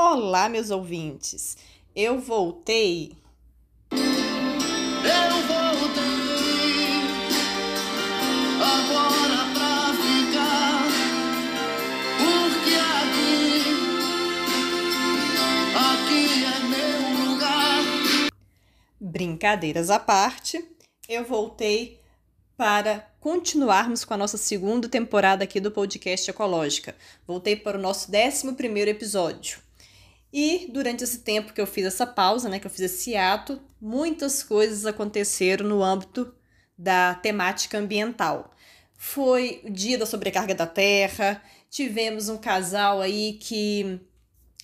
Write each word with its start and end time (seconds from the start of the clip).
Olá, 0.00 0.48
meus 0.48 0.70
ouvintes. 0.70 1.56
Eu 1.92 2.20
voltei. 2.20 3.18
Eu 3.90 3.98
voltei 5.48 7.02
agora 8.62 9.42
pra 9.52 9.92
ficar, 9.98 10.86
porque 12.16 12.74
aqui, 12.94 13.74
aqui 15.74 16.22
é 16.44 16.58
meu 16.68 17.32
lugar. 17.32 18.30
Brincadeiras 19.00 19.90
à 19.90 19.98
parte, 19.98 20.64
eu 21.08 21.24
voltei 21.24 22.00
para 22.56 23.00
continuarmos 23.18 24.04
com 24.04 24.14
a 24.14 24.16
nossa 24.16 24.36
segunda 24.36 24.88
temporada 24.88 25.42
aqui 25.42 25.58
do 25.58 25.72
podcast 25.72 26.30
Ecológica. 26.30 26.94
Voltei 27.26 27.56
para 27.56 27.76
o 27.76 27.82
nosso 27.82 28.08
11 28.14 28.52
primeiro 28.54 28.92
episódio. 28.92 29.66
E 30.32 30.68
durante 30.72 31.04
esse 31.04 31.20
tempo 31.20 31.52
que 31.52 31.60
eu 31.60 31.66
fiz 31.66 31.86
essa 31.86 32.06
pausa, 32.06 32.48
né, 32.48 32.58
que 32.58 32.66
eu 32.66 32.70
fiz 32.70 32.80
esse 32.80 33.16
ato, 33.16 33.60
muitas 33.80 34.42
coisas 34.42 34.84
aconteceram 34.84 35.66
no 35.66 35.82
âmbito 35.82 36.34
da 36.76 37.14
temática 37.14 37.78
ambiental. 37.78 38.54
Foi 38.94 39.62
o 39.64 39.70
dia 39.70 39.96
da 39.96 40.04
sobrecarga 40.04 40.54
da 40.54 40.66
terra, 40.66 41.42
tivemos 41.70 42.28
um 42.28 42.36
casal 42.36 43.00
aí 43.00 43.34
que 43.34 44.00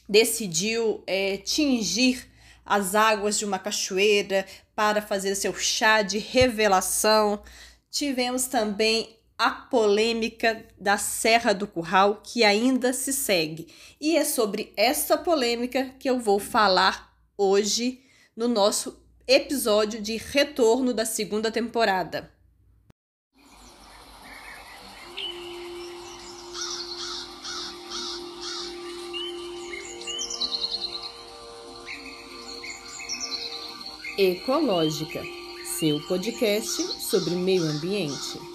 decidiu 0.09 1.03
é, 1.07 1.39
tingir 1.39 2.29
as 2.65 2.95
águas 2.95 3.39
de 3.39 3.45
uma 3.45 3.59
cachoeira 3.59 4.47
para 4.75 5.03
fazer 5.03 5.35
seu 5.35 5.55
chá 5.55 6.03
de 6.03 6.19
revelação. 6.19 7.43
Tivemos 7.91 8.47
também 8.47 9.17
a 9.39 9.51
polêmica 9.51 10.65
da 10.79 10.97
Serra 10.97 11.53
do 11.53 11.67
Curral, 11.67 12.23
que 12.23 12.45
ainda 12.45 12.93
se 12.93 13.13
segue. 13.13 13.67
E 14.01 14.17
é 14.17 14.25
sobre 14.25 14.73
essa 14.77 15.17
polêmica 15.19 15.95
que 15.99 16.09
eu 16.09 16.19
vou 16.19 16.39
falar 16.39 17.13
hoje 17.37 18.01
no 18.37 18.49
nosso 18.49 19.03
episódio 19.27 20.01
de 20.01 20.17
retorno 20.17 20.93
da 20.93 21.05
segunda 21.05 21.51
temporada. 21.51 22.33
Ecológica, 34.17 35.21
seu 35.81 36.01
podcast 36.07 37.03
sobre 37.03 37.35
meio 37.35 37.65
ambiente. 37.65 38.54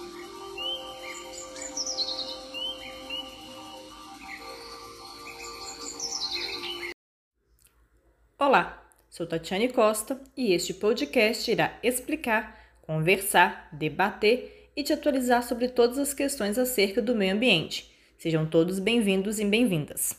Olá, 8.40 8.82
sou 9.10 9.26
Tatiane 9.26 9.68
Costa 9.68 10.18
e 10.34 10.54
este 10.54 10.72
podcast 10.72 11.50
irá 11.50 11.78
explicar, 11.82 12.58
conversar, 12.80 13.68
debater 13.70 14.72
e 14.74 14.82
te 14.82 14.94
atualizar 14.94 15.46
sobre 15.46 15.68
todas 15.68 15.98
as 15.98 16.14
questões 16.14 16.56
acerca 16.56 17.02
do 17.02 17.14
meio 17.14 17.34
ambiente. 17.34 17.92
Sejam 18.16 18.46
todos 18.46 18.78
bem-vindos 18.78 19.38
e 19.38 19.44
bem-vindas. 19.44 20.16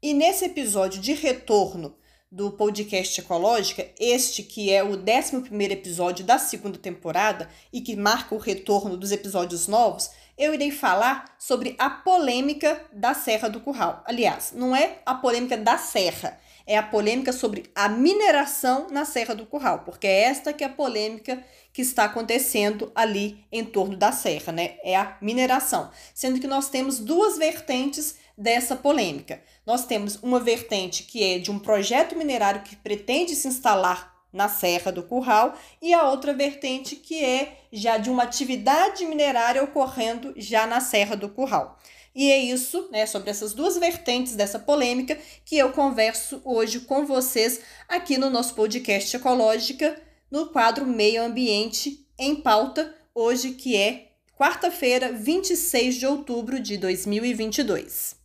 E 0.00 0.14
nesse 0.14 0.44
episódio 0.44 1.00
de 1.00 1.12
retorno 1.12 1.96
do 2.30 2.52
podcast 2.52 3.20
Ecológica, 3.20 3.88
este 3.98 4.44
que 4.44 4.70
é 4.70 4.84
o 4.84 4.92
11 4.92 5.72
episódio 5.72 6.24
da 6.24 6.38
segunda 6.38 6.78
temporada 6.78 7.50
e 7.72 7.80
que 7.80 7.96
marca 7.96 8.32
o 8.32 8.38
retorno 8.38 8.96
dos 8.96 9.10
episódios 9.10 9.66
novos, 9.66 10.08
eu 10.38 10.54
irei 10.54 10.70
falar 10.70 11.34
sobre 11.36 11.74
a 11.80 11.90
polêmica 11.90 12.80
da 12.92 13.12
Serra 13.12 13.48
do 13.48 13.58
Curral. 13.58 14.04
Aliás, 14.06 14.52
não 14.54 14.76
é 14.76 15.00
a 15.04 15.16
polêmica 15.16 15.56
da 15.56 15.76
Serra, 15.76 16.38
é 16.68 16.76
a 16.76 16.82
polêmica 16.82 17.32
sobre 17.32 17.64
a 17.74 17.88
mineração 17.88 18.88
na 18.90 19.06
Serra 19.06 19.34
do 19.34 19.46
Curral, 19.46 19.80
porque 19.86 20.06
é 20.06 20.24
esta 20.24 20.52
que 20.52 20.62
é 20.62 20.66
a 20.66 20.70
polêmica 20.70 21.42
que 21.72 21.80
está 21.80 22.04
acontecendo 22.04 22.92
ali 22.94 23.42
em 23.50 23.64
torno 23.64 23.96
da 23.96 24.12
serra, 24.12 24.52
né? 24.52 24.76
É 24.84 24.94
a 24.94 25.16
mineração. 25.22 25.90
Sendo 26.14 26.38
que 26.38 26.46
nós 26.46 26.68
temos 26.68 26.98
duas 26.98 27.38
vertentes 27.38 28.16
dessa 28.36 28.76
polêmica. 28.76 29.42
Nós 29.64 29.86
temos 29.86 30.16
uma 30.16 30.38
vertente 30.38 31.04
que 31.04 31.24
é 31.24 31.38
de 31.38 31.50
um 31.50 31.58
projeto 31.58 32.14
minerário 32.14 32.62
que 32.62 32.76
pretende 32.76 33.34
se 33.34 33.48
instalar 33.48 34.14
na 34.30 34.46
Serra 34.46 34.92
do 34.92 35.02
Curral 35.02 35.54
e 35.80 35.94
a 35.94 36.06
outra 36.06 36.34
vertente 36.34 36.96
que 36.96 37.24
é 37.24 37.60
já 37.72 37.96
de 37.96 38.10
uma 38.10 38.24
atividade 38.24 39.06
minerária 39.06 39.64
ocorrendo 39.64 40.34
já 40.36 40.66
na 40.66 40.80
Serra 40.80 41.16
do 41.16 41.30
Curral. 41.30 41.78
E 42.18 42.32
é 42.32 42.36
isso, 42.36 42.88
né, 42.90 43.06
sobre 43.06 43.30
essas 43.30 43.52
duas 43.52 43.78
vertentes 43.78 44.34
dessa 44.34 44.58
polêmica 44.58 45.16
que 45.44 45.56
eu 45.56 45.70
converso 45.70 46.42
hoje 46.44 46.80
com 46.80 47.06
vocês 47.06 47.60
aqui 47.88 48.18
no 48.18 48.28
nosso 48.28 48.56
podcast 48.56 49.14
Ecológica, 49.14 49.96
no 50.28 50.46
quadro 50.46 50.84
Meio 50.84 51.22
Ambiente 51.22 52.04
em 52.18 52.34
Pauta, 52.34 52.92
hoje 53.14 53.52
que 53.52 53.76
é 53.76 54.08
quarta-feira, 54.36 55.12
26 55.12 55.94
de 55.94 56.06
outubro 56.08 56.58
de 56.58 56.76
2022. 56.76 58.16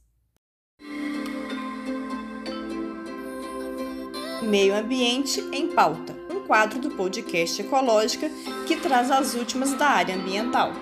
Meio 4.42 4.74
Ambiente 4.74 5.40
em 5.54 5.68
Pauta, 5.68 6.16
um 6.32 6.48
quadro 6.48 6.80
do 6.80 6.90
podcast 6.96 7.62
Ecológica 7.62 8.28
que 8.68 8.76
traz 8.76 9.12
as 9.12 9.36
últimas 9.36 9.72
da 9.74 9.86
área 9.86 10.16
ambiental. 10.16 10.74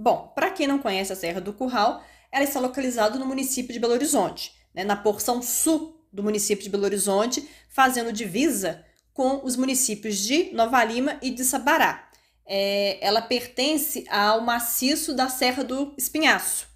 Bom, 0.00 0.32
para 0.34 0.50
quem 0.50 0.66
não 0.66 0.78
conhece 0.78 1.12
a 1.12 1.16
Serra 1.16 1.42
do 1.42 1.52
Curral, 1.52 2.02
ela 2.32 2.42
está 2.42 2.58
localizada 2.58 3.18
no 3.18 3.26
município 3.26 3.70
de 3.70 3.78
Belo 3.78 3.92
Horizonte, 3.92 4.50
né, 4.72 4.82
na 4.82 4.96
porção 4.96 5.42
sul 5.42 6.02
do 6.10 6.22
município 6.22 6.64
de 6.64 6.70
Belo 6.70 6.84
Horizonte, 6.84 7.46
fazendo 7.68 8.10
divisa 8.10 8.82
com 9.12 9.44
os 9.44 9.56
municípios 9.56 10.16
de 10.16 10.54
Nova 10.54 10.82
Lima 10.82 11.18
e 11.20 11.30
de 11.30 11.44
Sabará. 11.44 12.08
É, 12.46 12.96
ela 13.06 13.20
pertence 13.20 14.06
ao 14.08 14.40
maciço 14.40 15.14
da 15.14 15.28
Serra 15.28 15.62
do 15.62 15.94
Espinhaço. 15.98 16.66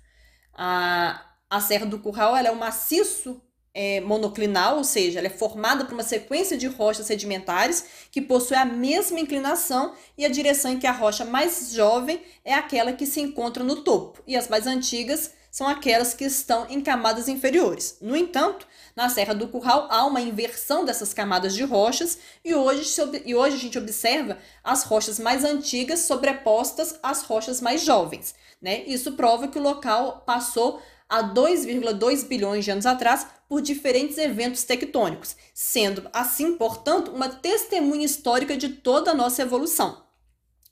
A, 0.53 1.25
a 1.49 1.63
Serra 1.63 1.87
do 1.87 2.01
Curral 2.01 2.37
é 2.37 2.53
um 2.53 2.57
maciço 2.57 3.41
é, 3.75 4.01
monoclinal, 4.01 4.79
ou 4.79 4.85
seja, 4.85 5.19
ela 5.19 5.27
é 5.27 5.31
formada 5.31 5.85
por 5.85 5.93
uma 5.95 6.05
sequência 6.05 6.57
de 6.57 6.69
rochas 6.69 7.07
sedimentares 7.07 7.85
que 8.11 8.23
possui 8.23 8.57
a 8.57 8.65
mesma 8.65 9.19
inclinação 9.19 9.95
e 10.17 10.25
a 10.25 10.29
direção 10.29 10.73
em 10.73 10.79
que 10.79 10.87
a 10.87 10.93
rocha 10.93 11.25
mais 11.25 11.73
jovem 11.73 12.23
é 12.45 12.55
aquela 12.55 12.93
que 12.93 13.05
se 13.05 13.21
encontra 13.21 13.65
no 13.65 13.83
topo, 13.83 14.23
e 14.27 14.37
as 14.37 14.49
mais 14.49 14.67
antigas 14.67 15.33
são 15.51 15.69
aquelas 15.69 16.15
que 16.15 16.25
estão 16.25 16.67
em 16.69 16.81
camadas 16.81 17.29
inferiores. 17.29 17.99
No 18.01 18.17
entanto, 18.17 18.67
na 18.97 19.09
Serra 19.09 19.35
do 19.35 19.47
Curral 19.47 19.87
há 19.89 20.05
uma 20.05 20.21
inversão 20.21 20.85
dessas 20.85 21.15
camadas 21.15 21.55
de 21.55 21.63
rochas 21.63 22.19
e 22.45 22.53
hoje, 22.57 22.93
e 23.25 23.37
hoje 23.37 23.55
a 23.55 23.59
gente 23.61 23.79
observa 23.79 24.37
as 24.65 24.83
rochas 24.83 25.21
mais 25.21 25.45
antigas 25.45 26.01
sobrepostas 26.01 26.99
às 27.01 27.23
rochas 27.23 27.61
mais 27.61 27.83
jovens. 27.83 28.35
Né? 28.61 28.83
Isso 28.85 29.13
prova 29.13 29.47
que 29.47 29.59
o 29.59 29.63
local 29.63 30.25
passou 30.27 30.83
há 31.09 31.23
2,2 31.23 32.27
bilhões 32.27 32.65
de 32.65 32.71
anos 32.71 32.87
atrás 32.87 33.27
por 33.49 33.61
diferentes 33.61 34.19
eventos 34.19 34.65
tectônicos, 34.65 35.37
sendo 35.53 36.09
assim, 36.13 36.57
portanto, 36.57 37.11
uma 37.11 37.29
testemunha 37.29 38.05
histórica 38.05 38.57
de 38.57 38.69
toda 38.69 39.11
a 39.11 39.15
nossa 39.15 39.43
evolução. 39.43 40.05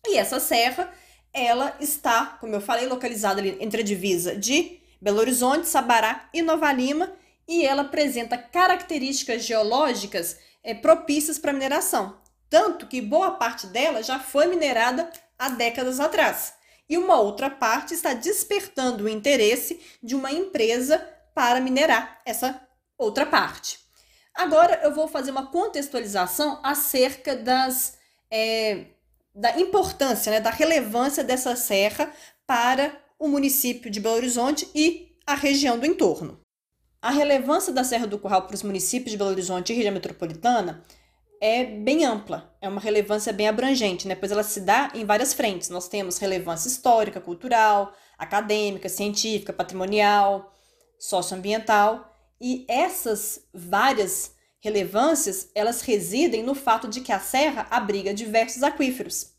E 0.06 0.16
essa 0.16 0.41
serra, 0.41 0.93
ela 1.32 1.76
está, 1.81 2.38
como 2.41 2.54
eu 2.54 2.60
falei, 2.60 2.87
localizada 2.87 3.41
ali 3.41 3.56
entre 3.60 3.82
a 3.82 3.84
divisa 3.84 4.34
de 4.34 4.81
Belo 5.00 5.20
Horizonte, 5.20 5.69
Sabará 5.69 6.28
e 6.32 6.43
Nova 6.43 6.72
Lima, 6.72 7.12
e 7.47 7.64
ela 7.64 7.82
apresenta 7.82 8.38
características 8.38 9.44
geológicas 9.44 10.38
é, 10.62 10.75
propícias 10.75 11.38
para 11.38 11.53
mineração, 11.53 12.16
tanto 12.49 12.87
que 12.87 13.00
boa 13.00 13.32
parte 13.32 13.66
dela 13.66 14.03
já 14.03 14.19
foi 14.19 14.47
minerada 14.47 15.10
há 15.38 15.49
décadas 15.50 15.99
atrás 15.99 16.54
e 16.93 16.99
uma 16.99 17.19
outra 17.19 17.49
parte 17.49 17.94
está 17.94 18.12
despertando 18.12 19.05
o 19.05 19.09
interesse 19.09 19.81
de 20.03 20.15
uma 20.15 20.31
empresa 20.31 20.99
para 21.35 21.59
minerar 21.59 22.21
essa 22.23 22.61
outra 22.99 23.25
parte. 23.25 23.79
Agora 24.35 24.79
eu 24.85 24.94
vou 24.94 25.09
fazer 25.09 25.31
uma 25.31 25.47
contextualização 25.47 26.61
acerca 26.62 27.35
das, 27.35 27.97
é, 28.31 28.89
da 29.35 29.59
importância, 29.59 30.31
né, 30.33 30.39
da 30.39 30.50
relevância 30.50 31.25
dessa 31.25 31.56
serra 31.56 32.12
para 32.47 32.95
o 33.19 33.27
município 33.27 33.91
de 33.91 33.99
Belo 33.99 34.17
Horizonte 34.17 34.69
e 34.75 35.17
a 35.27 35.35
região 35.35 35.79
do 35.79 35.87
entorno. 35.87 36.41
A 37.00 37.11
relevância 37.11 37.73
da 37.73 37.85
Serra 37.85 38.06
do 38.06 38.19
Curral 38.19 38.43
para 38.43 38.55
os 38.55 38.62
municípios 38.62 39.12
de 39.12 39.17
Belo 39.17 39.31
Horizonte 39.31 39.73
e 39.73 39.77
região 39.77 39.95
metropolitana 39.95 40.85
é 41.44 41.65
bem 41.65 42.05
ampla, 42.05 42.56
é 42.61 42.69
uma 42.69 42.81
relevância 42.81 43.33
bem 43.33 43.49
abrangente, 43.49 44.06
né? 44.06 44.15
pois 44.15 44.31
ela 44.31 44.44
se 44.44 44.61
dá 44.61 44.93
em 44.94 45.05
várias 45.05 45.35
frentes. 45.35 45.71
Nós 45.71 45.89
temos 45.89 46.19
relevância 46.19 46.69
histórica, 46.69 47.21
cultural, 47.21 47.93
acadêmica, 48.17 48.89
científica, 48.89 49.53
patrimonial, 49.53 50.55
socioambiental, 51.00 52.17
e 52.41 52.65
essas 52.69 53.44
várias 53.53 54.37
relevâncias, 54.61 55.50
elas 55.53 55.83
residem 55.83 56.44
no 56.44 56.55
fato 56.55 56.87
de 56.87 57.00
que 57.00 57.11
a 57.11 57.19
serra 57.19 57.67
abriga 57.73 58.15
diversos 58.15 58.62
aquíferos. 58.62 59.33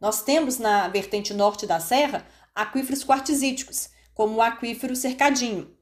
Nós 0.00 0.22
temos 0.22 0.58
na 0.58 0.88
vertente 0.88 1.32
norte 1.32 1.64
da 1.64 1.78
serra 1.78 2.26
aquíferos 2.56 3.04
quartzíticos, 3.04 3.90
como 4.12 4.38
o 4.38 4.42
aquífero 4.42 4.96
cercadinho. 4.96 5.72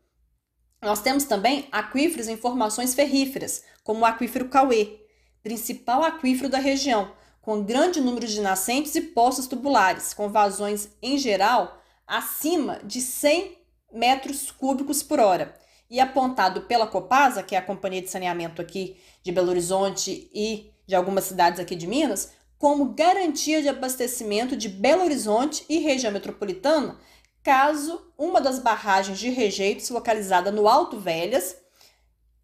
Nós 0.82 1.00
temos 1.00 1.24
também 1.24 1.66
aquíferos 1.72 2.28
em 2.28 2.36
formações 2.36 2.94
ferríferas, 2.94 3.64
como 3.82 4.00
o 4.00 4.04
aquífero 4.04 4.50
Cauê, 4.50 5.03
principal 5.44 6.02
aquífero 6.02 6.48
da 6.48 6.58
região, 6.58 7.12
com 7.42 7.62
grande 7.62 8.00
número 8.00 8.26
de 8.26 8.40
nascentes 8.40 8.94
e 8.94 9.02
poços 9.02 9.46
tubulares, 9.46 10.14
com 10.14 10.30
vazões, 10.30 10.88
em 11.02 11.18
geral, 11.18 11.80
acima 12.06 12.80
de 12.82 13.02
100 13.02 13.58
metros 13.92 14.50
cúbicos 14.50 15.02
por 15.02 15.20
hora. 15.20 15.54
E 15.90 16.00
apontado 16.00 16.62
pela 16.62 16.86
Copasa, 16.86 17.42
que 17.42 17.54
é 17.54 17.58
a 17.58 17.62
companhia 17.62 18.00
de 18.00 18.10
saneamento 18.10 18.62
aqui 18.62 18.96
de 19.22 19.30
Belo 19.30 19.50
Horizonte 19.50 20.30
e 20.34 20.72
de 20.86 20.94
algumas 20.94 21.24
cidades 21.24 21.60
aqui 21.60 21.76
de 21.76 21.86
Minas, 21.86 22.32
como 22.58 22.94
garantia 22.94 23.60
de 23.60 23.68
abastecimento 23.68 24.56
de 24.56 24.68
Belo 24.68 25.04
Horizonte 25.04 25.64
e 25.68 25.78
região 25.78 26.10
metropolitana, 26.10 26.98
caso 27.42 28.10
uma 28.16 28.40
das 28.40 28.58
barragens 28.58 29.18
de 29.18 29.28
rejeitos 29.28 29.90
localizada 29.90 30.50
no 30.50 30.66
Alto 30.66 30.98
Velhas, 30.98 31.56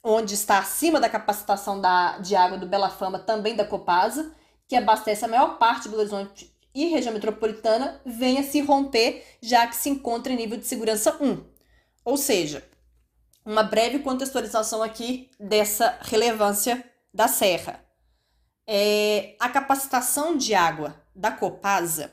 onde 0.02 0.34
está 0.34 0.58
acima 0.58 0.98
da 0.98 1.08
capacitação 1.08 1.80
da, 1.80 2.18
de 2.18 2.34
água 2.34 2.58
do 2.58 2.66
Bela 2.66 2.90
Fama, 2.90 3.18
também 3.18 3.54
da 3.54 3.64
Copasa, 3.64 4.34
que 4.66 4.76
abastece 4.76 5.24
a 5.24 5.28
maior 5.28 5.58
parte 5.58 5.88
Belo 5.88 6.00
Horizonte 6.00 6.54
e 6.74 6.86
região 6.86 7.12
metropolitana, 7.12 8.00
venha 8.06 8.42
se 8.42 8.60
romper, 8.60 9.24
já 9.42 9.66
que 9.66 9.76
se 9.76 9.90
encontra 9.90 10.32
em 10.32 10.36
nível 10.36 10.56
de 10.56 10.66
segurança 10.66 11.16
1. 11.20 11.44
Ou 12.04 12.16
seja, 12.16 12.64
uma 13.44 13.62
breve 13.62 13.98
contextualização 13.98 14.82
aqui 14.82 15.30
dessa 15.38 15.98
relevância 16.02 16.84
da 17.12 17.26
serra. 17.26 17.84
É, 18.66 19.34
a 19.40 19.48
capacitação 19.48 20.36
de 20.36 20.54
água 20.54 20.94
da 21.14 21.32
Copasa 21.32 22.12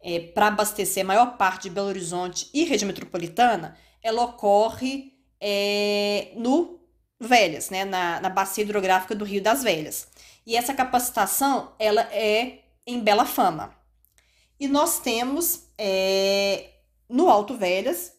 é, 0.00 0.20
para 0.20 0.46
abastecer 0.46 1.04
a 1.04 1.06
maior 1.06 1.36
parte 1.36 1.64
de 1.64 1.70
Belo 1.70 1.88
Horizonte 1.88 2.48
e 2.54 2.64
região 2.64 2.86
metropolitana, 2.86 3.76
ela 4.02 4.22
ocorre 4.22 5.12
é, 5.40 6.32
no 6.36 6.80
Velhas, 7.18 7.70
né, 7.70 7.84
na, 7.84 8.20
na 8.20 8.28
bacia 8.28 8.62
hidrográfica 8.62 9.14
do 9.14 9.24
Rio 9.24 9.42
das 9.42 9.62
Velhas. 9.62 10.08
E 10.46 10.56
essa 10.56 10.74
capacitação 10.74 11.72
ela 11.78 12.02
é 12.12 12.60
em 12.86 13.00
Bela 13.00 13.24
Fama. 13.24 13.74
E 14.60 14.68
nós 14.68 15.00
temos 15.00 15.64
é, 15.78 16.70
no 17.08 17.28
Alto 17.28 17.56
Velhas 17.56 18.12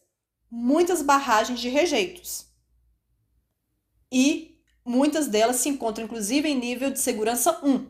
muitas 0.50 1.02
barragens 1.02 1.60
de 1.60 1.68
rejeitos. 1.68 2.46
E 4.10 4.58
Muitas 4.88 5.28
delas 5.28 5.56
se 5.56 5.68
encontram, 5.68 6.06
inclusive, 6.06 6.48
em 6.48 6.58
nível 6.58 6.90
de 6.90 6.98
segurança 6.98 7.60
1. 7.62 7.86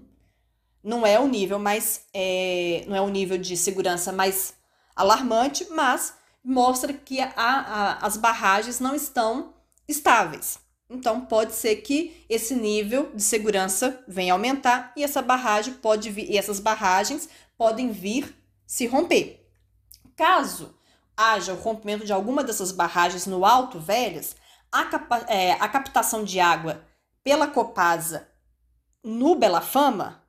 Não 0.83 1.07
é 1.07 1.17
o 1.21 1.29
nível 1.29 1.57
mais. 1.57 2.01
É, 2.13 2.85
não 2.89 2.97
é 2.97 3.01
o 3.01 3.09
nível 3.09 3.39
de 3.39 3.57
segurança 3.57 4.11
mais 4.11 4.55
alarmante, 4.97 5.65
mas 5.71 6.15
mostra 6.43 6.93
que 6.93 7.21
a, 7.21 7.33
a, 7.37 8.05
as 8.05 8.17
barragens 8.17 8.81
não 8.81 8.97
estão 8.97 9.55
estáveis. 9.87 10.59
Então, 10.91 11.21
pode 11.21 11.55
ser 11.55 11.77
que 11.77 12.25
esse 12.29 12.55
nível 12.55 13.13
de 13.15 13.23
segurança 13.23 14.03
venha 14.09 14.33
aumentar 14.33 14.93
e 14.97 15.05
essa 15.05 15.21
barragem 15.21 15.75
pode 15.75 16.11
vir, 16.11 16.31
e 16.31 16.39
essas 16.39 16.59
barragens 16.59 17.29
podem 17.59 17.91
vir 17.91 18.35
se 18.67 18.87
romper. 18.87 19.47
Caso 20.17 20.79
haja 21.17 21.53
o 21.53 21.57
rompimento 21.57 22.07
de 22.07 22.13
alguma 22.13 22.45
dessas 22.45 22.73
barragens 22.73 23.27
no 23.27 23.45
Alto 23.45 23.79
Velhas, 23.79 24.37
a, 24.71 24.85
capa, 24.85 25.19
é, 25.29 25.53
a 25.53 25.69
captação 25.69 26.23
de 26.25 26.39
água 26.39 26.85
pela 27.25 27.49
Copasa 27.49 28.29
no 29.03 29.35
Bela 29.35 29.61
Fama 29.61 30.23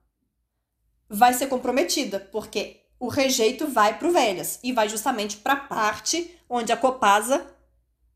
vai 1.08 1.34
ser 1.34 1.48
comprometida, 1.48 2.20
porque 2.20 2.86
o 3.00 3.08
rejeito 3.08 3.68
vai 3.68 3.98
para 3.98 4.08
o 4.08 4.12
Velhas 4.12 4.60
e 4.64 4.74
vai 4.74 4.90
justamente 4.90 5.38
para 5.38 5.54
a 5.54 5.58
parte 5.58 6.38
onde 6.50 6.72
a 6.72 6.78
Copasa 6.78 7.48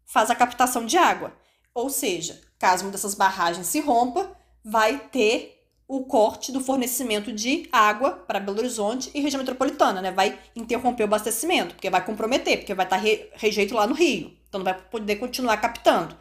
faz 0.06 0.30
a 0.30 0.36
captação 0.36 0.86
de 0.86 0.98
água. 0.98 1.34
Ou 1.74 1.90
seja, 1.90 2.40
caso 2.60 2.86
uma 2.86 2.92
dessas 2.92 3.16
barragens 3.16 3.68
se 3.68 3.80
rompa, 3.80 4.32
vai 4.64 5.00
ter 5.12 5.54
o 5.88 6.06
corte 6.06 6.52
do 6.52 6.62
fornecimento 6.62 7.32
de 7.32 7.68
água 7.72 8.12
para 8.12 8.40
Belo 8.40 8.60
Horizonte 8.60 9.12
e 9.14 9.20
região 9.20 9.40
metropolitana, 9.40 10.02
né? 10.02 10.12
Vai 10.12 10.40
interromper 10.56 11.04
o 11.04 11.06
abastecimento, 11.06 11.76
porque 11.76 11.90
vai 11.90 12.04
comprometer, 12.04 12.58
porque 12.58 12.74
vai 12.74 12.86
estar 12.86 12.98
re 12.98 13.30
rejeito 13.34 13.76
lá 13.76 13.86
no 13.86 13.94
Rio. 13.94 14.32
Então 14.48 14.60
não 14.60 14.66
vai 14.66 14.74
poder 14.74 15.18
continuar 15.18 15.58
captando. 15.58 16.16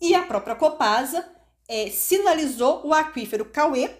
E 0.00 0.14
a 0.14 0.22
própria 0.22 0.54
Copasa 0.54 1.28
é, 1.68 1.90
sinalizou 1.90 2.86
o 2.86 2.94
aquífero 2.94 3.44
Cauê 3.44 3.90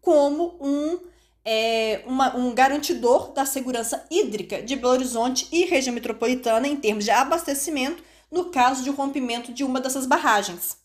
como 0.00 0.56
um, 0.60 1.00
é, 1.44 2.02
uma, 2.06 2.36
um 2.36 2.54
garantidor 2.54 3.32
da 3.32 3.44
segurança 3.44 4.06
hídrica 4.10 4.62
de 4.62 4.76
Belo 4.76 4.92
Horizonte 4.92 5.48
e 5.52 5.64
região 5.64 5.94
metropolitana 5.94 6.66
em 6.66 6.76
termos 6.76 7.04
de 7.04 7.10
abastecimento 7.10 8.02
no 8.30 8.46
caso 8.46 8.82
de 8.82 8.90
rompimento 8.90 9.52
de 9.52 9.64
uma 9.64 9.80
dessas 9.80 10.06
barragens. 10.06 10.78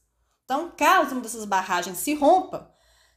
Então, 0.43 0.71
caso 0.75 1.13
uma 1.13 1.21
dessas 1.21 1.45
barragens 1.45 1.97
se 1.97 2.13
rompa, 2.13 2.71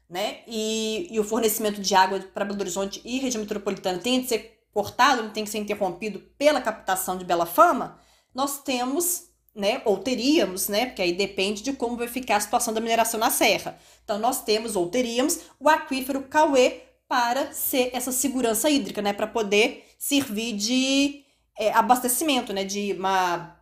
né, 0.08 0.40
e, 0.46 1.08
e 1.10 1.18
o 1.18 1.24
fornecimento 1.24 1.80
de 1.80 1.94
água 1.94 2.20
para 2.20 2.44
Belo 2.44 2.60
Horizonte 2.60 3.00
e 3.04 3.18
região 3.18 3.42
metropolitana 3.42 3.98
tenha 3.98 4.20
de 4.20 4.28
ser 4.28 4.62
cortado, 4.72 5.30
tem 5.30 5.44
que 5.44 5.50
ser 5.50 5.58
interrompido 5.58 6.20
pela 6.36 6.60
captação 6.60 7.16
de 7.16 7.24
Bela 7.24 7.46
Fama, 7.46 7.98
nós 8.34 8.62
temos 8.62 9.34
né, 9.54 9.80
ou 9.84 9.98
teríamos, 9.98 10.68
né, 10.68 10.86
porque 10.86 11.00
aí 11.00 11.12
depende 11.12 11.62
de 11.62 11.72
como 11.72 11.96
vai 11.96 12.08
ficar 12.08 12.36
a 12.36 12.40
situação 12.40 12.74
da 12.74 12.80
mineração 12.80 13.20
na 13.20 13.30
serra. 13.30 13.78
Então 14.02 14.18
nós 14.18 14.42
temos 14.42 14.74
ou 14.74 14.88
teríamos 14.88 15.40
o 15.60 15.68
aquífero 15.68 16.22
Cauê 16.22 16.82
para 17.06 17.52
ser 17.52 17.90
essa 17.92 18.10
segurança 18.10 18.68
hídrica, 18.68 19.00
né, 19.00 19.12
para 19.12 19.28
poder 19.28 19.84
servir 19.96 20.54
de 20.54 21.22
é, 21.56 21.72
abastecimento, 21.72 22.52
né, 22.52 22.64
de 22.64 22.92
uma, 22.94 23.56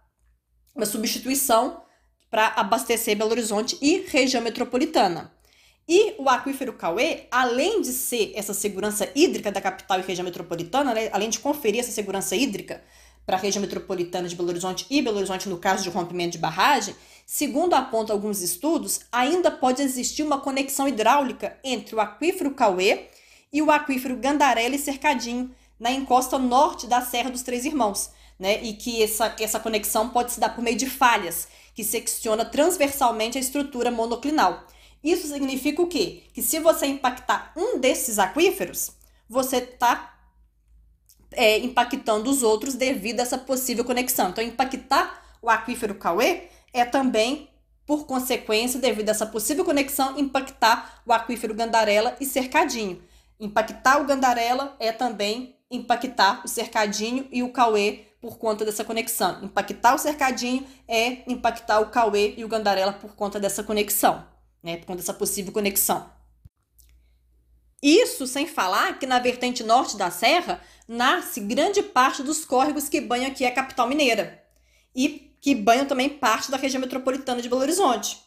uma 0.74 0.86
substituição 0.86 1.82
para 2.30 2.48
abastecer 2.56 3.16
Belo 3.16 3.30
Horizonte 3.30 3.76
e 3.80 4.04
região 4.08 4.42
metropolitana. 4.42 5.32
E 5.88 6.14
o 6.18 6.28
aquífero 6.28 6.72
Cauê, 6.72 7.24
além 7.30 7.82
de 7.82 7.92
ser 7.92 8.32
essa 8.34 8.54
segurança 8.54 9.10
hídrica 9.14 9.50
da 9.50 9.60
capital 9.60 9.98
e 9.98 10.02
região 10.02 10.24
metropolitana, 10.24 10.94
né, 10.94 11.10
além 11.12 11.28
de 11.28 11.40
conferir 11.40 11.80
essa 11.80 11.90
segurança 11.90 12.34
hídrica, 12.34 12.82
para 13.26 13.36
a 13.36 13.40
região 13.40 13.60
metropolitana 13.60 14.28
de 14.28 14.34
Belo 14.34 14.48
Horizonte 14.48 14.86
e 14.90 15.00
Belo 15.00 15.18
Horizonte 15.18 15.48
no 15.48 15.58
caso 15.58 15.82
de 15.82 15.90
rompimento 15.90 16.32
de 16.32 16.38
barragem, 16.38 16.94
segundo 17.26 17.74
apontam 17.74 18.16
alguns 18.16 18.40
estudos, 18.42 19.00
ainda 19.12 19.50
pode 19.50 19.82
existir 19.82 20.22
uma 20.22 20.40
conexão 20.40 20.88
hidráulica 20.88 21.56
entre 21.62 21.94
o 21.94 22.00
aquífero 22.00 22.52
Cauê 22.52 23.08
e 23.52 23.62
o 23.62 23.70
aquífero 23.70 24.16
Gandarela 24.16 24.74
e 24.74 24.78
Cercadinho, 24.78 25.54
na 25.78 25.90
encosta 25.90 26.38
norte 26.38 26.86
da 26.86 27.00
Serra 27.00 27.30
dos 27.30 27.42
Três 27.42 27.64
Irmãos, 27.64 28.10
né? 28.42 28.60
E 28.60 28.72
que 28.72 29.00
essa, 29.00 29.36
essa 29.38 29.60
conexão 29.60 30.08
pode 30.08 30.32
se 30.32 30.40
dar 30.40 30.48
por 30.48 30.64
meio 30.64 30.76
de 30.76 30.90
falhas, 30.90 31.46
que 31.76 31.84
secciona 31.84 32.44
transversalmente 32.44 33.38
a 33.38 33.40
estrutura 33.40 33.88
monoclinal. 33.88 34.66
Isso 35.02 35.28
significa 35.28 35.80
o 35.80 35.86
quê? 35.86 36.24
Que 36.34 36.42
se 36.42 36.58
você 36.58 36.86
impactar 36.86 37.52
um 37.56 37.78
desses 37.78 38.18
aquíferos, 38.18 38.90
você 39.28 39.58
está 39.58 40.18
é, 41.30 41.58
impactando 41.58 42.28
os 42.28 42.42
outros 42.42 42.74
devido 42.74 43.20
a 43.20 43.22
essa 43.22 43.38
possível 43.38 43.84
conexão. 43.84 44.30
Então, 44.30 44.42
impactar 44.42 45.22
o 45.40 45.48
aquífero 45.48 45.94
Cauê 45.94 46.48
é 46.72 46.84
também, 46.84 47.48
por 47.86 48.06
consequência, 48.06 48.80
devido 48.80 49.08
a 49.08 49.12
essa 49.12 49.26
possível 49.26 49.64
conexão, 49.64 50.18
impactar 50.18 51.00
o 51.06 51.12
aquífero 51.12 51.54
Gandarela 51.54 52.16
e 52.20 52.26
Cercadinho. 52.26 53.00
Impactar 53.38 54.00
o 54.00 54.04
Gandarela 54.04 54.74
é 54.80 54.90
também 54.90 55.56
impactar 55.70 56.42
o 56.44 56.48
Cercadinho 56.48 57.28
e 57.30 57.44
o 57.44 57.52
Cauê 57.52 58.11
por 58.22 58.38
conta 58.38 58.64
dessa 58.64 58.84
conexão. 58.84 59.42
Impactar 59.42 59.96
o 59.96 59.98
Cercadinho 59.98 60.64
é 60.86 61.28
impactar 61.30 61.80
o 61.80 61.90
Cauê 61.90 62.34
e 62.36 62.44
o 62.44 62.48
Gandarela 62.48 62.92
por 62.92 63.16
conta 63.16 63.40
dessa 63.40 63.64
conexão, 63.64 64.24
né? 64.62 64.76
Por 64.76 64.86
conta 64.86 64.98
dessa 64.98 65.12
possível 65.12 65.52
conexão. 65.52 66.08
Isso 67.82 68.28
sem 68.28 68.46
falar 68.46 69.00
que 69.00 69.06
na 69.06 69.18
vertente 69.18 69.64
norte 69.64 69.96
da 69.96 70.08
serra 70.08 70.62
nasce 70.86 71.40
grande 71.40 71.82
parte 71.82 72.22
dos 72.22 72.44
córregos 72.44 72.88
que 72.88 73.00
banham 73.00 73.26
aqui 73.26 73.44
a 73.44 73.52
capital 73.52 73.88
mineira 73.88 74.40
e 74.94 75.36
que 75.40 75.52
banham 75.52 75.84
também 75.84 76.08
parte 76.08 76.48
da 76.48 76.56
região 76.56 76.80
metropolitana 76.80 77.42
de 77.42 77.48
Belo 77.48 77.62
Horizonte. 77.62 78.22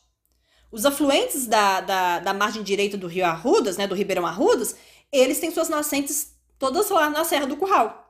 Os 0.69 0.85
afluentes 0.85 1.47
da, 1.47 1.79
da, 1.79 2.19
da 2.19 2.33
margem 2.33 2.63
direita 2.63 2.97
do 2.97 3.07
rio 3.07 3.25
Arrudas, 3.25 3.77
né, 3.77 3.87
do 3.87 3.95
Ribeirão 3.95 4.25
Arrudas, 4.25 4.75
eles 5.09 5.39
têm 5.39 5.51
suas 5.51 5.69
nascentes 5.69 6.35
todas 6.59 6.89
lá 6.89 7.09
na 7.09 7.23
Serra 7.23 7.45
do 7.45 7.55
Curral. 7.55 8.04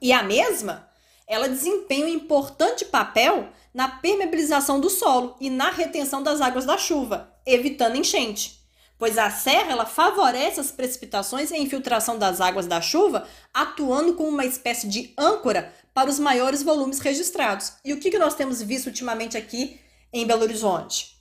E 0.00 0.12
a 0.12 0.22
mesma, 0.22 0.88
ela 1.26 1.48
desempenha 1.48 2.06
um 2.06 2.08
importante 2.08 2.84
papel 2.84 3.48
na 3.72 3.88
permeabilização 3.88 4.80
do 4.80 4.90
solo 4.90 5.36
e 5.40 5.50
na 5.50 5.70
retenção 5.70 6.22
das 6.22 6.40
águas 6.40 6.64
da 6.64 6.78
chuva, 6.78 7.32
evitando 7.46 7.96
enchente 7.96 8.58
pois 8.98 9.16
a 9.16 9.30
serra 9.30 9.70
ela 9.70 9.86
favorece 9.86 10.58
as 10.58 10.72
precipitações 10.72 11.50
e 11.50 11.54
a 11.54 11.58
infiltração 11.58 12.18
das 12.18 12.40
águas 12.40 12.66
da 12.66 12.80
chuva, 12.80 13.26
atuando 13.54 14.14
como 14.14 14.28
uma 14.28 14.44
espécie 14.44 14.88
de 14.88 15.14
âncora 15.16 15.72
para 15.94 16.10
os 16.10 16.18
maiores 16.18 16.62
volumes 16.62 16.98
registrados. 16.98 17.74
E 17.84 17.92
o 17.92 18.00
que, 18.00 18.10
que 18.10 18.18
nós 18.18 18.34
temos 18.34 18.60
visto 18.60 18.88
ultimamente 18.88 19.36
aqui 19.36 19.80
em 20.12 20.26
Belo 20.26 20.42
Horizonte? 20.42 21.16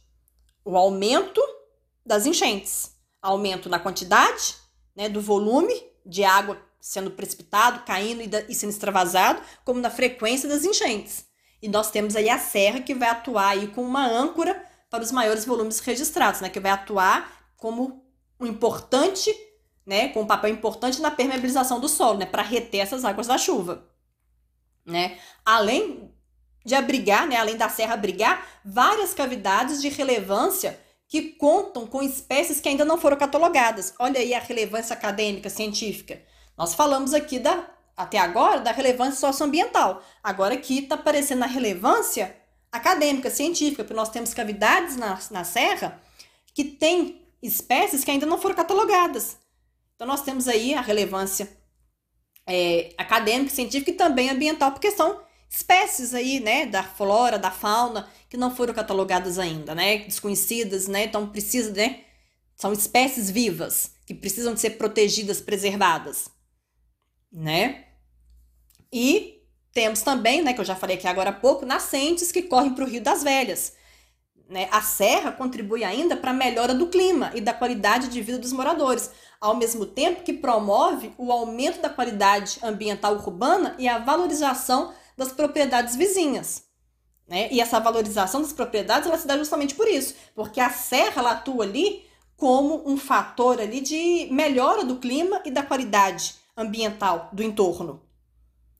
O 0.66 0.76
aumento 0.76 1.42
das 2.04 2.26
enchentes, 2.26 2.96
aumento 3.22 3.70
na 3.70 3.80
quantidade, 3.80 4.56
né, 4.96 5.08
do 5.08 5.22
volume 5.22 5.74
de 6.04 6.24
água 6.24 6.60
sendo 6.80 7.12
precipitado, 7.12 7.84
caindo 7.86 8.22
e, 8.22 8.28
da, 8.28 8.42
e 8.42 8.56
sendo 8.56 8.70
extravasado, 8.70 9.42
como 9.66 9.80
na 9.80 9.90
frequência 9.90 10.48
das 10.48 10.64
enchentes. 10.64 11.26
E 11.62 11.68
nós 11.68 11.90
temos 11.90 12.16
aí 12.16 12.30
a 12.30 12.38
serra 12.38 12.82
que 12.82 12.94
vai 12.94 13.10
atuar 13.10 13.50
aí 13.50 13.68
como 13.68 13.88
uma 13.88 14.06
âncora 14.06 14.64
para 14.90 15.04
os 15.04 15.12
maiores 15.12 15.46
volumes 15.46 15.80
registrados, 15.80 16.42
né? 16.42 16.50
Que 16.50 16.60
vai 16.60 16.72
atuar 16.72 17.52
como 17.58 18.06
um 18.40 18.46
importante, 18.46 19.34
né? 19.86 20.10
Com 20.10 20.22
um 20.22 20.28
papel 20.28 20.52
importante 20.52 21.02
na 21.02 21.12
permeabilização 21.12 21.80
do 21.80 21.90
solo, 21.90 22.20
né? 22.20 22.26
Para 22.26 22.42
reter 22.42 22.80
essas 22.80 23.04
águas 23.04 23.28
da 23.28 23.38
chuva, 23.38 23.90
né? 24.86 25.20
Além 25.44 26.14
de 26.64 26.76
abrigar, 26.76 27.28
né? 27.28 27.38
Além 27.38 27.58
da 27.58 27.70
serra 27.70 27.96
abrigar 27.96 28.48
várias 28.64 29.14
cavidades 29.14 29.82
de 29.82 29.90
relevância 29.90 30.80
que 31.08 31.32
contam 31.34 31.88
com 31.88 32.04
espécies 32.04 32.60
que 32.60 32.70
ainda 32.70 32.86
não 32.86 32.98
foram 32.98 33.18
catalogadas. 33.18 33.94
Olha 33.98 34.20
aí 34.20 34.34
a 34.34 34.40
relevância 34.40 34.94
acadêmica, 34.94 35.50
científica. 35.50 36.22
Nós 36.58 36.74
falamos 36.74 37.14
aqui 37.14 37.40
da 37.40 37.70
até 37.96 38.20
agora 38.20 38.62
da 38.62 38.72
relevância 38.72 39.20
socioambiental. 39.20 40.04
Agora 40.24 40.54
aqui 40.54 40.80
está 40.80 40.96
aparecendo 40.96 41.44
a 41.44 41.48
relevância 41.48 42.36
acadêmica, 42.72 43.32
científica, 43.32 43.84
porque 43.84 43.96
nós 43.96 44.10
temos 44.10 44.34
cavidades 44.34 44.96
na, 44.96 45.18
na 45.32 45.44
serra 45.44 46.00
que 46.54 46.64
têm 46.64 47.22
espécies 47.42 48.04
que 48.04 48.12
ainda 48.12 48.26
não 48.26 48.38
foram 48.38 48.56
catalogadas. 48.56 49.38
Então 49.96 50.08
nós 50.08 50.22
temos 50.22 50.48
aí 50.48 50.76
a 50.76 50.82
relevância 50.82 51.50
é, 52.46 52.94
acadêmica, 52.98 53.54
científica 53.54 53.92
e 53.92 53.96
também 53.96 54.30
ambiental, 54.30 54.72
porque 54.72 54.92
são 54.92 55.20
espécies 55.50 56.14
aí, 56.14 56.40
né, 56.40 56.66
da 56.66 56.84
flora, 56.84 57.40
da 57.40 57.50
fauna, 57.50 58.08
que 58.30 58.38
não 58.38 58.56
foram 58.56 58.74
catalogadas 58.74 59.40
ainda, 59.40 59.74
né, 59.74 60.00
desconhecidas, 60.00 60.88
né, 60.88 61.06
então 61.06 61.28
precisa, 61.28 61.72
né, 61.72 62.02
são 62.56 62.74
espécies 62.74 63.32
vivas 63.32 63.92
que 64.06 64.14
precisam 64.14 64.54
de 64.54 64.60
ser 64.60 64.72
protegidas, 64.72 65.42
preservadas, 65.42 66.30
né? 67.38 67.86
E 68.92 69.44
temos 69.72 70.02
também, 70.02 70.42
né, 70.42 70.54
que 70.54 70.60
eu 70.60 70.66
já 70.66 70.76
falei 70.76 70.98
aqui 70.98 71.08
agora 71.08 71.30
há 71.30 71.34
pouco, 71.34 71.68
nascentes 71.68 72.32
que 72.32 72.42
correm 72.42 72.74
para 72.74 72.84
o 72.84 72.88
Rio 72.88 73.02
das 73.02 73.22
Velhas. 73.22 73.74
Né? 74.50 74.68
A 74.72 74.82
serra 74.82 75.32
contribui 75.32 75.84
ainda 75.84 76.18
para 76.18 76.32
a 76.32 76.34
melhora 76.34 76.74
do 76.74 76.88
clima 76.88 77.32
e 77.36 77.42
da 77.42 77.54
qualidade 77.54 78.08
de 78.08 78.22
vida 78.22 78.40
dos 78.40 78.52
moradores, 78.52 79.12
ao 79.40 79.56
mesmo 79.56 79.86
tempo 79.86 80.24
que 80.24 80.34
promove 80.34 81.14
o 81.16 81.32
aumento 81.32 81.80
da 81.80 81.90
qualidade 81.90 82.58
ambiental 82.64 83.14
urbana 83.14 83.76
e 83.78 83.88
a 83.88 84.00
valorização 84.00 84.94
das 85.16 85.32
propriedades 85.32 85.96
vizinhas. 85.96 86.64
Né? 87.28 87.50
E 87.52 87.62
essa 87.62 87.80
valorização 87.80 88.42
das 88.42 88.54
propriedades 88.54 89.08
ela 89.08 89.18
se 89.18 89.28
dá 89.28 89.38
justamente 89.38 89.76
por 89.76 89.88
isso, 89.88 90.16
porque 90.34 90.60
a 90.60 90.72
serra 90.72 91.22
ela 91.22 91.32
atua 91.34 91.66
ali 91.66 92.04
como 92.36 92.90
um 92.90 92.98
fator 92.98 93.62
ali 93.62 93.80
de 93.80 94.28
melhora 94.32 94.84
do 94.84 94.96
clima 94.96 95.40
e 95.46 95.52
da 95.52 95.62
qualidade 95.62 96.47
ambiental 96.58 97.30
do 97.32 97.44
entorno. 97.44 98.02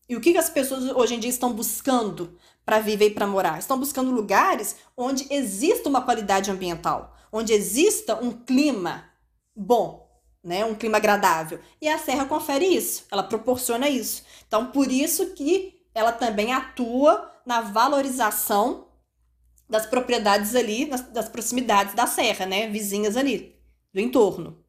E 0.10 0.16
o 0.16 0.22
que 0.22 0.36
as 0.38 0.50
pessoas 0.50 0.84
hoje 0.96 1.16
em 1.16 1.20
dia 1.20 1.30
estão 1.30 1.54
buscando 1.54 2.38
para 2.66 2.80
viver 2.80 3.08
e 3.08 3.14
para 3.14 3.28
morar? 3.28 3.60
Estão 3.60 3.78
buscando 3.78 4.10
lugares 4.10 4.78
onde 4.96 5.28
exista 5.30 5.88
uma 5.88 6.02
qualidade 6.02 6.50
ambiental, 6.50 7.16
onde 7.32 7.54
exista 7.54 8.16
um 8.16 8.32
clima 8.32 9.06
bom, 9.56 10.10
né? 10.44 10.66
um 10.66 10.74
clima 10.74 10.98
agradável. 10.98 11.60
E 11.82 11.88
a 11.88 12.00
serra 12.00 12.26
confere 12.26 12.66
isso, 12.66 13.06
ela 13.12 13.24
proporciona 13.24 13.90
isso. 13.90 14.24
Então, 14.48 14.72
por 14.72 14.90
isso 14.90 15.34
que 15.34 15.82
ela 15.94 16.12
também 16.12 16.54
atua 16.54 17.32
na 17.46 17.62
valorização 17.62 18.88
das 19.70 19.86
propriedades 19.86 20.56
ali, 20.56 20.86
das 20.86 21.28
proximidades 21.28 21.94
da 21.94 22.08
serra, 22.08 22.46
né? 22.46 22.70
vizinhas 22.70 23.18
ali, 23.18 23.60
do 23.94 24.00
entorno. 24.00 24.64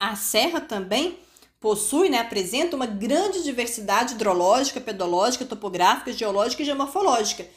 A 0.00 0.16
serra 0.16 0.60
também 0.60 1.18
Possui, 1.60 2.08
né, 2.08 2.18
apresenta 2.18 2.76
uma 2.76 2.86
grande 2.86 3.42
diversidade 3.42 4.14
hidrológica, 4.14 4.80
pedológica, 4.80 5.44
topográfica, 5.44 6.12
geológica 6.12 6.62
e 6.62 6.64
geomorfológica, 6.64 7.48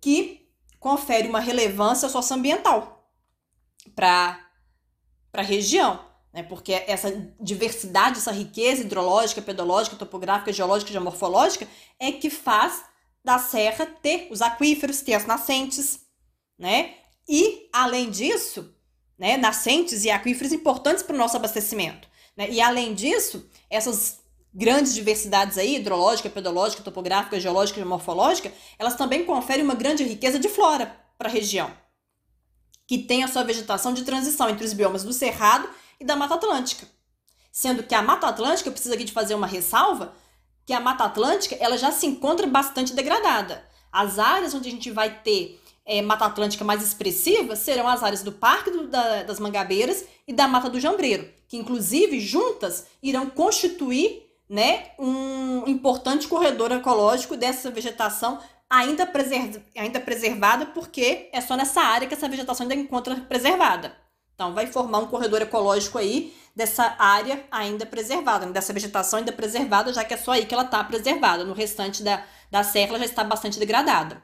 que 0.00 0.46
confere 0.78 1.26
uma 1.28 1.40
relevância 1.40 2.08
socioambiental 2.08 3.10
para 3.94 4.38
a 5.32 5.42
região, 5.42 6.04
né, 6.32 6.42
porque 6.42 6.72
essa 6.86 7.10
diversidade, 7.40 8.18
essa 8.18 8.30
riqueza 8.30 8.82
hidrológica, 8.82 9.40
pedológica, 9.40 9.96
topográfica, 9.96 10.52
geológica 10.52 10.90
e 10.90 10.92
geomorfológica 10.92 11.66
é 11.98 12.12
que 12.12 12.28
faz 12.28 12.84
da 13.24 13.38
serra 13.38 13.86
ter 13.86 14.28
os 14.30 14.42
aquíferos, 14.42 15.00
ter 15.00 15.14
as 15.14 15.26
nascentes, 15.26 16.00
né? 16.56 16.94
E, 17.28 17.68
além 17.72 18.08
disso, 18.08 18.72
né, 19.18 19.36
nascentes 19.36 20.04
e 20.04 20.10
aquíferos 20.10 20.52
importantes 20.52 21.02
para 21.02 21.14
o 21.14 21.18
nosso 21.18 21.36
abastecimento. 21.36 22.06
Né? 22.36 22.50
E 22.50 22.60
além 22.60 22.94
disso, 22.94 23.48
essas 23.70 24.20
grandes 24.52 24.94
diversidades 24.94 25.58
aí, 25.58 25.76
hidrológica, 25.76 26.30
pedológica, 26.30 26.82
topográfica, 26.82 27.40
geológica 27.40 27.80
e 27.80 27.84
morfológica, 27.84 28.52
elas 28.78 28.94
também 28.96 29.24
conferem 29.24 29.64
uma 29.64 29.74
grande 29.74 30.04
riqueza 30.04 30.38
de 30.38 30.48
flora 30.48 30.96
para 31.18 31.28
a 31.28 31.32
região, 31.32 31.70
que 32.86 32.98
tem 32.98 33.22
a 33.22 33.28
sua 33.28 33.44
vegetação 33.44 33.92
de 33.92 34.04
transição 34.04 34.48
entre 34.48 34.64
os 34.64 34.72
biomas 34.72 35.04
do 35.04 35.12
Cerrado 35.12 35.68
e 36.00 36.04
da 36.04 36.16
Mata 36.16 36.34
Atlântica. 36.34 36.86
Sendo 37.52 37.82
que 37.82 37.94
a 37.94 38.02
Mata 38.02 38.26
Atlântica, 38.26 38.68
eu 38.68 38.72
preciso 38.72 38.94
aqui 38.94 39.04
de 39.04 39.12
fazer 39.12 39.34
uma 39.34 39.46
ressalva, 39.46 40.14
que 40.64 40.72
a 40.72 40.80
Mata 40.80 41.04
Atlântica 41.04 41.56
ela 41.58 41.78
já 41.78 41.92
se 41.92 42.06
encontra 42.06 42.46
bastante 42.46 42.92
degradada. 42.92 43.64
As 43.90 44.18
áreas 44.18 44.52
onde 44.52 44.68
a 44.68 44.72
gente 44.72 44.90
vai 44.90 45.20
ter 45.20 45.62
é, 45.86 46.02
Mata 46.02 46.26
Atlântica 46.26 46.64
mais 46.64 46.82
expressiva 46.82 47.54
serão 47.54 47.86
as 47.86 48.02
áreas 48.02 48.22
do 48.22 48.32
Parque 48.32 48.70
do, 48.70 48.88
da, 48.88 49.22
das 49.22 49.38
Mangabeiras 49.38 50.04
e 50.26 50.32
da 50.32 50.48
Mata 50.48 50.68
do 50.68 50.80
Jambreiro, 50.80 51.28
que 51.46 51.56
inclusive 51.56 52.18
juntas 52.18 52.86
irão 53.00 53.30
constituir 53.30 54.24
né, 54.48 54.90
um 54.98 55.66
importante 55.66 56.26
corredor 56.26 56.72
ecológico 56.72 57.36
dessa 57.36 57.70
vegetação 57.70 58.40
ainda, 58.68 59.08
ainda 59.76 60.00
preservada, 60.00 60.66
porque 60.66 61.28
é 61.32 61.40
só 61.40 61.56
nessa 61.56 61.80
área 61.80 62.06
que 62.08 62.14
essa 62.14 62.28
vegetação 62.28 62.64
ainda 62.64 62.74
encontra 62.74 63.14
preservada. 63.16 63.96
Então, 64.34 64.52
vai 64.52 64.66
formar 64.66 64.98
um 64.98 65.06
corredor 65.06 65.40
ecológico 65.40 65.98
aí 65.98 66.34
dessa 66.54 66.94
área 66.98 67.44
ainda 67.50 67.86
preservada, 67.86 68.46
dessa 68.46 68.72
vegetação 68.72 69.18
ainda 69.18 69.32
preservada, 69.32 69.92
já 69.92 70.04
que 70.04 70.14
é 70.14 70.16
só 70.16 70.32
aí 70.32 70.44
que 70.44 70.52
ela 70.52 70.64
está 70.64 70.82
preservada. 70.84 71.44
No 71.44 71.54
restante 71.54 72.02
da, 72.02 72.22
da 72.50 72.62
serra, 72.62 72.90
ela 72.90 72.98
já 72.98 73.04
está 73.06 73.24
bastante 73.24 73.58
degradada. 73.58 74.22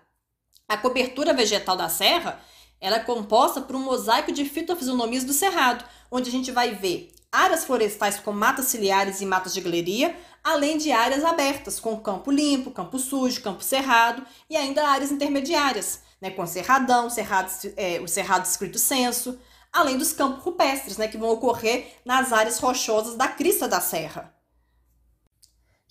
A 0.73 0.79
cobertura 0.79 1.35
vegetal 1.35 1.77
da 1.77 1.91
serra 1.91 2.41
ela 2.81 2.97
é 2.97 3.01
composta 3.01 3.61
por 3.61 3.77
um 3.77 3.81
mosaico 3.81 4.33
de 4.33 4.47
fitofisionomias 4.47 5.23
do 5.23 5.35
cerrado, 5.35 5.85
onde 6.11 6.31
a 6.31 6.33
gente 6.33 6.51
vai 6.51 6.75
ver 6.75 7.13
áreas 7.31 7.67
florestais 7.67 8.19
com 8.19 8.33
matas 8.33 8.69
ciliares 8.69 9.21
e 9.21 9.27
matas 9.27 9.53
de 9.53 9.61
galeria, 9.61 10.17
além 10.43 10.79
de 10.79 10.91
áreas 10.91 11.27
abertas, 11.27 11.79
com 11.79 12.01
campo 12.01 12.31
limpo, 12.31 12.71
campo 12.71 12.99
sujo, 12.99 13.43
campo 13.43 13.63
cerrado 13.63 14.25
e 14.49 14.57
ainda 14.57 14.89
áreas 14.89 15.13
intermediárias, 15.13 16.01
né, 16.19 16.31
com 16.31 16.47
cerradão, 16.47 17.11
cerrado, 17.11 17.51
é, 17.77 18.01
o 18.01 18.09
cerrado 18.09 18.47
escrito 18.47 18.79
senso, 18.79 19.39
além 19.71 19.99
dos 19.99 20.15
campos 20.15 20.43
rupestres, 20.43 20.97
né, 20.97 21.07
que 21.07 21.19
vão 21.19 21.29
ocorrer 21.29 21.99
nas 22.03 22.33
áreas 22.33 22.59
rochosas 22.59 23.15
da 23.15 23.29
crista 23.29 23.69
da 23.69 23.79
serra. 23.79 24.32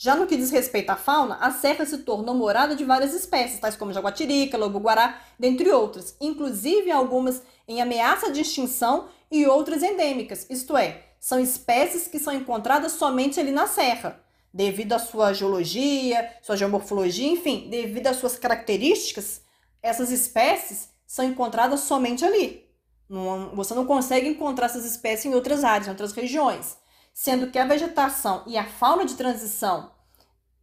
Já 0.03 0.15
no 0.15 0.25
que 0.25 0.35
diz 0.35 0.49
respeito 0.49 0.89
à 0.89 0.95
fauna, 0.95 1.35
a 1.35 1.51
serra 1.51 1.85
se 1.85 1.99
tornou 1.99 2.33
morada 2.33 2.75
de 2.75 2.83
várias 2.83 3.13
espécies, 3.13 3.59
tais 3.59 3.75
como 3.75 3.93
jaguatirica, 3.93 4.57
lobo-guará, 4.57 5.21
dentre 5.37 5.69
outras, 5.69 6.15
inclusive 6.19 6.89
algumas 6.89 7.43
em 7.67 7.83
ameaça 7.83 8.31
de 8.31 8.41
extinção 8.41 9.09
e 9.29 9.45
outras 9.45 9.83
endêmicas, 9.83 10.47
isto 10.49 10.75
é, 10.75 11.03
são 11.19 11.39
espécies 11.39 12.07
que 12.07 12.17
são 12.17 12.33
encontradas 12.33 12.93
somente 12.93 13.39
ali 13.39 13.51
na 13.51 13.67
serra, 13.67 14.19
devido 14.51 14.93
à 14.93 14.97
sua 14.97 15.33
geologia, 15.33 16.33
sua 16.41 16.57
geomorfologia, 16.57 17.31
enfim, 17.31 17.69
devido 17.69 18.07
às 18.07 18.17
suas 18.17 18.39
características, 18.39 19.43
essas 19.83 20.09
espécies 20.09 20.89
são 21.05 21.25
encontradas 21.25 21.81
somente 21.81 22.25
ali. 22.25 22.65
Não, 23.07 23.55
você 23.55 23.75
não 23.75 23.85
consegue 23.85 24.27
encontrar 24.27 24.65
essas 24.65 24.83
espécies 24.83 25.25
em 25.25 25.35
outras 25.35 25.63
áreas, 25.63 25.85
em 25.85 25.91
outras 25.91 26.11
regiões 26.11 26.80
sendo 27.13 27.51
que 27.51 27.59
a 27.59 27.65
vegetação 27.65 28.43
e 28.47 28.57
a 28.57 28.65
fauna 28.65 29.05
de 29.05 29.15
transição 29.15 29.91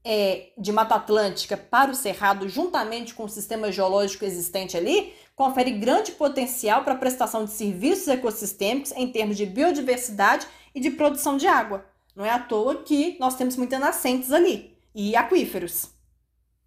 é, 0.04 0.52
de 0.56 0.72
Mata 0.72 0.94
Atlântica 0.94 1.56
para 1.56 1.90
o 1.90 1.94
Cerrado, 1.94 2.48
juntamente 2.48 3.14
com 3.14 3.24
o 3.24 3.28
sistema 3.28 3.70
geológico 3.70 4.24
existente 4.24 4.76
ali, 4.76 5.12
confere 5.36 5.72
grande 5.72 6.12
potencial 6.12 6.82
para 6.82 6.94
a 6.94 6.98
prestação 6.98 7.44
de 7.44 7.50
serviços 7.50 8.08
ecossistêmicos 8.08 8.92
em 8.92 9.10
termos 9.12 9.36
de 9.36 9.46
biodiversidade 9.46 10.46
e 10.74 10.80
de 10.80 10.90
produção 10.90 11.36
de 11.36 11.46
água. 11.46 11.84
Não 12.16 12.24
é 12.24 12.30
à 12.30 12.38
toa 12.38 12.82
que 12.82 13.16
nós 13.20 13.36
temos 13.36 13.56
muitas 13.56 13.78
nascentes 13.78 14.32
ali 14.32 14.76
e 14.94 15.14
aquíferos, 15.14 15.90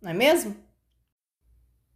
não 0.02 0.12
é 0.12 0.14
mesmo? 0.14 0.56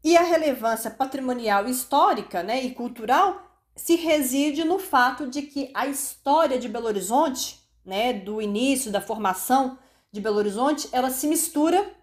E 0.04 0.18
a 0.18 0.22
relevância 0.22 0.92
patrimonial 0.92 1.68
histórica 1.68 2.44
né, 2.44 2.62
e 2.63 2.74
cultural 2.74 3.42
se 3.75 3.96
reside 3.96 4.63
no 4.63 4.77
fato 4.77 5.27
de 5.27 5.42
que 5.44 5.72
a 5.74 5.88
história 5.88 6.60
de 6.60 6.68
Belo 6.68 6.88
Horizonte 6.88 7.64
né, 7.86 8.13
do 8.13 8.42
início 8.42 8.92
da 8.92 9.00
formação 9.00 9.77
de 10.12 10.20
Belo 10.20 10.38
Horizonte, 10.38 10.89
ela 10.92 11.10
se 11.10 11.27
mistura 11.27 11.94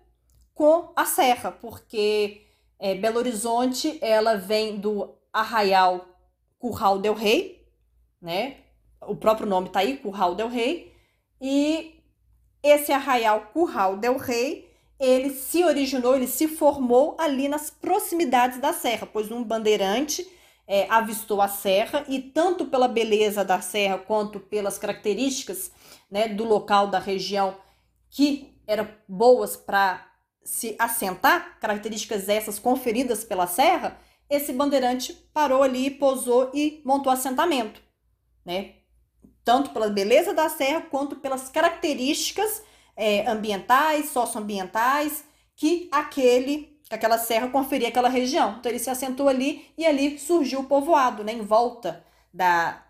com 0.55 0.93
a 0.95 1.05
serra, 1.05 1.51
porque 1.51 2.43
é, 2.79 2.95
Belo 2.95 3.19
Horizonte 3.19 3.99
ela 4.01 4.37
vem 4.37 4.77
do 4.77 5.15
Arraial 5.33 6.07
Curral 6.59 6.99
del 6.99 7.15
Rei, 7.15 7.67
né? 8.21 8.59
O 9.01 9.17
próprio 9.17 9.47
nome 9.47 9.67
está 9.67 9.81
aí, 9.81 9.97
Curral 9.97 10.35
del 10.35 10.49
Rei, 10.49 10.95
e 11.41 12.01
esse 12.63 12.93
arraial 12.93 13.49
Curral 13.53 13.97
del 13.97 14.17
Rei, 14.17 14.71
ele 15.01 15.31
se 15.31 15.65
originou, 15.65 16.15
ele 16.15 16.29
se 16.29 16.47
formou 16.47 17.17
ali 17.19 17.49
nas 17.49 17.69
proximidades 17.69 18.61
da 18.61 18.73
serra, 18.73 19.09
pois 19.13 19.33
um 19.33 19.43
bandeirante 19.43 20.25
é, 20.67 20.87
avistou 20.89 21.41
a 21.41 21.49
serra 21.49 22.05
e 22.09 22.21
tanto 22.21 22.67
pela 22.67 22.89
beleza 22.89 23.45
da 23.45 23.61
serra 23.61 23.99
quanto 23.99 24.41
pelas 24.41 24.79
características 24.79 25.71
né, 26.11 26.29
do 26.29 26.45
local 26.45 26.89
da 26.89 26.99
região 26.99 27.57
que 28.11 28.55
eram 28.67 28.89
boas 29.09 29.57
para 29.57 30.07
se 30.45 30.75
assentar, 30.79 31.59
características 31.61 32.29
essas 32.29 32.59
conferidas 32.59 33.25
pela 33.25 33.47
serra, 33.47 33.99
esse 34.29 34.53
bandeirante 34.53 35.13
parou 35.33 35.63
ali, 35.63 35.91
pousou 35.91 36.51
e 36.55 36.81
montou 36.85 37.13
assentamento, 37.13 37.81
né? 38.45 38.77
Tanto 39.45 39.71
pela 39.71 39.91
beleza 39.91 40.33
da 40.33 40.49
serra 40.49 40.83
quanto 40.83 41.17
pelas 41.17 41.49
características 41.49 42.63
é, 42.97 43.27
ambientais, 43.29 44.11
socioambientais 44.11 45.25
que 45.55 45.89
aquele, 45.93 46.59
que 46.59 46.72
aquela 46.91 47.19
serra 47.19 47.49
conferia 47.49 47.89
àquela 47.89 48.09
região. 48.09 48.57
Então 48.59 48.71
ele 48.71 48.79
se 48.79 48.91
assentou 48.91 49.29
ali 49.29 49.73
e 49.77 49.87
ali 49.87 50.19
surgiu 50.19 50.61
o 50.61 50.65
povoado, 50.65 51.25
né? 51.25 51.33
Em 51.33 51.43
volta 51.43 52.05
da, 52.33 52.83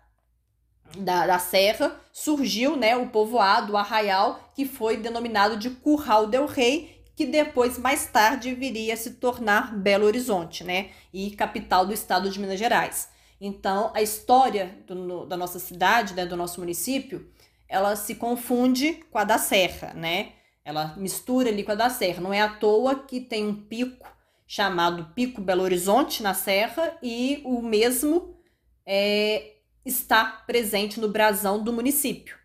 da, 0.97 1.27
da 1.27 1.39
serra 1.39 1.99
surgiu, 2.11 2.75
né? 2.75 2.95
O 2.95 3.09
povoado, 3.09 3.73
o 3.73 3.77
arraial, 3.77 4.51
que 4.55 4.65
foi 4.65 4.97
denominado 4.97 5.57
de 5.57 5.69
Curral 5.69 6.27
del 6.27 6.45
Rei 6.45 6.93
que 7.15 7.25
depois, 7.25 7.77
mais 7.77 8.07
tarde, 8.07 8.55
viria 8.55 8.93
a 8.93 8.97
se 8.97 9.11
tornar 9.11 9.75
Belo 9.75 10.05
Horizonte, 10.05 10.63
né? 10.63 10.89
E 11.13 11.31
capital 11.31 11.85
do 11.85 11.93
estado 11.93 12.29
de 12.29 12.39
Minas 12.39 12.57
Gerais. 12.57 13.09
Então, 13.39 13.91
a 13.93 14.01
história 14.01 14.77
do, 14.87 15.25
da 15.25 15.37
nossa 15.37 15.59
cidade, 15.59 16.13
né, 16.13 16.25
do 16.25 16.37
nosso 16.37 16.59
município, 16.59 17.29
ela 17.67 17.95
se 17.95 18.15
confunde 18.15 19.03
com 19.11 19.17
a 19.17 19.23
da 19.23 19.37
Serra, 19.37 19.93
né? 19.93 20.31
Ela 20.65 20.95
mistura 20.97 21.49
ali 21.49 21.63
com 21.63 21.71
a 21.71 21.75
da 21.75 21.89
Serra. 21.89 22.21
Não 22.21 22.33
é 22.33 22.41
à 22.41 22.49
toa 22.49 22.95
que 22.95 23.19
tem 23.19 23.47
um 23.47 23.55
pico 23.55 24.07
chamado 24.45 25.13
Pico 25.13 25.41
Belo 25.41 25.63
Horizonte 25.63 26.21
na 26.21 26.33
Serra 26.33 26.97
e 27.01 27.41
o 27.45 27.61
mesmo 27.61 28.37
é, 28.85 29.55
está 29.85 30.25
presente 30.45 30.99
no 30.99 31.09
brasão 31.09 31.63
do 31.63 31.73
município. 31.73 32.37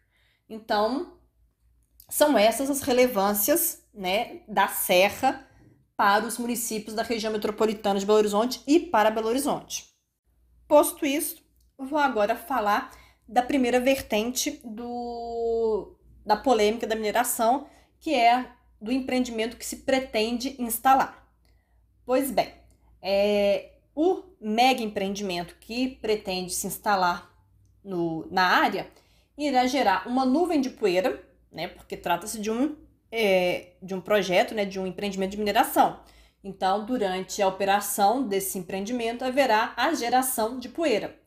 Então, 0.48 1.18
são 2.08 2.38
essas 2.38 2.70
as 2.70 2.80
relevâncias 2.82 3.86
né, 3.92 4.40
da 4.48 4.68
Serra 4.68 5.46
para 5.96 6.24
os 6.24 6.38
municípios 6.38 6.94
da 6.94 7.02
região 7.02 7.32
metropolitana 7.32 7.98
de 7.98 8.06
Belo 8.06 8.18
Horizonte 8.18 8.62
e 8.66 8.78
para 8.80 9.10
Belo 9.10 9.28
Horizonte. 9.28 9.84
Posto 10.66 11.04
isso, 11.04 11.42
vou 11.76 11.98
agora 11.98 12.36
falar 12.36 12.90
da 13.28 13.42
primeira 13.42 13.80
vertente 13.80 14.60
do, 14.64 15.98
da 16.24 16.36
polêmica 16.36 16.86
da 16.86 16.94
mineração, 16.96 17.66
que 18.00 18.14
é 18.14 18.50
do 18.80 18.92
empreendimento 18.92 19.56
que 19.56 19.66
se 19.66 19.78
pretende 19.78 20.54
instalar. 20.60 21.26
Pois 22.04 22.30
bem, 22.30 22.52
é, 23.02 23.72
o 23.94 24.22
mega 24.40 24.82
empreendimento 24.82 25.56
que 25.60 25.96
pretende 25.96 26.52
se 26.52 26.66
instalar 26.66 27.30
no, 27.82 28.26
na 28.30 28.44
área 28.44 28.86
irá 29.36 29.66
gerar 29.66 30.06
uma 30.06 30.24
nuvem 30.24 30.60
de 30.60 30.70
poeira, 30.70 31.22
né, 31.50 31.68
porque 31.68 31.96
trata-se 31.96 32.40
de 32.40 32.50
um 32.50 32.76
é, 33.10 33.72
de 33.82 33.94
um 33.94 34.00
projeto, 34.00 34.54
né, 34.54 34.64
de 34.64 34.78
um 34.78 34.86
empreendimento 34.86 35.32
de 35.32 35.38
mineração. 35.38 36.00
Então, 36.42 36.84
durante 36.84 37.42
a 37.42 37.48
operação 37.48 38.22
desse 38.26 38.58
empreendimento, 38.58 39.24
haverá 39.24 39.72
a 39.76 39.92
geração 39.94 40.58
de 40.58 40.68
poeira. 40.68 41.18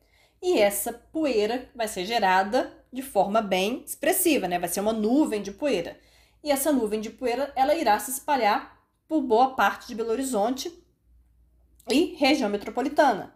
E 0.41 0.57
essa 0.59 0.93
poeira 0.93 1.69
vai 1.75 1.87
ser 1.87 2.05
gerada 2.05 2.71
de 2.91 3.01
forma 3.01 3.41
bem 3.41 3.83
expressiva, 3.85 4.47
né? 4.47 4.57
Vai 4.57 4.69
ser 4.69 4.79
uma 4.79 4.93
nuvem 4.93 5.41
de 5.41 5.51
poeira. 5.51 5.97
E 6.43 6.51
essa 6.51 6.71
nuvem 6.71 6.99
de 6.99 7.09
poeira, 7.09 7.51
ela 7.55 7.75
irá 7.75 7.99
se 7.99 8.11
espalhar 8.11 8.79
por 9.07 9.21
boa 9.21 9.55
parte 9.55 9.87
de 9.87 9.95
Belo 9.95 10.11
Horizonte 10.11 10.71
e 11.89 12.15
região 12.15 12.49
metropolitana, 12.49 13.33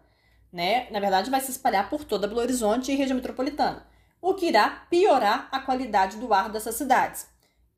né? 0.52 0.88
Na 0.90 0.98
verdade, 0.98 1.30
vai 1.30 1.40
se 1.40 1.50
espalhar 1.50 1.88
por 1.88 2.04
toda 2.04 2.26
Belo 2.26 2.40
Horizonte 2.40 2.90
e 2.90 2.96
região 2.96 3.16
metropolitana, 3.16 3.86
o 4.20 4.34
que 4.34 4.46
irá 4.46 4.86
piorar 4.90 5.48
a 5.52 5.60
qualidade 5.60 6.16
do 6.16 6.32
ar 6.32 6.50
dessas 6.50 6.74
cidades 6.74 7.28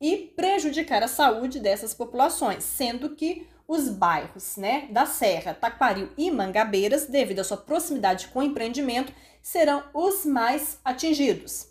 e 0.01 0.33
prejudicar 0.35 1.03
a 1.03 1.07
saúde 1.07 1.59
dessas 1.59 1.93
populações, 1.93 2.63
sendo 2.63 3.15
que 3.15 3.47
os 3.67 3.87
bairros 3.89 4.57
né, 4.57 4.87
da 4.89 5.05
Serra, 5.05 5.53
Taquaril 5.53 6.09
e 6.17 6.31
Mangabeiras, 6.31 7.05
devido 7.05 7.39
à 7.39 7.43
sua 7.43 7.57
proximidade 7.57 8.29
com 8.29 8.39
o 8.39 8.43
empreendimento, 8.43 9.13
serão 9.43 9.83
os 9.93 10.25
mais 10.25 10.79
atingidos. 10.83 11.67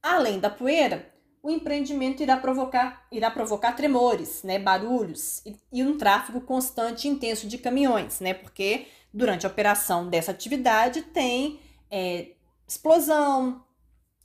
Além 0.00 0.38
da 0.38 0.50
poeira, 0.50 1.11
o 1.42 1.50
empreendimento 1.50 2.22
irá 2.22 2.36
provocar, 2.36 3.04
irá 3.10 3.30
provocar 3.30 3.72
tremores, 3.72 4.42
né, 4.44 4.58
barulhos 4.58 5.44
e, 5.44 5.56
e 5.72 5.82
um 5.82 5.98
tráfego 5.98 6.40
constante 6.40 7.08
e 7.08 7.10
intenso 7.10 7.48
de 7.48 7.58
caminhões, 7.58 8.20
né, 8.20 8.32
porque 8.32 8.86
durante 9.12 9.44
a 9.44 9.48
operação 9.48 10.08
dessa 10.08 10.30
atividade 10.30 11.02
tem 11.02 11.60
é, 11.90 12.28
explosão, 12.66 13.64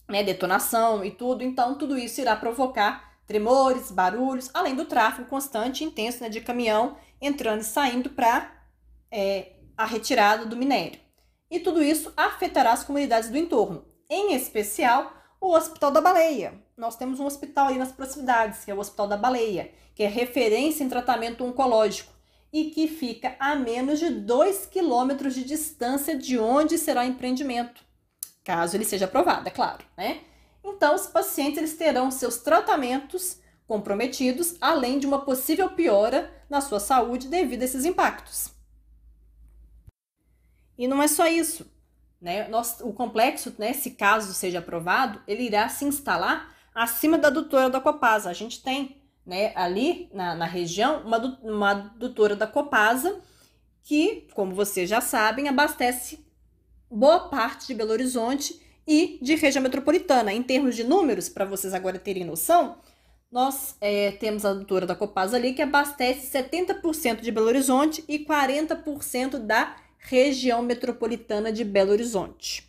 né, 0.08 0.23
detonação 0.23 1.03
e 1.03 1.10
tudo, 1.10 1.43
então 1.43 1.75
tudo 1.75 1.97
isso 1.97 2.21
irá 2.21 2.36
provocar 2.36 3.17
tremores, 3.25 3.91
barulhos, 3.91 4.49
além 4.53 4.75
do 4.75 4.86
tráfego 4.86 5.27
constante 5.27 5.84
e 5.84 5.88
intenso 5.88 6.21
né, 6.21 6.30
de 6.30 6.39
caminhão 6.39 6.97
entrando 7.19 7.62
e 7.62 7.65
saindo 7.65 8.12
para 8.12 8.51
é, 9.12 9.53
a 9.75 9.86
retirada 9.86 10.45
do 10.45 10.56
minério. 10.56 10.99
E 11.49 11.60
tudo 11.60 11.82
isso 11.82 12.13
afetará 12.15 12.73
as 12.73 12.84
comunidades 12.84 13.30
do 13.30 13.38
entorno, 13.38 13.86
em 14.10 14.34
especial 14.34 15.13
o 15.41 15.53
Hospital 15.53 15.91
da 15.91 16.01
Baleia. 16.01 16.66
Nós 16.78 16.96
temos 16.96 17.20
um 17.20 17.26
hospital 17.26 17.70
aí 17.70 17.78
nas 17.80 17.92
proximidades, 17.92 18.63
que 18.63 18.70
é 18.70 18.74
o 18.74 18.80
Hospital 18.80 19.08
da 19.08 19.18
Baleia, 19.18 19.72
que 19.96 20.04
é 20.04 20.08
referência 20.08 20.84
em 20.84 20.90
tratamento 20.90 21.44
oncológico 21.44 22.13
e 22.54 22.66
que 22.66 22.88
fica 22.88 23.36
a 23.40 23.56
menos 23.56 23.98
de 23.98 24.12
2 24.12 24.68
quilômetros 24.68 25.34
de 25.34 25.44
distância 25.44 26.16
de 26.16 26.38
onde 26.38 26.78
será 26.78 27.02
o 27.02 27.06
empreendimento, 27.06 27.84
caso 28.44 28.78
ele 28.78 28.86
seja 28.86 29.06
aprovado, 29.06 29.48
é 29.48 29.52
claro, 29.52 29.84
né? 29.98 30.22
Então, 30.63 30.94
os 30.94 31.08
pacientes 31.08 31.58
eles 31.58 31.76
terão 31.76 32.12
seus 32.12 32.38
tratamentos 32.38 33.40
comprometidos, 33.68 34.56
além 34.62 35.00
de 35.00 35.08
uma 35.08 35.26
possível 35.26 35.72
piora 35.72 36.32
na 36.48 36.62
sua 36.62 36.80
saúde 36.80 37.28
devido 37.28 37.63
a 37.63 37.66
esses 37.66 37.86
impactos. 37.86 38.52
E 40.78 40.88
não 40.88 41.02
é 41.02 41.08
só 41.08 41.26
isso. 41.26 41.66
Né? 42.22 42.48
Nós, 42.50 42.82
o 42.82 42.94
complexo, 42.94 43.56
né, 43.58 43.74
se 43.74 43.92
caso 43.92 44.32
seja 44.34 44.60
aprovado, 44.60 45.22
ele 45.28 45.44
irá 45.44 45.68
se 45.70 45.84
instalar 45.84 46.56
acima 46.78 47.18
da 47.18 47.30
doutora 47.30 47.70
da 47.70 47.82
Copasa. 47.82 48.30
A 48.30 48.34
gente 48.34 48.62
tem 48.62 48.98
né, 49.26 49.52
ali 49.56 50.10
na, 50.13 50.36
na 50.36 50.46
região 50.46 51.02
uma, 51.02 51.40
uma 51.42 51.74
doutora 51.74 52.36
da 52.36 52.46
Copasa 52.46 53.20
que, 53.84 54.28
como 54.34 54.54
vocês 54.54 54.88
já 54.88 55.02
sabem, 55.02 55.48
abastece 55.48 56.26
boa 56.90 57.28
parte 57.30 57.68
de 57.68 57.74
Belo 57.74 57.92
Horizonte 57.92 58.62
e 58.86 59.18
de 59.22 59.36
região 59.36 59.63
metropolitana. 59.63 60.32
Em 60.32 60.44
termos 60.44 60.76
de 60.76 60.84
números, 60.84 61.28
para 61.28 61.46
vocês 61.46 61.74
agora 61.74 61.98
terem 61.98 62.24
noção, 62.24 62.78
nós 63.32 63.76
é, 63.82 64.12
temos 64.12 64.46
a 64.46 64.54
doutora 64.54 64.86
da 64.86 64.96
Copasa 64.96 65.36
ali 65.36 65.54
que 65.54 65.62
abastece 65.62 66.32
70% 66.32 67.22
de 67.22 67.32
Belo 67.32 67.48
Horizonte 67.48 68.04
e 68.08 68.20
40% 68.20 69.40
da 69.40 69.76
região 69.98 70.62
metropolitana 70.62 71.52
de 71.52 71.63
Belo 71.63 71.92
Horizonte. 71.92 72.66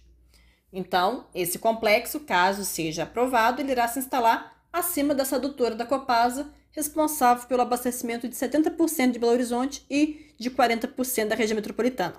Então, 0.73 1.27
esse 1.35 1.59
complexo, 1.59 2.21
caso 2.21 2.65
seja 2.65 3.05
aprovado, 3.05 3.61
ele 3.61 3.73
irá 3.73 3.89
se 3.89 3.99
instalar 3.99 4.63
acima 4.73 5.15
dessa 5.15 5.39
doutora 5.39 5.75
da 5.75 5.87
Copasa, 5.87 6.53
responsável 6.73 7.47
pelo 7.49 7.63
abastecimento 7.63 8.29
de 8.29 8.37
70% 8.37 9.13
de 9.13 9.19
Belo 9.19 9.33
Horizonte 9.33 9.85
e 9.91 10.35
de 10.39 10.51
40% 10.51 11.29
da 11.29 11.35
região 11.35 11.57
metropolitana. 11.57 12.17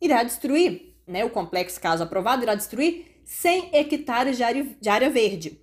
Irá 0.00 0.22
destruir, 0.22 0.94
né, 1.06 1.24
o 1.24 1.30
complexo, 1.30 1.80
caso 1.80 2.02
aprovado, 2.02 2.42
irá 2.42 2.54
destruir 2.54 3.22
100 3.24 3.70
hectares 3.72 4.36
de 4.36 4.42
área, 4.42 4.76
de 4.80 4.88
área 4.88 5.10
verde, 5.10 5.60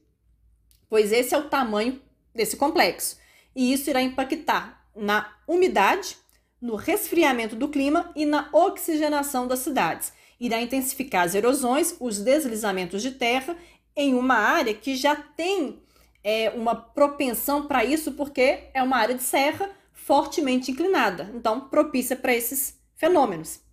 pois 0.90 1.12
esse 1.12 1.34
é 1.34 1.38
o 1.38 1.50
tamanho 1.50 2.02
desse 2.34 2.58
complexo. 2.58 3.18
E 3.56 3.74
isso 3.74 3.90
irá 3.90 4.02
impactar 4.02 4.88
na 4.96 5.34
umidade, 5.48 6.18
no 6.60 6.76
resfriamento 6.76 7.56
do 7.56 7.70
clima 7.70 8.12
e 8.16 8.26
na 8.26 8.50
oxigenação 8.52 9.48
das 9.48 9.60
cidades. 9.60 10.12
Irá 10.40 10.62
intensificar 10.62 11.26
as 11.26 11.36
erosões, 11.36 11.96
os 12.00 12.20
deslizamentos 12.20 13.02
de 13.02 13.12
terra 13.12 13.56
em 13.96 14.14
uma 14.14 14.36
área 14.36 14.74
que 14.74 14.96
já 14.96 15.16
tem 15.16 15.82
é, 16.24 16.52
uma 16.52 16.76
propensão 16.76 17.68
para 17.68 17.84
isso, 17.84 18.12
porque 18.12 18.66
é 18.74 18.84
uma 18.84 18.98
área 18.98 19.16
de 19.16 19.24
serra 19.24 19.70
fortemente 19.94 20.72
inclinada, 20.72 21.32
então 21.34 21.62
propícia 21.62 22.16
para 22.16 22.34
esses 22.34 22.80
fenômenos 22.96 23.68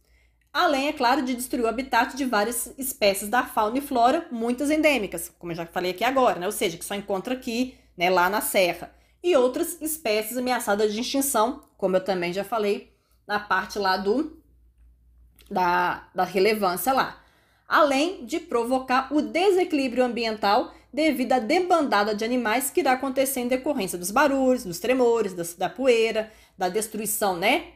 além, 0.54 0.86
é 0.86 0.92
claro, 0.92 1.20
de 1.20 1.34
destruir 1.34 1.64
o 1.64 1.66
habitat 1.66 2.16
de 2.16 2.24
várias 2.24 2.72
espécies 2.78 3.28
da 3.28 3.42
fauna 3.42 3.78
e 3.78 3.80
flora, 3.80 4.28
muitas 4.30 4.70
endêmicas, 4.70 5.28
como 5.36 5.50
eu 5.50 5.56
já 5.56 5.66
falei 5.66 5.90
aqui 5.90 6.04
agora, 6.04 6.38
né? 6.38 6.46
ou 6.46 6.52
seja, 6.52 6.78
que 6.78 6.84
só 6.84 6.94
encontra 6.94 7.34
aqui, 7.34 7.76
né, 7.96 8.08
lá 8.08 8.30
na 8.30 8.40
serra, 8.40 8.94
e 9.20 9.36
outras 9.36 9.80
espécies 9.82 10.36
ameaçadas 10.36 10.94
de 10.94 11.00
extinção, 11.00 11.64
como 11.76 11.96
eu 11.96 12.04
também 12.04 12.32
já 12.32 12.44
falei 12.44 12.92
na 13.26 13.40
parte 13.40 13.80
lá 13.80 13.96
do 13.96 14.40
da, 15.50 16.08
da 16.14 16.24
relevância 16.24 16.92
lá. 16.92 17.20
Além 17.68 18.24
de 18.24 18.40
provocar 18.40 19.12
o 19.12 19.22
desequilíbrio 19.22 20.04
ambiental 20.04 20.72
devido 20.92 21.32
à 21.32 21.38
debandada 21.38 22.14
de 22.14 22.24
animais 22.24 22.70
que 22.70 22.80
irá 22.80 22.92
acontecer 22.92 23.40
em 23.40 23.48
decorrência 23.48 23.98
dos 23.98 24.10
barulhos, 24.10 24.64
dos 24.64 24.78
tremores, 24.78 25.34
da, 25.34 25.42
da 25.58 25.68
poeira, 25.68 26.32
da 26.56 26.68
destruição, 26.68 27.36
né, 27.36 27.72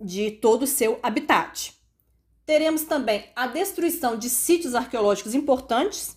de 0.00 0.32
todo 0.32 0.62
o 0.62 0.66
seu 0.66 0.98
habitat. 1.02 1.74
Teremos 2.44 2.82
também 2.82 3.26
a 3.36 3.46
destruição 3.46 4.16
de 4.16 4.28
sítios 4.28 4.74
arqueológicos 4.74 5.34
importantes 5.34 6.16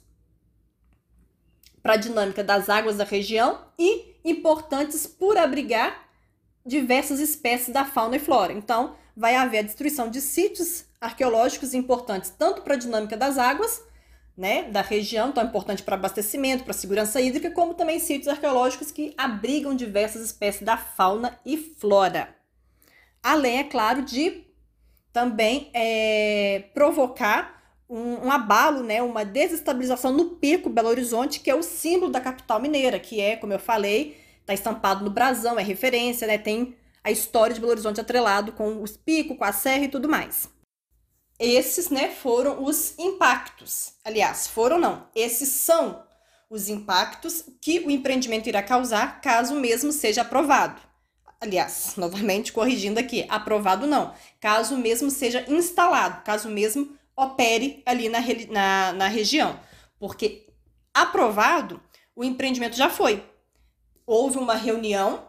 para 1.82 1.94
a 1.94 1.98
dinâmica 1.98 2.44
das 2.44 2.70
águas 2.70 2.98
da 2.98 3.04
região 3.04 3.60
e 3.78 4.16
importantes 4.24 5.08
por 5.08 5.38
abrigar 5.38 6.08
diversas 6.66 7.20
espécies 7.20 7.74
da 7.74 7.86
fauna 7.86 8.18
e 8.18 8.20
flora. 8.20 8.54
Então, 8.54 8.96
vai 9.20 9.36
haver 9.36 9.58
a 9.60 9.64
destruição 9.64 10.10
de 10.10 10.22
sítios 10.22 10.86
arqueológicos 11.02 11.74
importantes 11.74 12.30
tanto 12.30 12.62
para 12.62 12.76
a 12.76 12.78
dinâmica 12.78 13.18
das 13.18 13.38
águas, 13.38 13.84
né, 14.36 14.64
da 14.72 14.82
região, 14.82 15.34
é 15.36 15.42
importante 15.42 15.84
para 15.84 15.96
abastecimento, 15.96 16.64
para 16.64 16.72
segurança 16.72 17.20
hídrica, 17.20 17.52
como 17.52 17.74
também 17.74 18.00
sítios 18.00 18.30
arqueológicos 18.30 18.92
que 18.92 19.14
abrigam 19.18 19.76
diversas 19.76 20.24
espécies 20.24 20.62
da 20.64 20.78
fauna 20.78 21.38
e 21.46 21.58
flora. 21.58 22.34
Além, 23.22 23.58
é 23.58 23.64
claro, 23.66 24.04
de 24.04 24.46
também 25.12 25.70
é, 25.74 26.64
provocar 26.74 27.62
um, 27.90 28.28
um, 28.28 28.32
abalo, 28.32 28.84
né, 28.84 29.02
uma 29.02 29.26
desestabilização 29.26 30.14
no 30.14 30.36
pico 30.36 30.70
Belo 30.70 30.88
Horizonte, 30.88 31.42
que 31.42 31.52
é 31.52 31.56
o 31.56 31.62
símbolo 31.62 32.10
da 32.10 32.22
capital 32.22 32.62
mineira, 32.62 32.98
que 32.98 33.20
é, 33.20 33.36
como 33.36 33.52
eu 33.52 33.60
falei, 33.60 34.16
está 34.40 34.54
estampado 34.54 35.04
no 35.04 35.10
brasão, 35.10 35.60
é 35.60 35.64
referência, 35.64 36.26
né, 36.26 36.38
tem 36.38 36.79
a 37.04 37.12
história 37.12 37.54
de 37.54 37.60
Belo 37.60 37.72
Horizonte 37.72 38.02
atrelado 38.02 38.52
com 38.52 38.82
os 38.82 38.98
picos, 38.98 39.38
com 39.38 39.44
a 39.44 39.52
serra 39.52 39.86
e 39.86 39.90
tudo 39.90 40.10
mais. 40.10 40.50
Esses, 41.40 41.90
né, 41.90 42.10
foram 42.10 42.64
os 42.64 42.98
impactos. 43.00 43.94
Aliás, 44.04 44.48
foram 44.48 44.78
não. 44.78 45.08
Esses 45.16 45.50
são 45.50 46.04
os 46.50 46.68
impactos 46.68 47.46
que 47.62 47.80
o 47.80 47.92
empreendimento 47.92 48.50
irá 48.50 48.62
causar 48.62 49.22
caso 49.22 49.56
mesmo 49.56 49.92
seja 49.92 50.22
aprovado. 50.22 50.82
Aliás, 51.40 51.94
novamente 51.98 52.52
corrigindo 52.52 53.00
aqui, 53.00 53.26
aprovado 53.30 53.88
não. 53.88 54.14
Caso 54.42 54.78
mesmo 54.78 55.10
seja 55.10 55.46
instalado, 55.48 56.24
caso 56.24 56.50
mesmo 56.50 56.98
opere 57.16 57.82
ali 57.86 58.10
na, 58.10 58.20
na, 58.50 58.94
na 58.94 59.08
região. 59.08 59.60
Porque 59.98 60.48
aprovado, 60.94 61.82
o 62.16 62.24
empreendimento 62.24 62.76
já 62.76 62.90
foi. 62.90 63.24
Houve 64.06 64.38
uma 64.38 64.56
reunião 64.56 65.29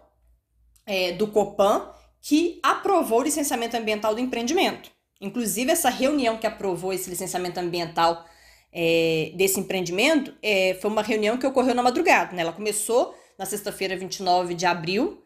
é, 0.91 1.13
do 1.13 1.29
Copan 1.29 1.89
que 2.21 2.59
aprovou 2.65 3.21
o 3.21 3.23
licenciamento 3.23 3.77
ambiental 3.77 4.13
do 4.13 4.21
empreendimento. 4.21 4.91
Inclusive, 5.21 5.71
essa 5.71 5.89
reunião 5.89 6.37
que 6.37 6.49
aprovou 6.49 6.93
esse 6.93 7.09
licenciamento 7.09 7.61
ambiental 7.61 8.27
é, 8.73 9.31
desse 9.37 9.61
empreendimento 9.61 10.35
é, 10.43 10.77
foi 10.83 10.91
uma 10.91 11.03
reunião 11.03 11.39
que 11.39 11.47
ocorreu 11.47 11.77
na 11.77 11.83
madrugada. 11.83 12.35
Né? 12.35 12.43
Ela 12.43 12.53
começou 12.53 13.15
na 13.39 13.47
sexta-feira, 13.47 13.97
29 13.97 14.55
de 14.55 14.67
abril, 14.67 15.23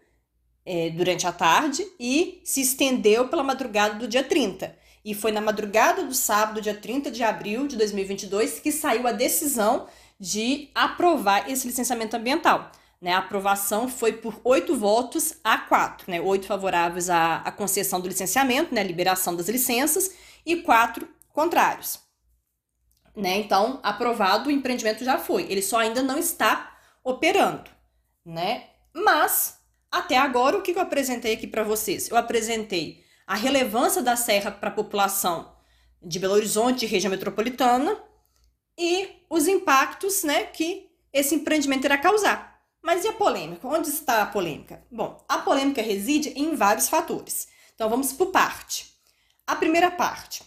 é, 0.67 0.91
durante 0.91 1.27
a 1.27 1.33
tarde, 1.33 1.85
e 1.99 2.43
se 2.45 2.61
estendeu 2.61 3.29
pela 3.29 3.43
madrugada 3.43 3.95
do 3.95 4.07
dia 4.07 4.23
30. 4.23 4.77
E 5.03 5.15
foi 5.15 5.33
na 5.33 5.41
madrugada 5.41 6.05
do 6.05 6.15
sábado, 6.15 6.61
dia 6.61 6.75
30 6.75 7.11
de 7.11 7.23
abril 7.23 7.67
de 7.67 7.77
2022, 7.77 8.61
que 8.61 8.71
saiu 8.71 9.07
a 9.07 9.13
decisão 9.13 9.87
de 10.21 10.69
aprovar 10.75 11.51
esse 11.51 11.67
licenciamento 11.67 12.17
ambiental. 12.17 12.71
Né, 13.05 13.13
a 13.13 13.19
aprovação 13.19 13.87
foi 13.87 14.15
por 14.15 14.41
oito 14.43 14.75
votos 14.75 15.35
a 15.45 15.59
quatro, 15.59 16.11
né, 16.11 16.23
oito 16.23 16.47
favoráveis 16.47 17.11
à, 17.11 17.37
à 17.43 17.53
concessão 17.53 18.01
do 18.01 18.09
licenciamento, 18.09 18.75
né, 18.75 18.83
liberação 18.83 19.37
das 19.37 19.47
licenças, 19.47 20.15
e 20.47 20.63
quatro 20.63 21.07
contrários. 21.31 22.01
Né, 23.15 23.37
então, 23.41 23.79
aprovado, 23.83 24.49
o 24.49 24.51
empreendimento 24.51 25.05
já 25.05 25.19
foi. 25.19 25.43
Ele 25.53 25.61
só 25.61 25.81
ainda 25.81 26.03
não 26.03 26.19
está 26.19 26.79
operando. 27.05 27.71
Né? 28.25 28.69
Mas, 28.95 29.59
até 29.93 30.17
agora, 30.17 30.57
o 30.57 30.63
que 30.63 30.73
eu 30.73 30.81
apresentei 30.81 31.35
aqui 31.35 31.47
para 31.47 31.63
vocês? 31.63 32.09
Eu 32.09 32.17
apresentei 32.17 33.05
a 33.27 33.35
relevância 33.35 34.01
da 34.01 34.17
serra 34.17 34.51
para 34.51 34.71
a 34.71 34.75
população 34.75 35.55
de 36.03 36.19
Belo 36.19 36.33
Horizonte 36.33 36.87
e 36.87 36.89
região 36.89 37.11
metropolitana 37.11 38.03
e 38.79 39.11
os 39.29 39.47
impactos 39.47 40.25
né, 40.25 40.45
que 40.45 40.89
esse 41.13 41.35
empreendimento 41.35 41.85
irá 41.85 41.99
causar. 41.99 42.54
Mas 42.85 43.03
e 43.03 43.09
a 43.09 43.15
polêmica? 43.15 43.67
Onde 43.67 43.89
está 43.89 44.21
a 44.21 44.27
polêmica? 44.27 44.85
Bom, 44.93 45.25
a 45.27 45.39
polêmica 45.39 45.81
reside 45.81 46.35
em 46.37 46.55
vários 46.55 46.87
fatores. 46.87 47.49
Então 47.75 47.89
vamos 47.89 48.13
por 48.13 48.27
parte. 48.27 48.93
A 49.47 49.57
primeira 49.57 49.91
parte 49.91 50.43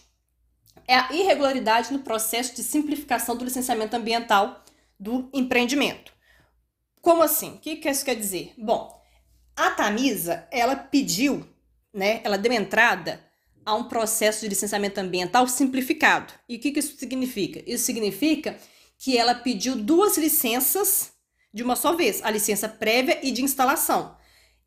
é 0.86 0.94
a 0.94 1.12
irregularidade 1.12 1.92
no 1.92 1.98
processo 1.98 2.54
de 2.54 2.62
simplificação 2.62 3.36
do 3.36 3.44
licenciamento 3.44 3.96
ambiental 3.96 4.62
do 5.00 5.28
empreendimento. 5.32 6.12
Como 7.02 7.24
assim? 7.24 7.54
O 7.54 7.58
que 7.58 7.88
isso 7.90 8.04
quer 8.04 8.14
dizer? 8.14 8.54
Bom, 8.56 9.02
a 9.56 9.72
Tamisa, 9.72 10.46
ela 10.52 10.76
pediu, 10.76 11.44
né, 11.92 12.20
ela 12.22 12.38
deu 12.38 12.52
entrada 12.52 13.20
a 13.66 13.74
um 13.74 13.88
processo 13.88 14.42
de 14.42 14.48
licenciamento 14.48 15.00
ambiental 15.00 15.48
simplificado. 15.48 16.32
E 16.48 16.54
o 16.54 16.60
que 16.60 16.78
isso 16.78 16.96
significa? 16.96 17.60
Isso 17.66 17.84
significa 17.84 18.56
que 18.96 19.18
ela 19.18 19.34
pediu 19.34 19.74
duas 19.74 20.16
licenças 20.16 21.17
de 21.52 21.62
uma 21.62 21.76
só 21.76 21.94
vez, 21.94 22.22
a 22.22 22.30
licença 22.30 22.68
prévia 22.68 23.18
e 23.22 23.30
de 23.30 23.42
instalação. 23.42 24.16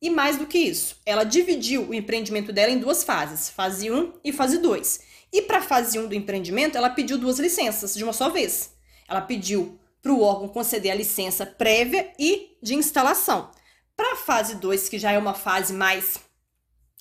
E 0.01 0.09
mais 0.09 0.37
do 0.37 0.47
que 0.47 0.57
isso, 0.57 0.97
ela 1.05 1.23
dividiu 1.23 1.87
o 1.87 1.93
empreendimento 1.93 2.51
dela 2.51 2.71
em 2.71 2.79
duas 2.79 3.03
fases, 3.03 3.49
fase 3.49 3.91
1 3.91 4.13
e 4.23 4.33
fase 4.33 4.57
2. 4.57 4.99
E 5.31 5.43
para 5.43 5.59
a 5.59 5.61
fase 5.61 5.99
1 5.99 6.07
do 6.07 6.15
empreendimento, 6.15 6.77
ela 6.77 6.89
pediu 6.89 7.17
duas 7.17 7.37
licenças 7.39 7.93
de 7.93 8.03
uma 8.03 8.11
só 8.11 8.29
vez. 8.29 8.73
Ela 9.07 9.21
pediu 9.21 9.79
para 10.01 10.11
o 10.11 10.21
órgão 10.21 10.47
conceder 10.47 10.91
a 10.91 10.95
licença 10.95 11.45
prévia 11.45 12.11
e 12.17 12.57
de 12.61 12.73
instalação. 12.73 13.51
Para 13.95 14.13
a 14.13 14.17
fase 14.17 14.55
2, 14.55 14.89
que 14.89 14.97
já 14.97 15.11
é 15.11 15.17
uma 15.17 15.35
fase 15.35 15.73
mais 15.73 16.19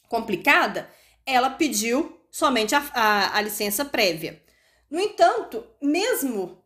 complicada, 0.08 0.90
ela 1.24 1.48
pediu 1.48 2.20
somente 2.30 2.74
a, 2.74 2.84
a, 2.92 3.38
a 3.38 3.40
licença 3.40 3.84
prévia. 3.84 4.42
No 4.90 5.00
entanto, 5.00 5.64
mesmo 5.80 6.59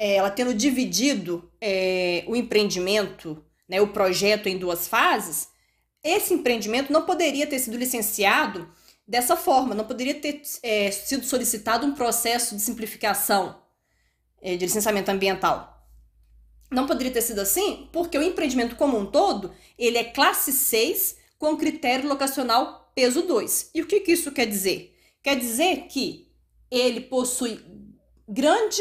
é, 0.00 0.14
ela 0.14 0.30
tendo 0.30 0.54
dividido 0.54 1.52
é, 1.60 2.24
o 2.26 2.34
empreendimento, 2.34 3.44
né, 3.68 3.82
o 3.82 3.88
projeto 3.88 4.48
em 4.48 4.56
duas 4.56 4.88
fases, 4.88 5.48
esse 6.02 6.32
empreendimento 6.32 6.90
não 6.90 7.04
poderia 7.04 7.46
ter 7.46 7.58
sido 7.58 7.76
licenciado 7.76 8.72
dessa 9.06 9.36
forma, 9.36 9.74
não 9.74 9.84
poderia 9.84 10.14
ter 10.14 10.40
é, 10.62 10.90
sido 10.90 11.26
solicitado 11.26 11.84
um 11.86 11.94
processo 11.94 12.56
de 12.56 12.62
simplificação 12.62 13.60
é, 14.40 14.56
de 14.56 14.64
licenciamento 14.64 15.10
ambiental. 15.10 15.86
Não 16.70 16.86
poderia 16.86 17.12
ter 17.12 17.20
sido 17.20 17.40
assim, 17.40 17.86
porque 17.92 18.16
o 18.16 18.22
empreendimento 18.22 18.76
como 18.76 18.96
um 18.96 19.04
todo, 19.04 19.52
ele 19.76 19.98
é 19.98 20.04
classe 20.04 20.50
6 20.50 21.16
com 21.38 21.58
critério 21.58 22.08
locacional 22.08 22.90
peso 22.94 23.20
2. 23.22 23.72
E 23.74 23.82
o 23.82 23.86
que, 23.86 24.00
que 24.00 24.12
isso 24.12 24.32
quer 24.32 24.46
dizer? 24.46 24.96
Quer 25.22 25.36
dizer 25.36 25.88
que 25.88 26.32
ele 26.70 27.02
possui 27.02 27.60
grande 28.26 28.80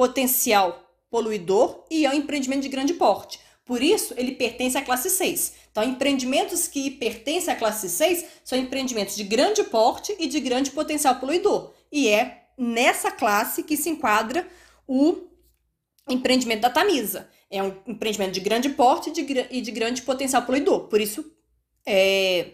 potencial 0.00 0.82
poluidor 1.10 1.84
e 1.90 2.06
é 2.06 2.10
um 2.10 2.14
empreendimento 2.14 2.62
de 2.62 2.70
grande 2.70 2.94
porte. 2.94 3.38
Por 3.66 3.82
isso, 3.82 4.14
ele 4.16 4.32
pertence 4.32 4.78
à 4.78 4.80
classe 4.80 5.10
6. 5.10 5.52
Então, 5.70 5.84
empreendimentos 5.84 6.66
que 6.66 6.90
pertencem 6.92 7.52
à 7.52 7.56
classe 7.56 7.86
6 7.90 8.24
são 8.42 8.58
empreendimentos 8.58 9.14
de 9.14 9.24
grande 9.24 9.62
porte 9.62 10.16
e 10.18 10.26
de 10.26 10.40
grande 10.40 10.70
potencial 10.70 11.16
poluidor. 11.16 11.74
E 11.92 12.08
é 12.08 12.46
nessa 12.56 13.10
classe 13.10 13.62
que 13.62 13.76
se 13.76 13.90
enquadra 13.90 14.48
o 14.88 15.28
empreendimento 16.08 16.62
da 16.62 16.70
Tamisa. 16.70 17.28
É 17.50 17.62
um 17.62 17.76
empreendimento 17.86 18.32
de 18.32 18.40
grande 18.40 18.70
porte 18.70 19.10
e 19.10 19.12
de, 19.12 19.60
de 19.60 19.70
grande 19.70 20.00
potencial 20.00 20.46
poluidor. 20.46 20.88
Por 20.88 20.98
isso, 20.98 21.30
é 21.84 22.52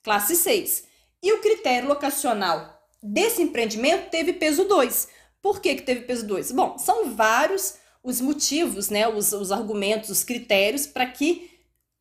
classe 0.00 0.36
6. 0.36 0.84
E 1.24 1.32
o 1.32 1.40
critério 1.40 1.88
locacional 1.88 2.80
desse 3.02 3.42
empreendimento 3.42 4.10
teve 4.10 4.32
peso 4.34 4.62
2 4.64 5.08
por 5.42 5.60
que, 5.60 5.74
que 5.74 5.82
teve 5.82 6.02
peso 6.02 6.26
2? 6.26 6.52
Bom, 6.52 6.78
são 6.78 7.14
vários 7.14 7.74
os 8.02 8.20
motivos, 8.20 8.88
né, 8.88 9.06
os, 9.06 9.32
os 9.32 9.52
argumentos, 9.52 10.10
os 10.10 10.24
critérios 10.24 10.86
para 10.86 11.06
que 11.06 11.50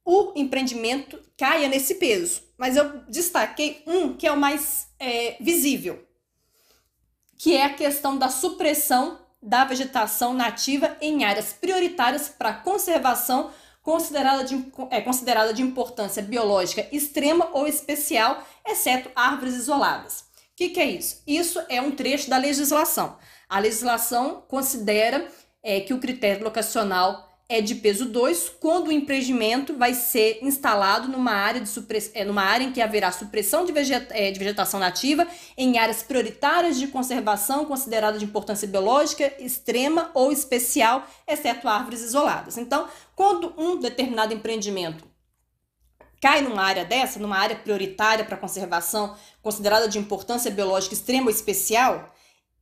o 0.06 0.32
empreendimento 0.36 1.20
caia 1.38 1.68
nesse 1.68 1.96
peso. 1.96 2.42
Mas 2.58 2.76
eu 2.76 3.02
destaquei 3.08 3.84
um 3.86 4.16
que 4.16 4.26
é 4.26 4.32
o 4.32 4.38
mais 4.38 4.88
é, 5.00 5.38
visível, 5.40 6.04
que 7.38 7.56
é 7.56 7.66
a 7.66 7.74
questão 7.74 8.18
da 8.18 8.30
supressão 8.30 9.20
da 9.42 9.66
vegetação 9.66 10.34
nativa 10.34 10.96
em 11.02 11.24
áreas 11.24 11.52
prioritárias 11.52 12.30
para 12.30 12.54
conservação 12.54 13.52
considerada 13.82 14.44
de, 14.44 14.72
é, 14.92 15.02
considerada 15.02 15.52
de 15.52 15.64
importância 15.64 16.22
biológica 16.22 16.88
extrema 16.92 17.50
ou 17.52 17.68
especial, 17.68 18.46
exceto 18.66 19.10
árvores 19.16 19.56
isoladas. 19.56 20.20
O 20.20 20.56
que, 20.56 20.70
que 20.70 20.80
é 20.80 20.86
isso? 20.86 21.24
Isso 21.26 21.60
é 21.68 21.82
um 21.82 21.92
trecho 21.92 22.30
da 22.30 22.38
legislação. 22.38 23.18
A 23.52 23.60
legislação 23.60 24.46
considera 24.48 25.28
é, 25.62 25.82
que 25.82 25.94
o 25.94 26.00
critério 26.00 26.42
locacional 26.42 27.30
é 27.50 27.60
de 27.60 27.76
peso 27.76 28.06
2 28.06 28.48
quando 28.62 28.88
o 28.88 28.92
empreendimento 28.94 29.76
vai 29.76 29.94
ser 29.94 30.40
instalado 30.42 31.10
numa 31.10 31.34
área, 31.34 31.60
de 31.60 31.70
é, 32.14 32.24
numa 32.24 32.44
área 32.44 32.64
em 32.64 32.72
que 32.72 32.80
haverá 32.80 33.12
supressão 33.12 33.66
de, 33.66 33.74
veget... 33.74 34.08
é, 34.12 34.32
de 34.32 34.40
vegetação 34.40 34.80
nativa 34.80 35.28
em 35.58 35.78
áreas 35.78 36.02
prioritárias 36.02 36.80
de 36.80 36.88
conservação 36.88 37.66
consideradas 37.66 38.22
de 38.22 38.26
importância 38.26 38.66
biológica 38.66 39.34
extrema 39.38 40.12
ou 40.14 40.32
especial, 40.32 41.06
exceto 41.28 41.68
árvores 41.68 42.00
isoladas. 42.00 42.58
Então, 42.58 42.88
quando 43.18 43.54
um 43.58 43.78
determinado 43.78 44.34
empreendimento 44.34 45.04
cai 46.22 46.42
numa 46.42 46.64
área 46.64 46.86
dessa, 46.86 47.20
numa 47.20 47.38
área 47.38 47.58
prioritária 47.58 48.24
para 48.24 48.38
conservação 48.38 49.14
considerada 49.42 49.90
de 49.90 50.00
importância 50.00 50.50
biológica 50.50 50.94
extrema 50.94 51.26
ou 51.26 51.32
especial, 51.32 52.16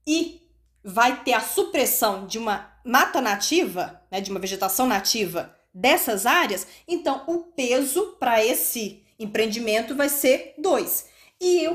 e 0.07 0.48
vai 0.83 1.23
ter 1.23 1.33
a 1.33 1.41
supressão 1.41 2.25
de 2.25 2.37
uma 2.37 2.71
mata 2.83 3.21
nativa, 3.21 4.01
né, 4.11 4.21
de 4.21 4.31
uma 4.31 4.39
vegetação 4.39 4.87
nativa 4.87 5.55
dessas 5.73 6.25
áreas, 6.25 6.65
então 6.87 7.23
o 7.27 7.39
peso 7.39 8.17
para 8.19 8.43
esse 8.43 9.03
empreendimento 9.19 9.95
vai 9.95 10.09
ser 10.09 10.55
2. 10.57 11.05
E 11.41 11.69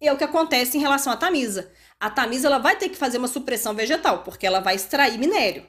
é 0.00 0.12
o 0.12 0.16
que 0.16 0.24
acontece 0.24 0.76
em 0.76 0.80
relação 0.80 1.12
à 1.12 1.16
Tamisa. 1.16 1.70
A 1.98 2.10
Tamisa 2.10 2.48
ela 2.48 2.58
vai 2.58 2.76
ter 2.76 2.88
que 2.88 2.96
fazer 2.96 3.18
uma 3.18 3.28
supressão 3.28 3.74
vegetal, 3.74 4.22
porque 4.22 4.46
ela 4.46 4.60
vai 4.60 4.74
extrair 4.74 5.18
minério. 5.18 5.66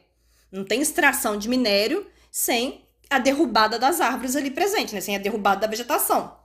Não 0.51 0.63
tem 0.63 0.81
extração 0.81 1.37
de 1.37 1.49
minério 1.49 2.07
sem 2.31 2.87
a 3.09 3.19
derrubada 3.19 3.77
das 3.77 3.99
árvores 3.99 4.35
ali 4.35 4.49
presente, 4.49 4.95
né? 4.95 5.01
sem 5.01 5.15
a 5.15 5.19
derrubada 5.19 5.61
da 5.61 5.67
vegetação. 5.67 6.39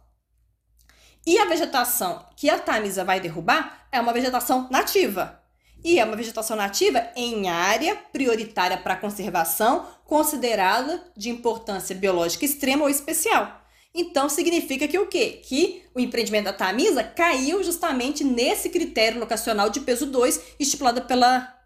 E 1.25 1.39
a 1.39 1.45
vegetação 1.45 2.25
que 2.37 2.51
a 2.51 2.59
Tamisa 2.59 3.05
vai 3.05 3.21
derrubar 3.21 3.89
é 3.91 4.01
uma 4.01 4.13
vegetação 4.13 4.69
nativa. 4.71 5.43
E 5.87 6.01
é 6.01 6.05
uma 6.05 6.17
vegetação 6.17 6.57
nativa 6.57 7.09
em 7.15 7.49
área 7.49 7.95
prioritária 7.95 8.77
para 8.77 8.97
conservação, 8.97 9.87
considerada 10.05 11.01
de 11.17 11.31
importância 11.31 11.95
biológica 11.95 12.45
extrema 12.45 12.83
ou 12.83 12.91
especial. 12.91 13.65
Então, 13.95 14.29
significa 14.29 14.89
que 14.89 14.99
o 14.99 15.07
quê? 15.07 15.41
Que 15.45 15.85
o 15.95 16.01
empreendimento 16.01 16.47
da 16.47 16.53
Tamisa 16.53 17.05
caiu 17.05 17.63
justamente 17.63 18.25
nesse 18.25 18.69
critério 18.69 19.21
locacional 19.21 19.71
de 19.71 19.79
peso 19.79 20.07
2 20.07 20.57
estipulado 20.59 21.03
pela, 21.03 21.57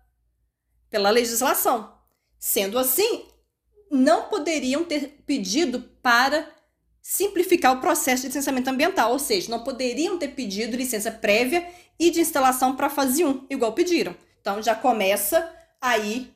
pela 0.91 1.09
legislação. 1.09 1.91
Sendo 2.39 2.79
assim, 2.79 3.25
não 3.91 4.25
poderiam 4.25 4.85
ter 4.85 5.23
pedido 5.27 5.81
para 6.03 6.47
simplificar 7.01 7.75
o 7.75 7.81
processo 7.81 8.21
de 8.21 8.29
licenciamento 8.29 8.69
ambiental, 8.69 9.13
ou 9.13 9.19
seja, 9.19 9.51
não 9.51 9.65
poderiam 9.65 10.19
ter 10.19 10.29
pedido 10.29 10.77
licença 10.77 11.11
prévia 11.11 11.67
e 12.01 12.11
de 12.11 12.19
instalação 12.19 12.75
para 12.75 12.89
fase 12.89 13.23
1, 13.23 13.45
igual 13.51 13.75
pediram. 13.75 14.17
Então 14.41 14.63
já 14.63 14.75
começa 14.75 15.55
aí 15.79 16.33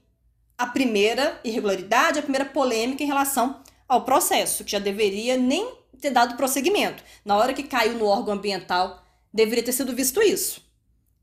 a 0.59 0.67
primeira 0.67 1.41
irregularidade, 1.43 2.19
a 2.19 2.23
primeira 2.23 2.45
polêmica 2.45 3.03
em 3.03 3.07
relação 3.07 3.63
ao 3.89 4.05
processo, 4.05 4.63
que 4.63 4.73
já 4.73 4.79
deveria 4.79 5.39
nem 5.39 5.67
ter 5.99 6.11
dado 6.11 6.37
prosseguimento. 6.37 7.03
Na 7.25 7.39
hora 7.39 7.55
que 7.55 7.63
caiu 7.63 7.95
no 7.95 8.05
órgão 8.05 8.35
ambiental, 8.35 9.03
deveria 9.33 9.65
ter 9.65 9.73
sido 9.73 9.95
visto 9.95 10.23
isso. 10.23 10.63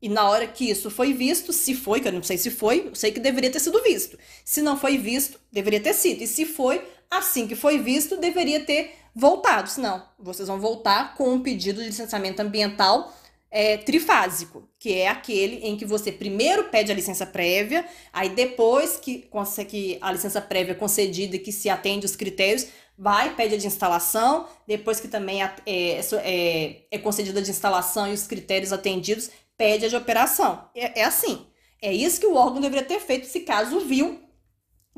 E 0.02 0.08
na 0.08 0.28
hora 0.28 0.48
que 0.48 0.68
isso 0.68 0.90
foi 0.90 1.12
visto, 1.12 1.52
se 1.52 1.72
foi, 1.72 2.00
que 2.00 2.08
eu 2.08 2.12
não 2.12 2.24
sei 2.24 2.36
se 2.36 2.50
foi, 2.50 2.88
eu 2.88 2.94
sei 2.96 3.12
que 3.12 3.20
deveria 3.20 3.50
ter 3.50 3.60
sido 3.60 3.80
visto. 3.84 4.18
Se 4.44 4.60
não 4.60 4.76
foi 4.76 4.98
visto, 4.98 5.38
deveria 5.52 5.80
ter 5.80 5.94
sido. 5.94 6.20
E 6.20 6.26
se 6.26 6.44
foi, 6.44 6.84
assim 7.08 7.46
que 7.46 7.54
foi 7.54 7.78
visto, 7.78 8.16
deveria 8.16 8.64
ter 8.64 8.92
voltado. 9.14 9.70
Senão, 9.70 10.02
vocês 10.18 10.48
vão 10.48 10.58
voltar 10.58 11.14
com 11.14 11.32
um 11.32 11.40
pedido 11.40 11.80
de 11.80 11.86
licenciamento 11.86 12.42
ambiental 12.42 13.16
é, 13.52 13.76
trifásico, 13.76 14.66
que 14.78 14.94
é 14.94 15.08
aquele 15.08 15.56
em 15.56 15.76
que 15.76 15.84
você 15.84 16.10
primeiro 16.10 16.64
pede 16.64 16.90
a 16.90 16.94
licença 16.94 17.26
prévia, 17.26 17.86
aí 18.10 18.30
depois 18.30 18.96
que, 18.96 19.28
que 19.68 19.98
a 20.00 20.10
licença 20.10 20.40
prévia 20.40 20.72
é 20.72 20.74
concedida 20.74 21.36
e 21.36 21.38
que 21.38 21.52
se 21.52 21.68
atende 21.68 22.06
os 22.06 22.16
critérios, 22.16 22.66
vai, 22.96 23.36
pede 23.36 23.54
a 23.54 23.58
de 23.58 23.66
instalação, 23.66 24.46
depois 24.66 25.00
que 25.00 25.06
também 25.06 25.42
é, 25.42 25.54
é, 25.66 26.86
é 26.90 26.98
concedida 26.98 27.42
de 27.42 27.50
instalação 27.50 28.08
e 28.08 28.14
os 28.14 28.26
critérios 28.26 28.72
atendidos, 28.72 29.30
pede 29.56 29.84
a 29.84 29.88
de 29.88 29.96
operação. 29.96 30.68
É, 30.74 31.00
é 31.00 31.04
assim. 31.04 31.46
É 31.80 31.92
isso 31.92 32.20
que 32.20 32.26
o 32.26 32.36
órgão 32.36 32.60
deveria 32.60 32.86
ter 32.86 33.00
feito 33.00 33.26
se 33.26 33.40
caso 33.40 33.80
viu 33.80 34.20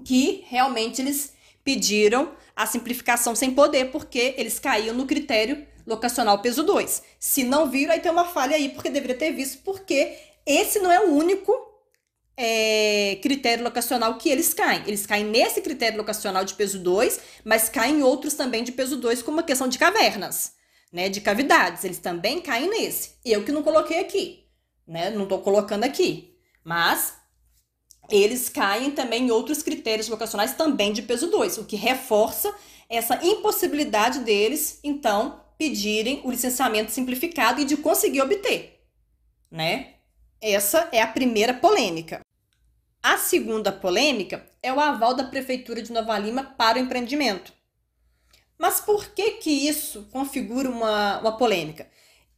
que 0.04 0.44
realmente 0.48 1.00
eles 1.00 1.32
pediram 1.64 2.32
a 2.54 2.66
simplificação 2.66 3.34
sem 3.34 3.50
poder, 3.50 3.90
porque 3.90 4.34
eles 4.36 4.58
caíam 4.58 4.94
no 4.94 5.06
critério 5.06 5.66
locacional 5.86 6.38
peso 6.40 6.62
2. 6.62 7.02
Se 7.18 7.44
não 7.44 7.70
viram, 7.70 7.92
aí 7.92 8.00
tem 8.00 8.10
uma 8.10 8.24
falha 8.24 8.56
aí, 8.56 8.68
porque 8.70 8.90
deveria 8.90 9.16
ter 9.16 9.32
visto, 9.32 9.62
porque 9.62 10.16
esse 10.46 10.78
não 10.78 10.90
é 10.90 11.00
o 11.00 11.14
único 11.14 11.52
é, 12.36 13.18
critério 13.22 13.64
locacional 13.64 14.18
que 14.18 14.28
eles 14.28 14.52
caem. 14.52 14.82
Eles 14.86 15.06
caem 15.06 15.24
nesse 15.24 15.60
critério 15.60 15.98
locacional 15.98 16.44
de 16.44 16.54
peso 16.54 16.78
2, 16.78 17.20
mas 17.44 17.68
caem 17.68 18.00
em 18.00 18.02
outros 18.02 18.34
também 18.34 18.64
de 18.64 18.72
peso 18.72 18.96
2, 18.96 19.22
como 19.22 19.40
a 19.40 19.44
questão 19.44 19.68
de 19.68 19.78
cavernas, 19.78 20.52
né? 20.92 21.08
De 21.08 21.20
cavidades. 21.20 21.84
Eles 21.84 21.98
também 21.98 22.40
caem 22.40 22.68
nesse. 22.68 23.12
Eu 23.24 23.44
que 23.44 23.52
não 23.52 23.62
coloquei 23.62 24.00
aqui, 24.00 24.44
né? 24.86 25.10
Não 25.10 25.24
estou 25.24 25.40
colocando 25.40 25.84
aqui. 25.84 26.34
Mas 26.64 27.14
eles 28.10 28.48
caem 28.48 28.90
também 28.90 29.24
em 29.24 29.30
outros 29.30 29.62
critérios 29.62 30.08
locacionais 30.08 30.54
também 30.54 30.92
de 30.92 31.02
peso 31.02 31.28
2, 31.28 31.58
o 31.58 31.64
que 31.64 31.76
reforça 31.76 32.54
essa 32.88 33.18
impossibilidade 33.24 34.20
deles, 34.20 34.78
então, 34.84 35.40
pedirem 35.64 36.20
o 36.24 36.30
licenciamento 36.30 36.92
simplificado 36.92 37.60
e 37.60 37.64
de 37.64 37.78
conseguir 37.78 38.20
obter, 38.20 38.82
né? 39.50 39.94
Essa 40.40 40.90
é 40.92 41.00
a 41.00 41.06
primeira 41.06 41.54
polêmica. 41.54 42.20
A 43.02 43.16
segunda 43.16 43.72
polêmica 43.72 44.46
é 44.62 44.70
o 44.70 44.78
aval 44.78 45.14
da 45.14 45.24
prefeitura 45.24 45.80
de 45.80 45.90
Nova 45.90 46.18
Lima 46.18 46.44
para 46.44 46.78
o 46.78 46.82
empreendimento. 46.82 47.50
Mas 48.58 48.78
por 48.78 49.06
que 49.06 49.32
que 49.32 49.50
isso 49.50 50.06
configura 50.12 50.68
uma, 50.68 51.20
uma 51.20 51.36
polêmica? 51.38 51.88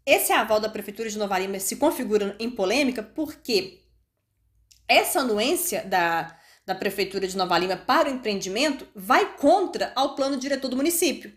Esse 0.05 0.33
aval 0.33 0.61
da 0.61 0.69
prefeitura 0.69 1.11
de 1.11 1.19
Nova 1.19 1.37
Lima 1.37 1.59
se 1.59 1.77
configura 1.77 2.37
em 2.39 2.49
polêmica 2.49 3.03
porque 3.03 3.81
essa 4.87 5.19
anuência 5.21 5.85
da, 5.85 6.39
da 6.65 6.77
prefeitura 6.77 7.27
de 7.27 7.37
Nova 7.37 7.59
Lima 7.59 7.77
para 7.77 8.09
o 8.09 8.12
empreendimento 8.12 8.87
vai 8.95 9.37
contra 9.37 9.91
ao 9.97 10.15
plano 10.15 10.37
diretor 10.37 10.69
do 10.69 10.77
município 10.77 11.33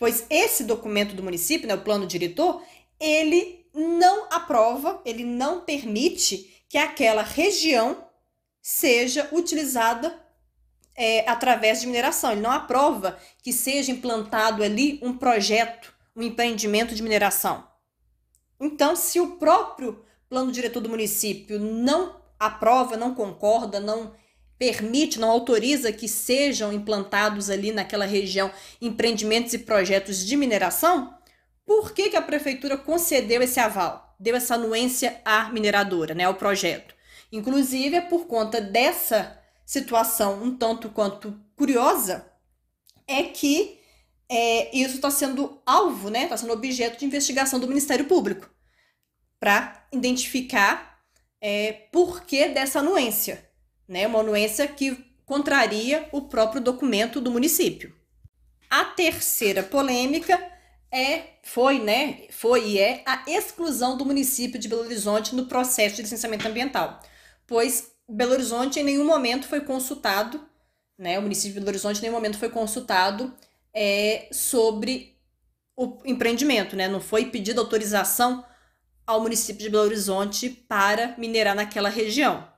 pois 0.00 0.24
esse 0.30 0.64
documento 0.64 1.14
do 1.14 1.22
município, 1.22 1.68
né, 1.68 1.74
o 1.74 1.82
plano 1.82 2.06
diretor, 2.06 2.62
ele 2.98 3.66
não 3.74 4.28
aprova, 4.32 4.98
ele 5.04 5.24
não 5.24 5.60
permite 5.60 6.64
que 6.70 6.78
aquela 6.78 7.22
região 7.22 8.08
seja 8.62 9.28
utilizada 9.30 10.18
é, 10.96 11.28
através 11.28 11.82
de 11.82 11.86
mineração. 11.86 12.32
Ele 12.32 12.40
não 12.40 12.50
aprova 12.50 13.18
que 13.42 13.52
seja 13.52 13.92
implantado 13.92 14.62
ali 14.62 14.98
um 15.02 15.18
projeto, 15.18 15.92
um 16.16 16.22
empreendimento 16.22 16.94
de 16.94 17.02
mineração. 17.02 17.68
Então, 18.58 18.96
se 18.96 19.20
o 19.20 19.36
próprio 19.36 20.02
plano 20.30 20.50
diretor 20.50 20.80
do 20.80 20.88
município 20.88 21.58
não 21.58 22.22
aprova, 22.38 22.96
não 22.96 23.14
concorda, 23.14 23.78
não 23.78 24.14
permite, 24.60 25.18
não 25.18 25.30
autoriza 25.30 25.90
que 25.90 26.06
sejam 26.06 26.70
implantados 26.70 27.48
ali 27.48 27.72
naquela 27.72 28.04
região 28.04 28.52
empreendimentos 28.78 29.54
e 29.54 29.58
projetos 29.60 30.22
de 30.22 30.36
mineração, 30.36 31.14
por 31.64 31.94
que, 31.94 32.10
que 32.10 32.16
a 32.16 32.20
prefeitura 32.20 32.76
concedeu 32.76 33.40
esse 33.40 33.58
aval, 33.58 34.14
deu 34.20 34.36
essa 34.36 34.56
anuência 34.56 35.18
à 35.24 35.48
mineradora, 35.48 36.14
né, 36.14 36.24
ao 36.24 36.34
projeto? 36.34 36.94
Inclusive, 37.32 37.96
é 37.96 38.00
por 38.02 38.26
conta 38.26 38.60
dessa 38.60 39.40
situação 39.64 40.42
um 40.42 40.54
tanto 40.54 40.90
quanto 40.90 41.40
curiosa, 41.56 42.30
é 43.08 43.22
que 43.22 43.80
é, 44.28 44.76
isso 44.76 44.96
está 44.96 45.10
sendo 45.10 45.58
alvo, 45.64 46.10
né, 46.10 46.24
está 46.24 46.36
sendo 46.36 46.52
objeto 46.52 46.98
de 46.98 47.06
investigação 47.06 47.58
do 47.58 47.66
Ministério 47.66 48.04
Público, 48.04 48.50
para 49.38 49.86
identificar 49.90 51.00
é, 51.40 51.72
por 51.90 52.26
que 52.26 52.48
dessa 52.48 52.80
anuência 52.80 53.48
né? 53.90 54.06
Uma 54.06 54.20
anuência 54.20 54.68
que 54.68 55.04
contraria 55.26 56.08
o 56.12 56.22
próprio 56.22 56.62
documento 56.62 57.20
do 57.20 57.30
município. 57.30 57.92
A 58.70 58.84
terceira 58.84 59.64
polêmica 59.64 60.40
é, 60.92 61.22
foi, 61.42 61.80
né, 61.80 62.26
foi 62.30 62.68
e 62.68 62.78
é 62.78 63.02
a 63.04 63.24
exclusão 63.26 63.96
do 63.96 64.04
município 64.04 64.60
de 64.60 64.68
Belo 64.68 64.82
Horizonte 64.82 65.34
no 65.34 65.46
processo 65.46 65.96
de 65.96 66.02
licenciamento 66.02 66.46
ambiental, 66.46 67.00
pois 67.46 67.92
Belo 68.08 68.32
Horizonte 68.32 68.80
em 68.80 68.84
nenhum 68.84 69.04
momento 69.04 69.46
foi 69.46 69.60
consultado, 69.60 70.44
né, 70.98 71.18
o 71.18 71.22
município 71.22 71.54
de 71.54 71.60
Belo 71.60 71.70
Horizonte 71.70 71.98
em 71.98 72.02
nenhum 72.02 72.14
momento 72.14 72.38
foi 72.38 72.48
consultado 72.48 73.32
é, 73.72 74.28
sobre 74.32 75.16
o 75.76 75.98
empreendimento, 76.04 76.74
né, 76.74 76.88
não 76.88 77.00
foi 77.00 77.26
pedida 77.26 77.60
autorização 77.60 78.44
ao 79.06 79.20
município 79.20 79.62
de 79.62 79.70
Belo 79.70 79.84
Horizonte 79.84 80.48
para 80.48 81.14
minerar 81.16 81.54
naquela 81.54 81.88
região. 81.88 82.49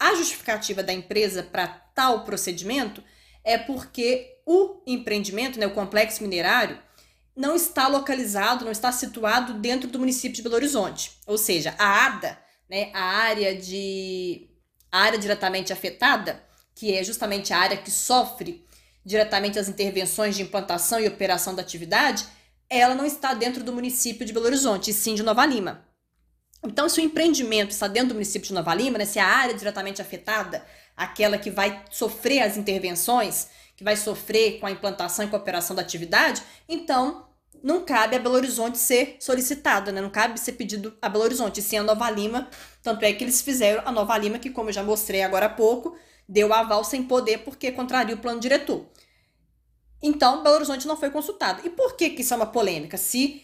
A 0.00 0.14
justificativa 0.14 0.82
da 0.82 0.94
empresa 0.94 1.42
para 1.42 1.68
tal 1.68 2.24
procedimento 2.24 3.04
é 3.44 3.58
porque 3.58 4.38
o 4.46 4.82
empreendimento, 4.86 5.60
né, 5.60 5.66
o 5.66 5.74
complexo 5.74 6.22
minerário, 6.22 6.78
não 7.36 7.54
está 7.54 7.86
localizado, 7.86 8.64
não 8.64 8.72
está 8.72 8.90
situado 8.90 9.54
dentro 9.54 9.88
do 9.88 9.98
município 9.98 10.34
de 10.34 10.42
Belo 10.42 10.54
Horizonte. 10.54 11.12
Ou 11.26 11.36
seja, 11.36 11.74
a 11.78 12.06
ADA, 12.06 12.38
né, 12.68 12.90
a 12.94 13.02
área 13.02 13.54
de 13.54 14.48
a 14.90 15.02
área 15.02 15.18
diretamente 15.18 15.72
afetada, 15.72 16.42
que 16.74 16.96
é 16.96 17.04
justamente 17.04 17.52
a 17.52 17.58
área 17.58 17.76
que 17.76 17.90
sofre 17.90 18.66
diretamente 19.04 19.58
as 19.58 19.68
intervenções 19.68 20.34
de 20.34 20.42
implantação 20.42 20.98
e 20.98 21.06
operação 21.06 21.54
da 21.54 21.62
atividade, 21.62 22.26
ela 22.68 22.94
não 22.94 23.04
está 23.04 23.34
dentro 23.34 23.62
do 23.62 23.72
município 23.72 24.24
de 24.24 24.32
Belo 24.32 24.46
Horizonte, 24.46 24.90
e 24.90 24.94
sim 24.94 25.14
de 25.14 25.22
Nova 25.22 25.44
Lima. 25.44 25.89
Então, 26.62 26.88
se 26.88 27.00
o 27.00 27.04
empreendimento 27.04 27.70
está 27.70 27.88
dentro 27.88 28.10
do 28.10 28.14
município 28.14 28.48
de 28.48 28.54
Nova 28.54 28.74
Lima, 28.74 28.98
né, 28.98 29.04
se 29.04 29.18
a 29.18 29.26
área 29.26 29.54
diretamente 29.54 30.02
afetada, 30.02 30.64
aquela 30.96 31.38
que 31.38 31.50
vai 31.50 31.82
sofrer 31.90 32.42
as 32.42 32.56
intervenções, 32.56 33.48
que 33.76 33.82
vai 33.82 33.96
sofrer 33.96 34.60
com 34.60 34.66
a 34.66 34.70
implantação 34.70 35.24
e 35.24 35.28
cooperação 35.28 35.74
da 35.74 35.80
atividade, 35.80 36.42
então 36.68 37.30
não 37.62 37.84
cabe 37.84 38.16
a 38.16 38.18
Belo 38.18 38.34
Horizonte 38.34 38.78
ser 38.78 39.16
solicitada, 39.20 39.90
né? 39.92 40.00
não 40.00 40.10
cabe 40.10 40.38
ser 40.38 40.52
pedido 40.52 40.96
a 41.00 41.08
Belo 41.08 41.24
Horizonte, 41.24 41.62
sim 41.62 41.78
a 41.78 41.82
Nova 41.82 42.10
Lima. 42.10 42.48
Tanto 42.82 43.04
é 43.04 43.12
que 43.12 43.24
eles 43.24 43.42
fizeram 43.42 43.82
a 43.86 43.92
Nova 43.92 44.16
Lima, 44.16 44.38
que, 44.38 44.50
como 44.50 44.68
eu 44.68 44.72
já 44.72 44.82
mostrei 44.82 45.22
agora 45.22 45.46
há 45.46 45.50
pouco, 45.50 45.96
deu 46.28 46.52
aval 46.52 46.84
sem 46.84 47.02
poder 47.02 47.38
porque 47.38 47.72
contraria 47.72 48.14
o 48.14 48.18
plano 48.18 48.40
diretor. 48.40 48.86
Então, 50.02 50.42
Belo 50.42 50.56
Horizonte 50.56 50.86
não 50.86 50.96
foi 50.96 51.10
consultado. 51.10 51.60
E 51.66 51.70
por 51.70 51.96
que, 51.96 52.10
que 52.10 52.22
isso 52.22 52.32
é 52.32 52.36
uma 52.36 52.46
polêmica? 52.46 52.96
Se 52.96 53.42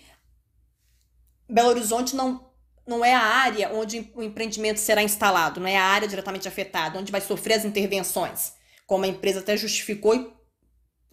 Belo 1.48 1.68
Horizonte 1.68 2.16
não 2.16 2.45
não 2.86 3.04
é 3.04 3.12
a 3.14 3.20
área 3.20 3.70
onde 3.72 4.10
o 4.14 4.22
empreendimento 4.22 4.78
será 4.78 5.02
instalado, 5.02 5.60
não 5.60 5.68
é 5.68 5.76
a 5.76 5.84
área 5.84 6.06
diretamente 6.06 6.46
afetada, 6.46 6.98
onde 6.98 7.10
vai 7.10 7.20
sofrer 7.20 7.54
as 7.54 7.64
intervenções, 7.64 8.52
como 8.86 9.04
a 9.04 9.08
empresa 9.08 9.40
até 9.40 9.56
justificou 9.56 10.34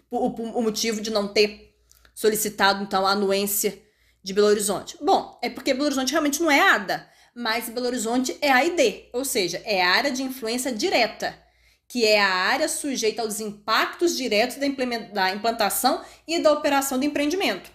o, 0.09 0.62
motivo 0.62 1.01
de 1.01 1.09
não 1.09 1.27
ter 1.27 1.75
solicitado, 2.13 2.83
então, 2.83 3.05
a 3.05 3.12
anuência 3.12 3.81
de 4.21 4.33
Belo 4.33 4.47
Horizonte. 4.47 4.95
Bom, 5.01 5.39
é 5.41 5.49
porque 5.49 5.73
Belo 5.73 5.86
Horizonte 5.86 6.12
realmente 6.12 6.41
não 6.41 6.51
é 6.51 6.59
ADA, 6.59 7.09
mas 7.36 7.67
Belo 7.69 7.88
Horizonte 7.88 8.38
é 8.39 8.51
AID, 8.51 9.09
ou 9.12 9.25
seja, 9.25 9.62
é 9.65 9.81
a 9.81 9.89
área 9.89 10.12
de 10.12 10.21
influência 10.21 10.71
direta, 10.71 11.36
que 11.88 12.05
é 12.05 12.21
a 12.21 12.29
área 12.29 12.69
sujeita 12.69 13.23
aos 13.23 13.39
impactos 13.39 14.15
diretos 14.15 14.57
da 14.57 15.31
implantação 15.31 16.03
e 16.27 16.39
da 16.39 16.51
operação 16.51 16.99
do 16.99 17.05
empreendimento. 17.05 17.71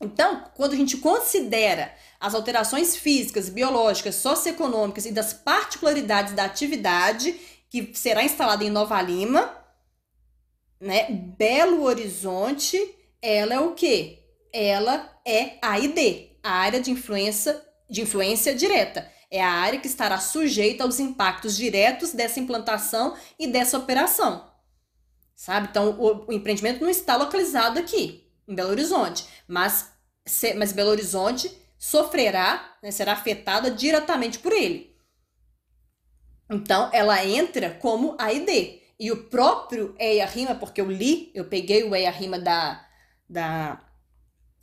Então, 0.00 0.44
quando 0.54 0.72
a 0.72 0.76
gente 0.76 0.98
considera 0.98 1.94
as 2.20 2.34
alterações 2.34 2.96
físicas, 2.96 3.48
biológicas, 3.48 4.16
socioeconômicas 4.16 5.06
e 5.06 5.12
das 5.12 5.32
particularidades 5.32 6.34
da 6.34 6.44
atividade 6.44 7.32
que 7.70 7.90
será 7.94 8.22
instalada 8.22 8.64
em 8.64 8.70
Nova 8.70 9.00
Lima, 9.02 9.64
né? 10.80 11.10
Belo 11.10 11.82
Horizonte, 11.82 12.78
ela 13.20 13.54
é 13.54 13.60
o 13.60 13.72
quê? 13.72 14.20
Ela 14.52 15.10
é 15.26 15.58
a 15.62 15.78
ID, 15.78 16.38
a 16.42 16.50
área 16.50 16.80
de 16.80 16.90
influência, 16.90 17.60
de 17.88 18.02
influência 18.02 18.54
direta. 18.54 19.10
É 19.30 19.42
a 19.42 19.50
área 19.50 19.80
que 19.80 19.86
estará 19.86 20.18
sujeita 20.18 20.84
aos 20.84 21.00
impactos 21.00 21.56
diretos 21.56 22.12
dessa 22.12 22.38
implantação 22.38 23.16
e 23.38 23.46
dessa 23.46 23.78
operação. 23.78 24.48
Sabe? 25.34 25.68
Então, 25.70 25.90
o, 25.98 26.26
o 26.28 26.32
empreendimento 26.32 26.80
não 26.80 26.90
está 26.90 27.16
localizado 27.16 27.78
aqui, 27.78 28.23
em 28.46 28.54
Belo 28.54 28.70
Horizonte, 28.70 29.26
mas, 29.46 29.92
se, 30.24 30.54
mas 30.54 30.72
Belo 30.72 30.90
Horizonte 30.90 31.50
sofrerá, 31.78 32.76
né, 32.82 32.90
será 32.90 33.12
afetada 33.12 33.70
diretamente 33.70 34.38
por 34.38 34.52
ele. 34.52 34.94
Então, 36.50 36.90
ela 36.92 37.24
entra 37.24 37.70
como 37.70 38.16
AID. 38.18 38.80
E 38.98 39.10
o 39.10 39.24
próprio 39.24 39.94
EIA 39.98 40.26
Rima, 40.26 40.54
porque 40.54 40.80
eu 40.80 40.90
li, 40.90 41.30
eu 41.34 41.44
peguei 41.46 41.82
o 41.82 41.94
EIA 41.94 42.10
Rima 42.10 42.38
da, 42.38 42.86
da, 43.28 43.80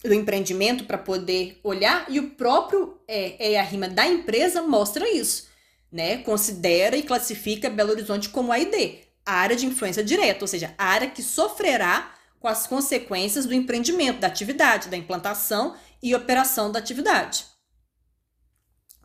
do 0.04 0.13
empreendimento 0.13 0.86
para 0.86 0.98
poder 0.98 1.60
olhar, 1.63 2.06
e 2.10 2.20
o 2.20 2.32
próprio 2.32 3.00
é, 3.08 3.50
EIA 3.50 3.63
Rima 3.63 3.89
da 3.89 4.08
empresa 4.08 4.62
mostra 4.62 5.10
isso. 5.10 5.50
Né? 5.91 6.20
Considera 6.20 6.96
e 6.96 7.04
classifica 7.04 7.70
Belo 7.70 7.91
Horizonte 7.91 8.30
como 8.30 8.52
AID, 8.52 9.00
área 9.26 9.56
de 9.56 9.65
influência 9.65 10.04
direta, 10.04 10.44
ou 10.44 10.48
seja, 10.48 10.74
área 10.78 11.10
que 11.10 11.22
sofrerá 11.22 12.15
com 12.41 12.47
as 12.47 12.65
consequências 12.65 13.45
do 13.45 13.54
empreendimento, 13.54 14.19
da 14.19 14.27
atividade, 14.27 14.89
da 14.89 14.97
implantação 14.97 15.75
e 16.01 16.15
operação 16.15 16.71
da 16.71 16.80
atividade. 16.80 17.45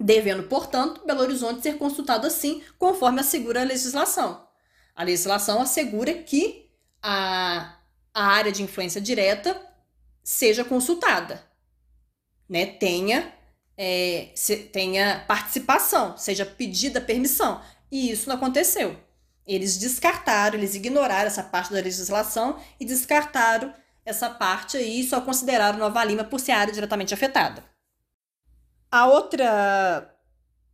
Devendo, 0.01 0.44
portanto, 0.44 1.03
Belo 1.07 1.20
Horizonte 1.20 1.62
ser 1.62 1.77
consultado 1.77 2.27
assim, 2.27 2.62
conforme 2.79 3.20
assegura 3.20 3.61
a 3.61 3.64
legislação. 3.64 4.49
A 4.94 5.03
legislação 5.03 5.61
assegura 5.61 6.14
que 6.14 6.70
a, 7.03 7.77
a 8.14 8.25
área 8.25 8.51
de 8.51 8.62
influência 8.62 9.01
direta 9.01 9.61
seja 10.25 10.64
consultada, 10.64 11.44
né? 12.49 12.64
tenha, 12.66 13.33
é, 13.77 14.31
se, 14.35 14.57
tenha 14.57 15.25
participação, 15.29 16.16
seja 16.16 16.46
pedida 16.46 17.01
permissão. 17.03 17.61
E 17.92 18.11
isso 18.11 18.29
não 18.29 18.37
aconteceu. 18.37 18.99
Eles 19.46 19.76
descartaram, 19.76 20.59
eles 20.59 20.74
ignoraram 20.74 21.26
essa 21.26 21.42
parte 21.42 21.72
da 21.72 21.80
legislação 21.80 22.59
e 22.80 22.85
descartaram 22.85 23.72
essa 24.04 24.28
parte 24.30 24.76
aí 24.76 25.00
e 25.00 25.09
só 25.09 25.20
consideraram 25.20 25.78
Nova 25.78 26.02
Lima 26.04 26.24
por 26.24 26.40
ser 26.40 26.52
área 26.52 26.72
diretamente 26.72 27.14
afetada. 27.14 27.64
A 28.90 29.06
outra 29.06 30.12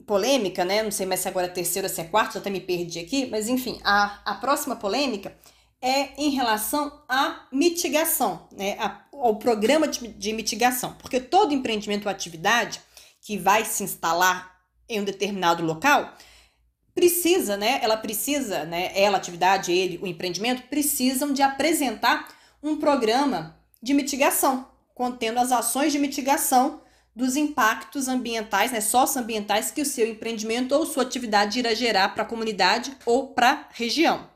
polêmica, 0.06 0.64
né? 0.64 0.82
Não 0.82 0.90
sei 0.90 1.06
mais 1.06 1.20
se 1.20 1.28
agora 1.28 1.46
é 1.46 1.50
terceira 1.50 1.88
ou 1.88 1.94
se 1.94 2.00
é 2.00 2.04
quarta, 2.04 2.38
até 2.38 2.50
me 2.50 2.60
perdi 2.60 2.98
aqui, 2.98 3.26
mas 3.26 3.48
enfim, 3.48 3.80
a, 3.84 4.20
a 4.24 4.34
próxima 4.34 4.76
polêmica 4.76 5.36
é 5.80 6.10
em 6.16 6.30
relação 6.30 7.02
à 7.08 7.46
mitigação, 7.52 8.46
né? 8.52 8.76
A, 8.78 9.02
ao 9.12 9.36
programa 9.36 9.86
de, 9.88 10.08
de 10.08 10.32
mitigação, 10.32 10.94
porque 10.94 11.20
todo 11.20 11.54
empreendimento 11.54 12.06
ou 12.06 12.10
atividade 12.10 12.80
que 13.20 13.38
vai 13.38 13.64
se 13.64 13.82
instalar 13.82 14.52
em 14.88 15.00
um 15.00 15.04
determinado 15.04 15.64
local 15.64 16.12
precisa, 16.94 17.56
né? 17.56 17.80
Ela 17.82 17.96
precisa, 17.96 18.64
né? 18.64 18.90
Ela, 18.94 19.16
a 19.16 19.20
atividade, 19.20 19.72
ele, 19.72 19.98
o 20.02 20.06
empreendimento 20.06 20.62
precisam 20.68 21.32
de 21.32 21.42
apresentar 21.42 22.28
um 22.62 22.76
programa 22.76 23.56
de 23.82 23.92
mitigação, 23.94 24.68
contendo 24.94 25.38
as 25.40 25.50
ações 25.50 25.92
de 25.92 25.98
mitigação 25.98 26.80
dos 27.14 27.36
impactos 27.36 28.08
ambientais, 28.08 28.72
né, 28.72 28.80
socioambientais 28.80 29.70
que 29.70 29.82
o 29.82 29.86
seu 29.86 30.08
empreendimento 30.08 30.72
ou 30.72 30.86
sua 30.86 31.02
atividade 31.02 31.58
irá 31.58 31.74
gerar 31.74 32.10
para 32.10 32.22
a 32.22 32.26
comunidade 32.26 32.96
ou 33.04 33.28
para 33.28 33.50
a 33.50 33.66
região. 33.70 34.30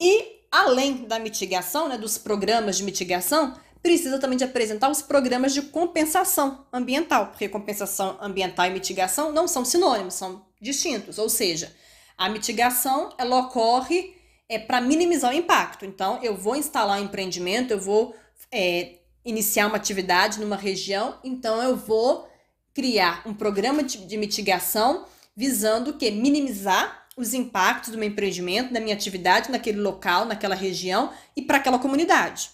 E 0.00 0.38
além 0.50 1.04
da 1.04 1.18
mitigação, 1.18 1.88
né, 1.88 1.98
dos 1.98 2.16
programas 2.16 2.78
de 2.78 2.84
mitigação, 2.84 3.54
precisa 3.82 4.18
também 4.18 4.38
de 4.38 4.44
apresentar 4.44 4.90
os 4.90 5.02
programas 5.02 5.52
de 5.52 5.62
compensação 5.62 6.66
ambiental, 6.72 7.28
porque 7.28 7.48
compensação 7.48 8.16
ambiental 8.20 8.66
e 8.66 8.70
mitigação 8.70 9.30
não 9.30 9.46
são 9.46 9.64
sinônimos, 9.64 10.14
são 10.14 10.47
distintos. 10.60 11.18
Ou 11.18 11.28
seja, 11.28 11.74
a 12.16 12.28
mitigação 12.28 13.14
ela 13.18 13.38
ocorre 13.38 14.14
é, 14.48 14.58
para 14.58 14.80
minimizar 14.80 15.32
o 15.32 15.36
impacto. 15.36 15.84
Então, 15.84 16.18
eu 16.22 16.36
vou 16.36 16.56
instalar 16.56 17.00
um 17.00 17.04
empreendimento, 17.04 17.72
eu 17.72 17.80
vou 17.80 18.14
é, 18.50 18.96
iniciar 19.24 19.66
uma 19.66 19.76
atividade 19.76 20.40
numa 20.40 20.56
região, 20.56 21.18
então 21.22 21.62
eu 21.62 21.76
vou 21.76 22.28
criar 22.72 23.22
um 23.26 23.34
programa 23.34 23.82
de, 23.82 23.98
de 24.06 24.16
mitigação 24.16 25.04
visando 25.36 25.94
que 25.94 26.10
minimizar 26.10 27.06
os 27.16 27.34
impactos 27.34 27.90
do 27.90 27.98
meu 27.98 28.08
empreendimento, 28.08 28.72
da 28.72 28.80
minha 28.80 28.94
atividade 28.94 29.50
naquele 29.50 29.80
local, 29.80 30.24
naquela 30.24 30.54
região 30.54 31.12
e 31.36 31.42
para 31.42 31.58
aquela 31.58 31.78
comunidade. 31.78 32.50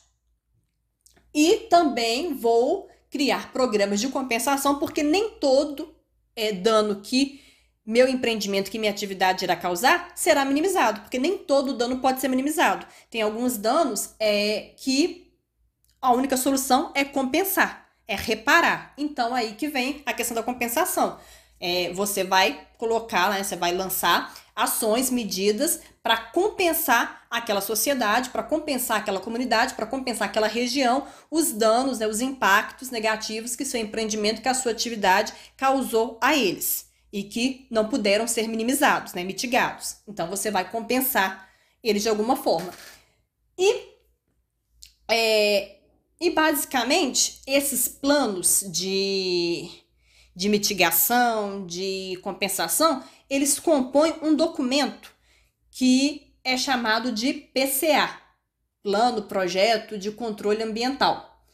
E 1.35 1.67
também 1.69 2.35
vou 2.35 2.89
criar 3.11 3.53
programas 3.53 4.01
de 4.01 4.09
compensação, 4.09 4.79
porque 4.79 5.03
nem 5.03 5.31
todo 5.31 5.95
é, 6.35 6.53
dano 6.53 7.01
que 7.01 7.44
meu 7.87 8.09
empreendimento, 8.09 8.71
que 8.71 8.79
minha 8.79 8.91
atividade 8.91 9.45
irá 9.45 9.55
causar, 9.55 10.13
será 10.15 10.45
minimizado, 10.45 11.03
porque 11.03 11.19
nem 11.19 11.37
todo 11.37 11.75
dano 11.75 11.99
pode 11.99 12.21
ser 12.21 12.29
minimizado. 12.29 12.87
Tem 13.11 13.21
alguns 13.21 13.59
danos 13.59 14.15
é, 14.19 14.73
que 14.79 15.33
a 16.01 16.13
única 16.13 16.37
solução 16.37 16.93
é 16.95 17.05
compensar, 17.05 17.87
é 18.09 18.17
reparar. 18.17 18.95
Então, 18.97 19.35
aí 19.35 19.53
que 19.53 19.69
vem 19.69 20.03
a 20.07 20.13
questão 20.15 20.35
da 20.35 20.43
compensação. 20.43 21.19
É, 21.61 21.93
você 21.93 22.25
vai 22.25 22.67
colocar, 22.79 23.31
né, 23.31 23.43
você 23.43 23.57
vai 23.57 23.73
lançar 23.73 24.35
ações, 24.57 25.11
medidas 25.11 25.81
para 26.03 26.17
compensar 26.17 27.27
aquela 27.31 27.61
sociedade, 27.61 28.31
para 28.31 28.43
compensar 28.43 28.99
aquela 28.99 29.21
comunidade, 29.21 29.75
para 29.75 29.87
compensar 29.87 30.29
aquela 30.29 30.47
região, 30.47 31.07
os 31.31 31.53
danos, 31.53 31.99
né, 31.99 32.07
os 32.07 32.21
impactos 32.21 32.91
negativos 32.91 33.57
que 33.57 33.65
seu 33.65 33.81
empreendimento, 33.81 34.43
que 34.43 34.49
a 34.49 34.55
sua 34.55 34.73
atividade 34.73 35.33
causou 35.57 36.19
a 36.21 36.37
eles 36.37 36.94
e 37.15 37.23
que 37.23 37.69
não 37.71 37.89
puderam 37.89 38.27
ser 38.27 38.49
minimizados, 38.49 39.15
né, 39.15 39.23
mitigados. 39.23 39.99
Então 40.09 40.29
você 40.29 40.51
vai 40.51 40.69
compensar 40.69 41.49
eles 41.81 42.03
de 42.03 42.09
alguma 42.09 42.35
forma. 42.35 42.75
E 43.57 43.95
é, 45.09 45.77
e 46.21 46.31
basicamente, 46.31 47.41
esses 47.47 47.87
planos 47.87 48.65
de, 48.67 49.71
de 50.35 50.49
mitigação, 50.49 51.65
de 51.65 52.19
compensação, 52.21 53.01
eles 53.31 53.61
compõem 53.61 54.15
um 54.21 54.35
documento 54.35 55.13
que 55.71 56.35
é 56.43 56.57
chamado 56.57 57.13
de 57.13 57.33
PCA 57.33 58.11
Plano 58.83 59.23
Projeto 59.23 59.97
de 59.97 60.11
Controle 60.11 60.65
Ambiental. 60.65 61.47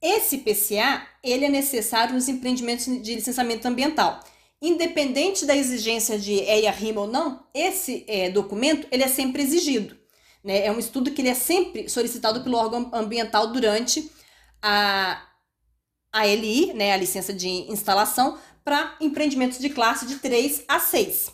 Esse 0.00 0.38
PCA 0.38 1.06
ele 1.22 1.44
é 1.44 1.50
necessário 1.50 2.14
nos 2.14 2.28
empreendimentos 2.28 2.86
de 2.86 3.14
licenciamento 3.14 3.68
ambiental. 3.68 4.24
Independente 4.64 5.44
da 5.44 5.56
exigência 5.56 6.16
de 6.16 6.34
EIA-RIMA 6.34 7.00
ou 7.00 7.08
não, 7.08 7.44
esse 7.52 8.04
é, 8.06 8.30
documento 8.30 8.86
ele 8.92 9.02
é 9.02 9.08
sempre 9.08 9.42
exigido. 9.42 9.96
Né? 10.42 10.64
É 10.64 10.70
um 10.70 10.78
estudo 10.78 11.10
que 11.10 11.20
ele 11.20 11.30
é 11.30 11.34
sempre 11.34 11.88
solicitado 11.88 12.42
pelo 12.42 12.56
órgão 12.56 12.88
ambiental 12.94 13.48
durante 13.48 14.08
a, 14.62 15.20
a 16.12 16.26
LI, 16.26 16.74
né, 16.74 16.92
a 16.92 16.96
licença 16.96 17.32
de 17.32 17.48
instalação, 17.48 18.38
para 18.64 18.96
empreendimentos 19.00 19.58
de 19.58 19.68
classe 19.68 20.06
de 20.06 20.20
3 20.20 20.62
a 20.68 20.78
6. 20.78 21.32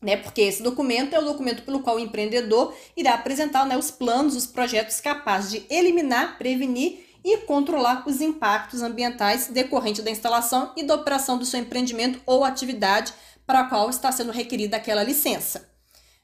Né, 0.00 0.16
porque 0.16 0.42
esse 0.42 0.62
documento 0.62 1.14
é 1.14 1.18
o 1.18 1.24
documento 1.24 1.64
pelo 1.64 1.80
qual 1.80 1.96
o 1.96 2.00
empreendedor 2.00 2.72
irá 2.96 3.14
apresentar 3.14 3.66
né, 3.66 3.76
os 3.76 3.90
planos, 3.90 4.36
os 4.36 4.46
projetos 4.46 5.00
capazes 5.00 5.50
de 5.50 5.66
eliminar, 5.68 6.38
prevenir 6.38 7.07
e 7.24 7.38
controlar 7.38 8.04
os 8.06 8.20
impactos 8.20 8.82
ambientais 8.82 9.48
decorrentes 9.48 10.04
da 10.04 10.10
instalação 10.10 10.72
e 10.76 10.82
da 10.82 10.94
operação 10.94 11.38
do 11.38 11.44
seu 11.44 11.60
empreendimento 11.60 12.20
ou 12.24 12.44
atividade 12.44 13.12
para 13.46 13.60
a 13.60 13.64
qual 13.68 13.90
está 13.90 14.12
sendo 14.12 14.32
requerida 14.32 14.76
aquela 14.76 15.02
licença. 15.02 15.68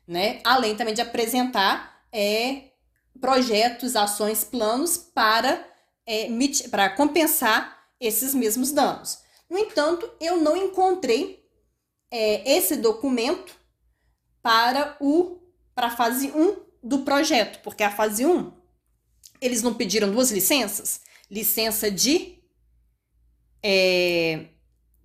Né? 0.07 0.41
Além 0.45 0.77
também 0.77 0.95
de 0.95 1.01
apresentar 1.01 2.03
é, 2.13 2.71
projetos, 3.21 3.97
ações, 3.97 4.45
planos 4.45 4.97
para, 4.97 5.67
é, 6.07 6.29
para 6.71 6.91
compensar 6.91 7.87
esses 7.99 8.35
mesmos 8.35 8.71
danos. 8.71 9.19
No 9.49 9.59
entanto, 9.59 10.11
eu 10.21 10.37
não 10.37 10.57
encontrei 10.57 11.45
é, 12.11 12.57
esse 12.57 12.77
documento 12.77 13.55
para 14.43 14.97
o 15.01 15.41
para 15.75 15.89
a 15.89 15.97
fase 15.97 16.31
1 16.31 16.57
do 16.83 17.01
projeto, 17.01 17.61
porque 17.63 17.83
a 17.83 17.91
fase 17.91 18.25
1 18.25 18.53
eles 19.45 19.63
não 19.63 19.75
pediram 19.75 20.11
duas 20.11 20.31
licenças, 20.31 21.01
licença 21.31 21.91
de 21.91 22.39
é, 23.63 24.47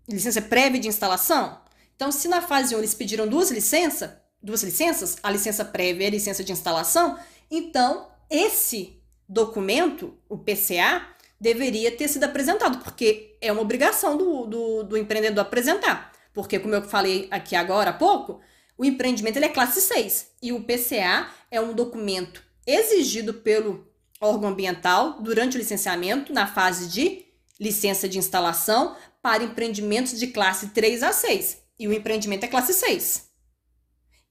licença 0.08 0.42
prévia 0.42 0.80
de 0.80 0.88
instalação. 0.88 1.62
Então, 1.96 2.12
se 2.12 2.28
na 2.28 2.42
fase 2.42 2.76
1 2.76 2.78
eles 2.78 2.94
pediram 2.94 3.28
duas 3.28 3.52
licenças, 3.52 4.12
duas 4.42 4.64
licenças, 4.64 5.18
a 5.22 5.30
licença 5.32 5.66
prévia 5.66 6.06
e 6.06 6.08
a 6.08 6.12
licença 6.12 6.44
de 6.44 6.52
instalação, 6.52 7.20
então 7.52 8.10
esse 8.30 9.02
documento, 9.28 10.18
o 10.28 10.38
PCA, 10.38 11.06
deveria 11.40 11.92
ter 11.92 12.08
sido 12.08 12.24
apresentado, 12.24 12.80
porque 12.84 13.38
é 13.42 13.52
uma 13.52 13.62
obrigação 13.62 14.18
do, 14.18 14.46
do, 14.46 14.84
do 14.84 14.98
empreendedor 14.98 15.42
apresentar. 15.42 16.12
Porque, 16.34 16.60
como 16.60 16.76
eu 16.76 16.82
falei 16.84 17.28
aqui 17.32 17.56
agora 17.56 17.90
há 17.90 17.94
pouco, 17.94 18.40
o 18.78 18.86
empreendimento 18.86 19.40
é 19.40 19.50
classe 19.50 19.82
6 19.82 20.32
e 20.42 20.52
o 20.54 20.64
PCA 20.64 21.30
é 21.52 21.60
um 21.60 21.74
documento 21.74 22.44
exigido 22.66 23.34
pelo 23.34 23.89
órgão 24.20 24.50
ambiental 24.50 25.22
durante 25.22 25.56
o 25.56 25.60
licenciamento, 25.60 26.34
na 26.34 26.48
fase 26.48 26.88
de 26.90 27.26
licença 27.60 28.08
de 28.08 28.18
instalação, 28.18 28.96
para 29.22 29.44
empreendimentos 29.44 30.18
de 30.18 30.28
classe 30.28 30.70
3 30.70 31.04
a 31.04 31.12
6. 31.12 31.62
E 31.80 31.88
o 31.88 31.94
empreendimento 31.94 32.44
é 32.44 32.48
classe 32.48 32.74
6. 32.74 33.30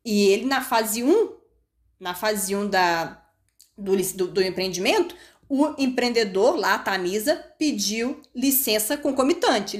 E 0.04 0.26
ele, 0.28 0.46
na 0.46 0.62
fase 0.62 1.02
1, 1.02 1.32
na 2.00 2.14
fase 2.14 2.54
1 2.54 2.68
da, 2.68 3.22
do, 3.76 3.96
do, 3.96 4.28
do 4.28 4.42
empreendimento, 4.42 5.14
o 5.48 5.74
empreendedor, 5.78 6.56
lá, 6.56 6.74
a 6.74 6.78
Tamisa, 6.78 7.36
pediu 7.58 8.20
licença 8.34 8.96
concomitante, 8.96 9.78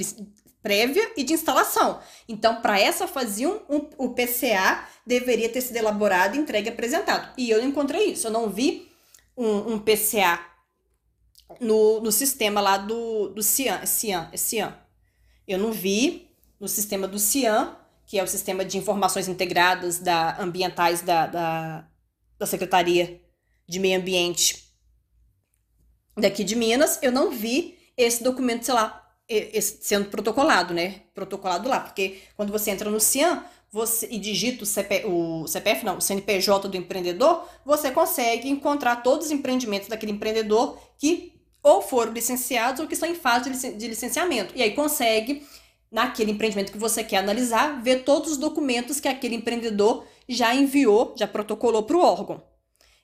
prévia 0.62 1.12
e 1.16 1.22
de 1.22 1.34
instalação. 1.34 2.00
Então, 2.28 2.61
para 2.61 2.80
essa 2.80 3.06
fase 3.06 3.46
1, 3.46 3.50
um, 3.68 3.88
o 3.98 4.11
PCA 4.11 4.86
deveria 5.06 5.48
ter 5.48 5.61
sido 5.61 5.76
elaborado, 5.76 6.36
entregue 6.36 6.68
e 6.68 6.72
apresentado. 6.72 7.32
E 7.36 7.50
eu 7.50 7.59
não 7.59 7.68
encontrei 7.68 8.12
isso. 8.12 8.26
Eu 8.26 8.30
não 8.30 8.48
vi 8.48 8.88
um, 9.39 9.74
um 9.74 9.78
PCA 9.78 10.45
no, 11.61 12.01
no 12.01 12.11
sistema 12.11 12.61
lá 12.61 12.76
do, 12.76 13.28
do 13.28 13.43
CIAN, 13.43 13.86
CIAN, 13.86 14.28
é 14.32 14.36
CIAN. 14.36 14.76
Eu 15.47 15.59
não 15.59 15.72
vi 15.72 16.36
no 16.61 16.68
sistema 16.68 17.07
do 17.07 17.18
CIAN, 17.18 17.76
que 18.05 18.18
é 18.18 18.24
o 18.24 18.26
Sistema 18.26 18.64
de 18.64 18.76
Informações 18.76 19.28
Integradas 19.28 19.99
da, 20.01 20.41
Ambientais 20.41 21.03
da, 21.03 21.26
da, 21.26 21.89
da 22.39 22.47
Secretaria 22.47 23.20
de 23.66 23.78
Meio 23.78 24.01
Ambiente 24.01 24.68
daqui 26.16 26.43
de 26.43 26.57
Minas, 26.57 26.99
eu 27.03 27.12
não 27.12 27.30
vi 27.30 27.78
esse 27.97 28.24
documento, 28.24 28.64
sei 28.64 28.74
lá, 28.74 29.09
sendo 29.61 30.09
protocolado, 30.09 30.74
né? 30.74 31.03
Protocolado 31.14 31.68
lá, 31.68 31.80
porque 31.80 32.18
quando 32.34 32.51
você 32.51 32.70
entra 32.70 32.91
no 32.91 32.99
CIAN, 32.99 33.45
você, 33.70 34.08
e 34.10 34.18
digita 34.18 34.62
o, 34.62 34.66
CP, 34.66 35.04
o 35.06 35.46
CPF, 35.46 35.84
não, 35.84 35.98
o 35.98 36.00
CNPJ 36.00 36.68
do 36.68 36.76
empreendedor, 36.76 37.46
você 37.64 37.90
consegue 37.90 38.48
encontrar 38.48 38.96
todos 38.96 39.26
os 39.26 39.32
empreendimentos 39.32 39.88
daquele 39.88 40.12
empreendedor 40.12 40.78
que 40.98 41.38
ou 41.62 41.82
foram 41.82 42.12
licenciados 42.12 42.80
ou 42.80 42.86
que 42.86 42.94
estão 42.94 43.08
em 43.08 43.14
fase 43.14 43.50
de 43.76 43.88
licenciamento. 43.88 44.54
E 44.56 44.62
aí 44.62 44.74
consegue, 44.74 45.46
naquele 45.90 46.30
empreendimento 46.30 46.72
que 46.72 46.78
você 46.78 47.04
quer 47.04 47.18
analisar, 47.18 47.82
ver 47.82 48.04
todos 48.04 48.32
os 48.32 48.38
documentos 48.38 49.00
que 49.00 49.08
aquele 49.08 49.34
empreendedor 49.34 50.06
já 50.28 50.54
enviou, 50.54 51.14
já 51.16 51.26
protocolou 51.26 51.82
para 51.82 51.96
o 51.96 52.00
órgão. 52.00 52.42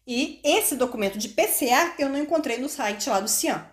E 0.06 0.40
esse 0.44 0.76
documento 0.76 1.18
de 1.18 1.28
PCA 1.28 1.94
eu 1.98 2.08
não 2.08 2.18
encontrei 2.18 2.58
no 2.58 2.68
site 2.68 3.08
lá 3.08 3.20
do 3.20 3.28
CIAM. 3.28 3.66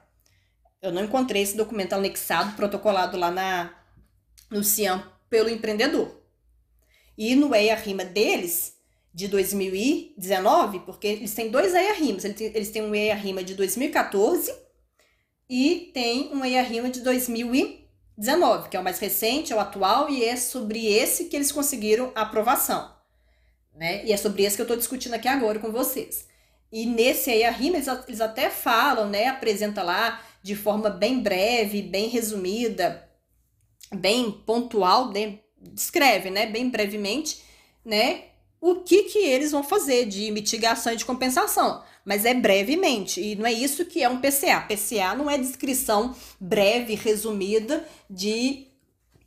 Eu 0.82 0.92
não 0.92 1.04
encontrei 1.04 1.42
esse 1.42 1.56
documento 1.56 1.94
anexado, 1.94 2.56
protocolado 2.56 3.18
lá 3.18 3.30
na, 3.30 3.74
no 4.50 4.64
CIAM 4.64 5.04
pelo 5.30 5.50
empreendedor. 5.50 6.21
E 7.18 7.36
no 7.36 7.54
EIA-RIMA 7.54 8.06
deles, 8.06 8.82
de 9.14 9.28
2019, 9.28 10.80
porque 10.80 11.08
eles 11.08 11.34
têm 11.34 11.50
dois 11.50 11.74
EIA-RIMAs. 11.74 12.24
Eles 12.26 12.72
têm 12.72 12.84
um 12.84 12.96
EIA-RIMA 12.96 13.44
de 13.44 13.56
2014 13.56 14.54
e 15.50 15.92
tem 15.94 16.34
um 16.34 16.44
EIA-RIMA 16.46 16.90
de 16.90 17.02
2019, 17.02 18.70
que 18.70 18.78
é 18.78 18.80
o 18.80 18.84
mais 18.84 19.00
recente, 19.00 19.52
é 19.52 19.56
o 19.56 19.60
atual, 19.60 20.10
e 20.10 20.24
é 20.24 20.36
sobre 20.38 20.88
esse 20.88 21.26
que 21.26 21.36
eles 21.36 21.52
conseguiram 21.52 22.12
a 22.16 22.22
aprovação. 22.22 22.96
Né? 23.76 24.06
E 24.06 24.14
é 24.14 24.18
sobre 24.18 24.44
esse 24.44 24.56
que 24.56 24.62
eu 24.62 24.66
estou 24.66 24.78
discutindo 24.78 25.14
aqui 25.14 25.28
agora 25.28 25.60
com 25.60 25.72
vocês. 25.72 26.28
E 26.72 26.86
nesse 26.86 27.30
EIA-RIMA, 27.30 27.78
eles, 27.78 27.88
eles 28.08 28.22
até 28.22 28.50
falam, 28.50 29.10
né, 29.10 29.28
apresenta 29.28 29.84
lá 29.84 30.22
de 30.42 30.56
forma 30.56 30.90
bem 30.90 31.20
breve, 31.20 31.82
bem 31.82 32.08
resumida, 32.08 33.10
bem 33.94 34.32
pontual, 34.32 35.12
né, 35.12 35.40
descreve, 35.62 36.30
né, 36.30 36.46
bem 36.46 36.70
brevemente, 36.70 37.42
né, 37.86 38.24
o 38.60 38.76
que 38.76 39.04
que 39.04 39.20
eles 39.20 39.52
vão 39.52 39.64
fazer 39.64 40.06
de 40.06 40.30
mitigação 40.32 40.94
e 40.94 40.96
de 40.96 41.06
compensação, 41.06 41.82
mas 42.06 42.26
é 42.26 42.34
brevemente, 42.34 43.20
e 43.20 43.36
não 43.36 43.46
é 43.46 43.52
isso 43.54 43.86
que 43.86 44.04
é 44.04 44.10
um 44.10 44.20
PCA. 44.22 44.62
PCA 44.62 45.16
não 45.16 45.30
é 45.30 45.38
descrição 45.38 46.16
breve, 46.40 46.96
resumida 46.96 47.86
de 48.10 48.68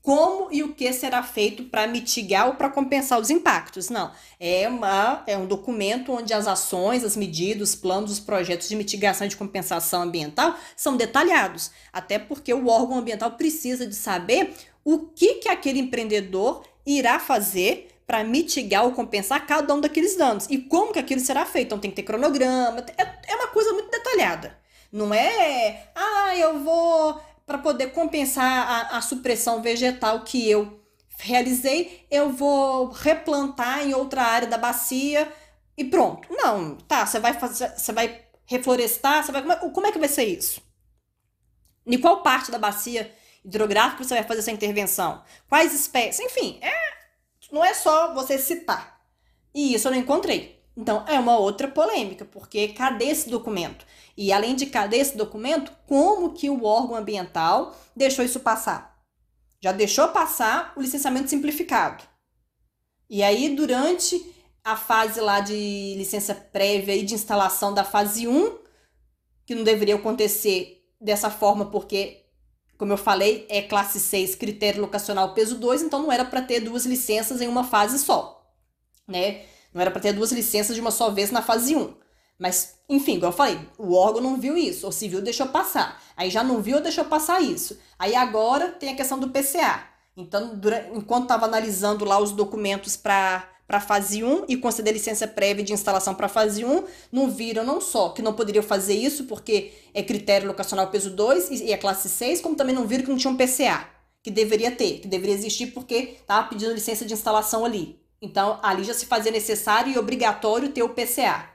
como 0.05 0.49
e 0.53 0.63
o 0.63 0.75
que 0.75 0.93
será 0.93 1.23
feito 1.23 1.65
para 1.65 1.87
mitigar 1.87 2.49
ou 2.49 2.55
para 2.55 2.69
compensar 2.69 3.19
os 3.19 3.31
impactos. 3.31 3.89
Não, 3.89 4.13
é, 4.39 4.69
uma, 4.69 5.25
é 5.27 5.37
um 5.37 5.47
documento 5.47 6.13
onde 6.13 6.35
as 6.35 6.47
ações, 6.47 7.03
as 7.03 7.17
medidas, 7.17 7.71
os 7.71 7.75
planos, 7.75 8.13
os 8.13 8.21
projetos 8.21 8.69
de 8.69 8.77
mitigação 8.77 9.27
e 9.27 9.31
de 9.31 9.37
compensação 9.37 10.03
ambiental 10.03 10.55
são 10.77 10.95
detalhados, 10.95 11.71
até 11.91 12.19
porque 12.19 12.53
o 12.53 12.69
órgão 12.69 12.99
ambiental 12.99 13.31
precisa 13.33 13.87
de 13.87 13.95
saber 13.95 14.55
o 14.85 14.99
que, 15.09 15.37
que 15.37 15.49
aquele 15.49 15.81
empreendedor 15.81 16.63
irá 16.87 17.19
fazer 17.19 17.89
para 18.07 18.23
mitigar 18.23 18.85
ou 18.85 18.93
compensar 18.93 19.47
cada 19.47 19.75
um 19.75 19.81
daqueles 19.81 20.17
danos 20.17 20.47
e 20.51 20.59
como 20.59 20.93
que 20.93 20.99
aquilo 20.99 21.21
será 21.21 21.47
feito. 21.47 21.69
Então 21.69 21.79
tem 21.79 21.91
que 21.91 21.97
ter 21.97 22.03
cronograma, 22.03 22.85
é, 22.99 23.33
é 23.33 23.37
uma 23.37 23.49
coisa 23.49 23.73
muito 23.73 23.91
detalhada. 23.91 24.59
Não 24.93 25.13
é, 25.13 25.89
ah, 25.95 26.37
eu 26.37 26.61
vou 26.61 27.21
para 27.47 27.59
poder 27.59 27.93
compensar 27.93 28.69
a, 28.93 28.99
a 28.99 29.01
supressão 29.01 29.61
vegetal 29.61 30.23
que 30.23 30.49
eu 30.49 30.81
realizei, 31.19 32.07
eu 32.11 32.31
vou 32.31 32.91
replantar 32.91 33.87
em 33.87 33.95
outra 33.95 34.23
área 34.23 34.49
da 34.49 34.59
bacia 34.59 35.31
e 35.77 35.85
pronto. 35.85 36.29
Não, 36.31 36.77
tá, 36.77 37.07
você 37.07 37.19
vai 37.19 37.35
fazer, 37.35 37.71
você 37.71 37.93
vai 37.93 38.23
reflorestar, 38.47 39.25
você 39.25 39.33
vai 39.33 39.43
como 39.73 39.87
é 39.87 39.93
que 39.93 39.99
vai 39.99 40.09
ser 40.09 40.25
isso? 40.25 40.63
Em 41.87 41.99
qual 41.99 42.23
parte 42.23 42.51
da 42.51 42.59
bacia 42.59 43.13
hidrográfica 43.45 44.03
você 44.03 44.15
vai 44.15 44.25
fazer 44.25 44.41
essa 44.41 44.51
intervenção? 44.51 45.23
Quais 45.49 45.75
espécies? 45.75 46.25
Enfim, 46.25 46.59
é, 46.63 46.73
não 47.53 47.65
é 47.65 47.75
só 47.75 48.15
você 48.15 48.39
citar. 48.39 49.01
E 49.55 49.75
isso 49.75 49.87
eu 49.89 49.93
não 49.93 49.99
encontrei. 49.99 50.63
Então, 50.77 51.05
é 51.07 51.19
uma 51.19 51.39
outra 51.39 51.69
polêmica, 51.69 52.25
porque 52.25 52.69
cadê 52.69 53.07
esse 53.07 53.31
documento? 53.31 53.87
E 54.17 54.33
além 54.33 54.57
de 54.57 54.67
cadê 54.67 54.97
esse 54.97 55.17
documento, 55.17 55.73
como 55.87 56.33
que 56.33 56.51
o 56.51 56.65
órgão 56.65 56.97
ambiental 56.97 57.77
deixou 57.95 58.25
isso 58.25 58.41
passar? 58.41 59.01
Já 59.63 59.71
deixou 59.71 60.09
passar 60.09 60.73
o 60.77 60.83
licenciamento 60.83 61.31
simplificado. 61.31 62.03
E 63.09 63.23
aí, 63.23 63.55
durante 63.55 64.21
a 64.65 64.77
fase 64.77 65.21
lá 65.21 65.41
de 65.41 65.95
licença 65.97 66.35
prévia 66.35 66.97
e 66.97 67.05
de 67.05 67.15
instalação 67.15 67.73
da 67.73 67.85
fase 67.85 68.27
1, 68.27 68.59
que 69.47 69.55
não 69.55 69.63
deveria 69.63 69.95
acontecer 69.95 70.83
dessa 71.01 71.31
forma, 71.31 71.67
porque, 71.71 72.24
como 72.79 72.93
eu 72.93 72.97
falei, 72.97 73.47
é 73.49 73.63
classe 73.63 74.01
6, 74.01 74.35
critério 74.35 74.81
locacional 74.81 75.35
peso 75.35 75.57
2, 75.59 75.83
então 75.83 76.03
não 76.03 76.13
era 76.13 76.25
para 76.25 76.43
ter 76.43 76.61
duas 76.61 76.85
licenças 76.87 77.41
em 77.41 77.49
uma 77.49 77.65
fase 77.65 77.99
só, 77.99 78.45
né? 79.07 79.43
Não 79.73 79.81
era 79.81 79.91
para 79.91 80.01
ter 80.01 80.13
duas 80.13 80.33
licenças 80.33 80.75
de 80.75 80.81
uma 80.81 80.91
só 80.91 81.11
vez 81.11 81.31
na 81.31 81.43
fase 81.43 81.75
1. 81.75 81.95
Mas, 82.39 82.75
enfim, 82.89 83.15
como 83.15 83.27
eu 83.27 83.37
falei, 83.37 83.59
o 83.79 83.95
órgão 83.95 84.21
não 84.21 84.37
viu 84.37 84.57
isso, 84.57 84.87
ou 84.87 84.93
se 84.93 85.09
viu, 85.09 85.23
deixou 85.23 85.47
passar. 85.49 86.03
Aí 86.17 86.31
já 86.31 86.43
não 86.43 86.61
viu, 86.61 86.81
deixou 86.81 87.05
passar 87.05 87.41
isso. 87.41 87.79
Aí 87.99 88.15
agora 88.15 88.71
tem 88.73 88.91
a 88.91 88.97
questão 88.97 89.19
do 89.19 89.31
PCA. 89.31 89.85
Então, 90.17 90.57
durante, 90.57 90.97
enquanto 90.97 91.25
estava 91.25 91.47
analisando 91.47 92.05
lá 92.05 92.19
os 92.19 92.33
documentos 92.33 92.97
para 92.97 93.49
para 93.67 93.79
a 93.79 93.81
fase 93.81 94.23
1 94.23 94.45
e 94.49 94.57
conceder 94.57 94.93
licença 94.93 95.27
prévia 95.27 95.65
de 95.65 95.73
instalação 95.73 96.15
para 96.15 96.27
a 96.27 96.29
fase 96.29 96.65
1, 96.65 96.85
não 97.11 97.31
viram 97.31 97.65
não 97.65 97.81
só 97.81 98.11
que 98.11 98.23
não 98.23 98.35
poderiam 98.35 98.63
fazer 98.63 98.95
isso 98.95 99.25
porque 99.25 99.73
é 99.95 100.03
critério 100.03 100.47
locacional 100.47 100.91
peso 100.91 101.11
2 101.11 101.63
e 101.63 101.73
é 101.73 101.77
classe 101.77 102.09
6, 102.09 102.41
como 102.41 102.57
também 102.57 102.75
não 102.75 102.87
viram 102.87 103.05
que 103.05 103.11
não 103.11 103.17
tinha 103.17 103.33
um 103.33 103.37
PCA, 103.37 103.89
que 104.23 104.31
deveria 104.31 104.71
ter, 104.71 105.01
que 105.01 105.09
deveria 105.09 105.35
existir 105.35 105.69
porque 105.69 106.17
estava 106.21 106.49
pedindo 106.49 106.75
licença 106.75 107.05
de 107.05 107.15
instalação 107.15 107.65
ali. 107.65 107.99
Então, 108.21 108.59
ali 108.63 108.85
já 108.85 108.95
se 108.95 109.07
fazia 109.07 109.31
necessário 109.31 109.93
e 109.93 109.99
obrigatório 109.99 110.71
ter 110.71 110.83
o 110.83 110.91
PCA. 110.91 111.51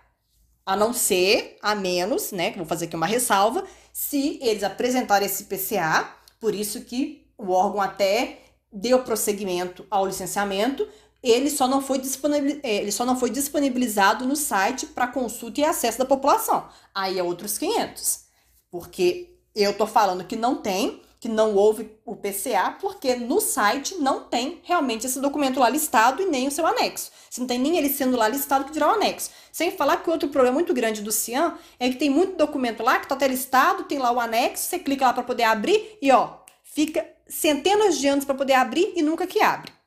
A 0.66 0.76
não 0.76 0.94
ser, 0.94 1.58
a 1.62 1.74
menos, 1.74 2.32
né, 2.32 2.52
que 2.52 2.58
vou 2.58 2.68
fazer 2.68 2.86
aqui 2.86 2.96
uma 2.96 3.08
ressalva, 3.08 3.66
se 3.92 4.38
eles 4.42 4.64
apresentarem 4.64 5.26
esse 5.26 5.46
PCA, 5.46 6.08
por 6.40 6.54
isso 6.54 6.82
que 6.82 7.28
o 7.38 7.52
órgão 7.52 7.82
até 7.82 8.40
deu 8.72 9.04
prosseguimento 9.04 9.86
ao 9.90 10.06
licenciamento, 10.06 10.88
ele 11.22 11.50
só 11.50 11.68
não 11.68 11.82
foi, 11.82 12.00
disponibil... 12.00 12.60
É, 12.64 12.78
ele 12.78 12.92
só 12.92 13.06
não 13.06 13.18
foi 13.18 13.30
disponibilizado 13.30 14.26
no 14.26 14.36
site 14.36 14.86
para 14.86 15.08
consulta 15.08 15.62
e 15.62 15.66
acesso 15.66 16.00
da 16.00 16.06
população. 16.06 16.68
Aí 16.94 17.20
é 17.20 17.24
outros 17.24 17.58
500. 17.58 18.26
Porque 18.72 19.36
eu 19.56 19.74
tô 19.78 19.86
falando 19.86 20.24
que 20.24 20.36
não 20.36 20.56
tem, 20.56 21.02
que 21.20 21.28
não 21.28 21.54
houve 21.54 21.92
o 22.06 22.16
PCA, 22.16 22.78
porque 22.80 23.16
no 23.16 23.42
site 23.42 23.96
não 23.96 24.24
tem 24.24 24.62
realmente 24.64 25.06
esse 25.06 25.20
documento 25.20 25.60
lá 25.60 25.68
listado 25.68 26.22
e 26.22 26.26
nem 26.26 26.48
o 26.48 26.52
seu 26.52 26.66
anexo. 26.66 27.12
Se 27.30 27.42
não 27.42 27.48
tem 27.48 27.60
nem 27.60 27.78
ele 27.78 27.90
sendo 27.90 28.16
lá 28.16 28.28
listado, 28.30 28.64
que 28.64 28.72
dirá 28.72 28.88
o 28.88 28.96
anexo. 28.96 29.30
Sem 29.52 29.72
falar 29.72 29.98
que 29.98 30.10
outro 30.10 30.30
problema 30.30 30.54
muito 30.54 30.74
grande 30.74 31.02
do 31.02 31.12
CIAN 31.12 31.58
é 31.78 31.90
que 31.90 31.98
tem 31.98 32.10
muito 32.10 32.38
documento 32.38 32.82
lá 32.82 33.00
que 33.00 33.08
tá 33.08 33.16
até 33.16 33.28
listado, 33.28 33.84
tem 33.84 34.00
lá 34.00 34.12
o 34.12 34.20
anexo, 34.20 34.64
você 34.64 34.80
clica 34.80 35.06
lá 35.06 35.14
para 35.14 35.24
poder 35.24 35.44
abrir 35.44 35.98
e 36.02 36.10
ó, 36.12 36.38
fica 36.64 37.06
centenas 37.28 37.98
de 37.98 38.08
anos 38.08 38.24
para 38.24 38.36
poder 38.36 38.54
abrir 38.54 38.94
e 38.96 39.02
nunca 39.02 39.28
que 39.28 39.42
abre. 39.42 39.79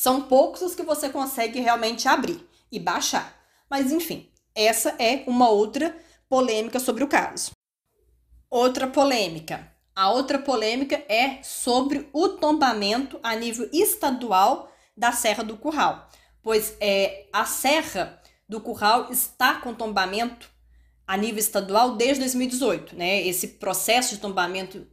São 0.00 0.22
poucos 0.22 0.62
os 0.62 0.74
que 0.74 0.82
você 0.82 1.10
consegue 1.10 1.60
realmente 1.60 2.08
abrir 2.08 2.42
e 2.72 2.78
baixar. 2.78 3.38
Mas 3.68 3.92
enfim, 3.92 4.30
essa 4.54 4.96
é 4.98 5.24
uma 5.26 5.50
outra 5.50 5.94
polêmica 6.26 6.80
sobre 6.80 7.04
o 7.04 7.06
caso. 7.06 7.50
Outra 8.48 8.86
polêmica. 8.86 9.70
A 9.94 10.10
outra 10.10 10.38
polêmica 10.38 11.04
é 11.06 11.42
sobre 11.42 12.08
o 12.14 12.30
tombamento 12.30 13.20
a 13.22 13.36
nível 13.36 13.68
estadual 13.74 14.72
da 14.96 15.12
Serra 15.12 15.44
do 15.44 15.58
Curral, 15.58 16.08
pois 16.42 16.74
é, 16.80 17.26
a 17.30 17.44
Serra 17.44 18.22
do 18.48 18.58
Curral 18.58 19.12
está 19.12 19.56
com 19.56 19.74
tombamento 19.74 20.48
a 21.06 21.14
nível 21.14 21.40
estadual 21.40 21.96
desde 21.96 22.20
2018, 22.20 22.96
né? 22.96 23.20
Esse 23.26 23.48
processo 23.48 24.14
de 24.14 24.20
tombamento 24.22 24.86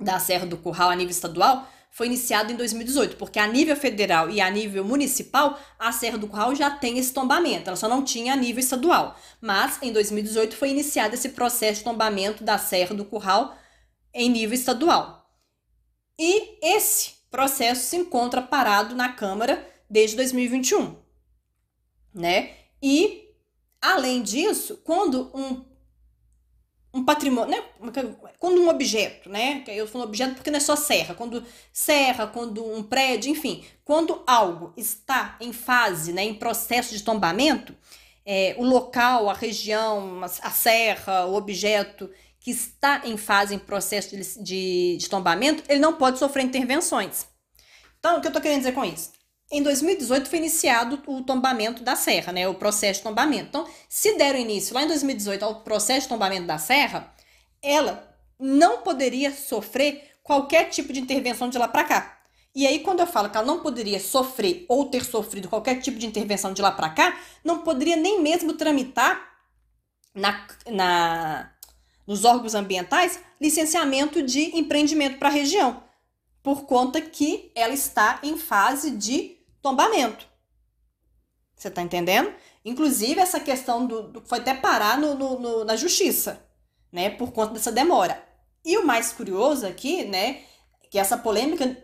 da 0.00 0.18
Serra 0.18 0.46
do 0.46 0.56
Curral 0.56 0.88
a 0.88 0.96
nível 0.96 1.10
estadual 1.10 1.68
foi 1.92 2.06
iniciado 2.06 2.50
em 2.50 2.56
2018, 2.56 3.16
porque 3.16 3.38
a 3.38 3.46
nível 3.46 3.76
federal 3.76 4.30
e 4.30 4.40
a 4.40 4.48
nível 4.48 4.82
municipal, 4.82 5.60
a 5.78 5.92
Serra 5.92 6.16
do 6.16 6.26
Curral 6.26 6.54
já 6.54 6.70
tem 6.70 6.98
esse 6.98 7.12
tombamento, 7.12 7.68
ela 7.68 7.76
só 7.76 7.86
não 7.86 8.02
tinha 8.02 8.32
a 8.32 8.36
nível 8.36 8.60
estadual. 8.60 9.14
Mas 9.42 9.78
em 9.82 9.92
2018 9.92 10.56
foi 10.56 10.70
iniciado 10.70 11.14
esse 11.14 11.28
processo 11.28 11.80
de 11.80 11.84
tombamento 11.84 12.42
da 12.42 12.56
Serra 12.56 12.94
do 12.94 13.04
Curral 13.04 13.54
em 14.14 14.30
nível 14.30 14.54
estadual. 14.54 15.30
E 16.18 16.58
esse 16.62 17.12
processo 17.30 17.84
se 17.84 17.96
encontra 17.96 18.40
parado 18.40 18.94
na 18.94 19.12
Câmara 19.12 19.66
desde 19.88 20.16
2021, 20.16 20.96
né? 22.14 22.56
E 22.82 23.28
além 23.82 24.22
disso, 24.22 24.80
quando 24.82 25.30
um 25.34 25.71
um 26.94 27.04
patrimônio, 27.04 27.50
né? 27.50 27.62
Quando 28.38 28.60
um 28.60 28.68
objeto, 28.68 29.30
né? 29.30 29.64
Eu 29.66 29.86
falo 29.86 30.04
objeto 30.04 30.34
porque 30.34 30.50
não 30.50 30.58
é 30.58 30.60
só 30.60 30.76
serra, 30.76 31.14
quando 31.14 31.42
serra, 31.72 32.26
quando 32.26 32.64
um 32.64 32.82
prédio, 32.82 33.30
enfim, 33.30 33.64
quando 33.84 34.22
algo 34.26 34.72
está 34.76 35.36
em 35.40 35.52
fase, 35.52 36.12
né, 36.12 36.22
em 36.22 36.34
processo 36.34 36.94
de 36.94 37.02
tombamento, 37.02 37.74
é, 38.26 38.54
o 38.58 38.64
local, 38.64 39.30
a 39.30 39.34
região, 39.34 40.22
a 40.22 40.50
serra, 40.50 41.26
o 41.26 41.34
objeto 41.34 42.10
que 42.38 42.50
está 42.50 43.02
em 43.04 43.16
fase, 43.16 43.54
em 43.54 43.58
processo 43.58 44.16
de, 44.16 44.42
de, 44.42 44.96
de 44.98 45.08
tombamento, 45.08 45.62
ele 45.68 45.80
não 45.80 45.94
pode 45.94 46.18
sofrer 46.18 46.44
intervenções. 46.44 47.26
Então, 47.98 48.18
o 48.18 48.20
que 48.20 48.26
eu 48.26 48.30
estou 48.30 48.42
querendo 48.42 48.58
dizer 48.58 48.72
com 48.72 48.84
isso? 48.84 49.12
Em 49.52 49.62
2018 49.62 50.30
foi 50.30 50.38
iniciado 50.38 51.02
o 51.06 51.22
tombamento 51.22 51.82
da 51.82 51.94
serra, 51.94 52.32
né? 52.32 52.48
O 52.48 52.54
processo 52.54 53.00
de 53.00 53.04
tombamento. 53.04 53.48
Então, 53.48 53.68
se 53.86 54.16
deram 54.16 54.38
início 54.38 54.74
lá 54.74 54.82
em 54.82 54.86
2018 54.86 55.44
ao 55.44 55.56
processo 55.56 56.02
de 56.02 56.08
tombamento 56.08 56.46
da 56.46 56.56
serra, 56.56 57.12
ela 57.62 58.16
não 58.40 58.78
poderia 58.78 59.30
sofrer 59.30 60.16
qualquer 60.22 60.70
tipo 60.70 60.90
de 60.90 61.00
intervenção 61.00 61.50
de 61.50 61.58
lá 61.58 61.68
para 61.68 61.84
cá. 61.84 62.18
E 62.54 62.66
aí, 62.66 62.78
quando 62.78 63.00
eu 63.00 63.06
falo 63.06 63.28
que 63.28 63.36
ela 63.36 63.46
não 63.46 63.60
poderia 63.60 64.00
sofrer 64.00 64.64
ou 64.70 64.86
ter 64.86 65.04
sofrido 65.04 65.50
qualquer 65.50 65.82
tipo 65.82 65.98
de 65.98 66.06
intervenção 66.06 66.54
de 66.54 66.62
lá 66.62 66.72
para 66.72 66.88
cá, 66.88 67.20
não 67.44 67.58
poderia 67.58 67.96
nem 67.96 68.22
mesmo 68.22 68.54
tramitar 68.54 69.36
na, 70.14 70.46
na, 70.70 71.50
nos 72.06 72.24
órgãos 72.24 72.54
ambientais 72.54 73.20
licenciamento 73.38 74.22
de 74.22 74.56
empreendimento 74.56 75.18
para 75.18 75.28
a 75.28 75.32
região, 75.32 75.82
por 76.42 76.64
conta 76.64 77.02
que 77.02 77.52
ela 77.54 77.74
está 77.74 78.18
em 78.22 78.38
fase 78.38 78.92
de 78.92 79.41
tombamento. 79.62 80.26
Você 81.56 81.68
está 81.68 81.80
entendendo? 81.80 82.32
Inclusive, 82.64 83.20
essa 83.20 83.38
questão 83.38 83.86
do, 83.86 84.02
do 84.02 84.20
foi 84.22 84.38
até 84.38 84.52
parar 84.52 84.98
no, 84.98 85.14
no, 85.14 85.38
no, 85.38 85.64
na 85.64 85.76
justiça, 85.76 86.44
né? 86.90 87.10
Por 87.10 87.32
conta 87.32 87.54
dessa 87.54 87.70
demora. 87.70 88.22
E 88.64 88.76
o 88.76 88.86
mais 88.86 89.12
curioso 89.12 89.66
aqui, 89.66 90.04
né? 90.04 90.42
Que 90.90 90.98
essa 90.98 91.16
polêmica, 91.16 91.76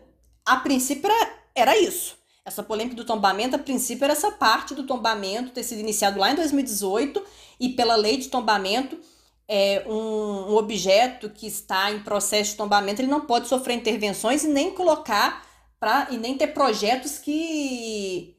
a 0.45 0.57
princípio, 0.57 1.09
era, 1.09 1.33
era 1.55 1.77
isso. 1.77 2.17
Essa 2.45 2.63
polêmica 2.63 2.95
do 2.95 3.05
tombamento, 3.05 3.55
a 3.55 3.59
princípio, 3.59 4.03
era 4.03 4.13
essa 4.13 4.31
parte 4.31 4.73
do 4.73 4.85
tombamento 4.85 5.51
ter 5.51 5.63
sido 5.63 5.79
iniciado 5.79 6.19
lá 6.19 6.31
em 6.31 6.35
2018 6.35 7.23
e 7.59 7.69
pela 7.69 7.95
lei 7.95 8.17
de 8.17 8.27
tombamento, 8.29 8.99
é, 9.47 9.83
um, 9.87 10.51
um 10.51 10.55
objeto 10.55 11.29
que 11.29 11.47
está 11.47 11.91
em 11.91 12.01
processo 12.01 12.51
de 12.51 12.57
tombamento, 12.57 13.01
ele 13.01 13.09
não 13.09 13.21
pode 13.21 13.47
sofrer 13.47 13.75
intervenções 13.75 14.43
e 14.43 14.47
nem 14.47 14.71
colocar 14.71 15.48
pra, 15.79 16.07
e 16.11 16.17
nem 16.17 16.37
ter 16.37 16.47
projetos 16.47 17.17
que 17.17 18.35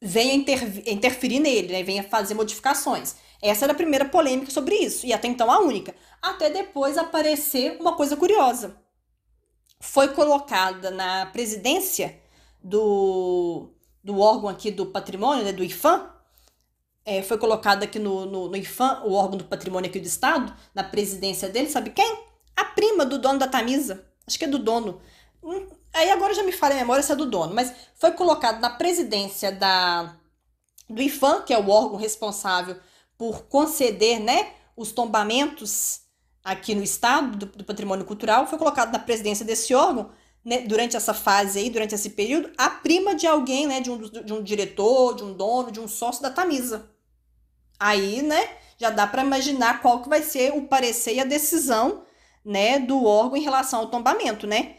venha 0.00 0.34
inter, 0.34 0.82
interferir 0.86 1.40
nele, 1.40 1.72
né? 1.72 1.82
venha 1.82 2.02
fazer 2.02 2.34
modificações. 2.34 3.16
Essa 3.42 3.64
era 3.66 3.72
a 3.72 3.76
primeira 3.76 4.04
polêmica 4.06 4.50
sobre 4.50 4.74
isso, 4.76 5.06
e 5.06 5.12
até 5.12 5.28
então 5.28 5.50
a 5.50 5.60
única. 5.60 5.94
Até 6.22 6.50
depois 6.50 6.96
aparecer 6.96 7.76
uma 7.80 7.94
coisa 7.96 8.16
curiosa. 8.16 8.76
Foi 9.80 10.08
colocada 10.08 10.90
na 10.90 11.26
presidência 11.26 12.18
do, 12.62 13.70
do 14.02 14.18
órgão 14.18 14.48
aqui 14.48 14.70
do 14.70 14.86
patrimônio, 14.86 15.44
né, 15.44 15.52
do 15.52 15.62
IFAM, 15.62 16.10
é, 17.04 17.22
foi 17.22 17.36
colocada 17.36 17.84
aqui 17.84 17.98
no, 17.98 18.24
no, 18.24 18.48
no 18.48 18.56
IFAM, 18.56 19.02
o 19.04 19.12
órgão 19.12 19.36
do 19.36 19.44
patrimônio 19.44 19.90
aqui 19.90 20.00
do 20.00 20.06
Estado, 20.06 20.54
na 20.74 20.82
presidência 20.82 21.48
dele, 21.50 21.68
sabe 21.68 21.90
quem? 21.90 22.24
A 22.56 22.64
prima 22.64 23.04
do 23.04 23.18
dono 23.18 23.38
da 23.38 23.46
Tamisa. 23.46 24.06
Acho 24.26 24.38
que 24.38 24.44
é 24.46 24.48
do 24.48 24.58
dono. 24.58 25.02
Aí 25.94 26.10
agora 26.10 26.34
já 26.34 26.42
me 26.42 26.50
falha 26.50 26.74
a 26.74 26.78
memória 26.78 27.04
se 27.04 27.12
é 27.12 27.16
do 27.16 27.24
dono, 27.24 27.54
mas 27.54 27.72
foi 27.94 28.10
colocado 28.10 28.60
na 28.60 28.68
presidência 28.68 29.52
da, 29.52 30.16
do 30.90 31.00
IFAM, 31.00 31.42
que 31.42 31.54
é 31.54 31.58
o 31.58 31.70
órgão 31.70 31.96
responsável 31.96 32.76
por 33.16 33.44
conceder 33.44 34.18
né, 34.18 34.52
os 34.76 34.90
tombamentos 34.90 36.00
aqui 36.42 36.74
no 36.74 36.82
estado 36.82 37.38
do, 37.38 37.46
do 37.46 37.64
patrimônio 37.64 38.04
cultural, 38.04 38.46
foi 38.48 38.58
colocado 38.58 38.92
na 38.92 38.98
presidência 38.98 39.46
desse 39.46 39.72
órgão, 39.72 40.10
né, 40.44 40.62
durante 40.62 40.96
essa 40.96 41.14
fase 41.14 41.60
aí, 41.60 41.70
durante 41.70 41.94
esse 41.94 42.10
período, 42.10 42.52
a 42.58 42.68
prima 42.68 43.14
de 43.14 43.28
alguém, 43.28 43.68
né, 43.68 43.80
de 43.80 43.88
um, 43.88 43.98
de 43.98 44.32
um 44.32 44.42
diretor, 44.42 45.14
de 45.14 45.22
um 45.22 45.32
dono, 45.32 45.70
de 45.70 45.78
um 45.78 45.86
sócio 45.86 46.20
da 46.20 46.30
Tamisa. 46.30 46.90
Aí, 47.78 48.20
né, 48.20 48.48
já 48.76 48.90
dá 48.90 49.06
para 49.06 49.22
imaginar 49.22 49.80
qual 49.80 50.02
que 50.02 50.08
vai 50.08 50.22
ser 50.22 50.52
o 50.52 50.66
parecer 50.66 51.14
e 51.14 51.20
a 51.20 51.24
decisão, 51.24 52.02
né, 52.44 52.80
do 52.80 53.04
órgão 53.04 53.36
em 53.36 53.42
relação 53.42 53.80
ao 53.80 53.86
tombamento, 53.90 54.44
né? 54.46 54.76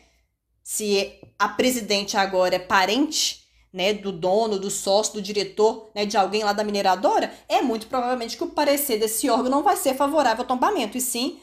Se 0.66 1.22
a 1.38 1.48
presidente 1.48 2.18
agora 2.18 2.56
é 2.56 2.60
parente 2.60 3.46
né, 3.72 3.94
do 3.94 4.12
dono, 4.12 4.58
do 4.58 4.72
sócio, 4.72 5.14
do 5.14 5.22
diretor, 5.22 5.92
né, 5.94 6.08
de 6.08 6.18
alguém 6.18 6.44
lá 6.44 6.54
da 6.54 6.64
mineradora, 6.64 7.32
é 7.48 7.62
muito 7.62 7.86
provavelmente 7.86 8.36
que 8.36 8.44
o 8.44 8.50
parecer 8.50 8.98
desse 8.98 9.30
órgão 9.30 9.52
não 9.52 9.62
vai 9.62 9.78
ser 9.78 9.94
favorável 9.94 10.42
ao 10.42 10.48
tombamento, 10.48 10.98
e 10.98 11.02
sim 11.02 11.40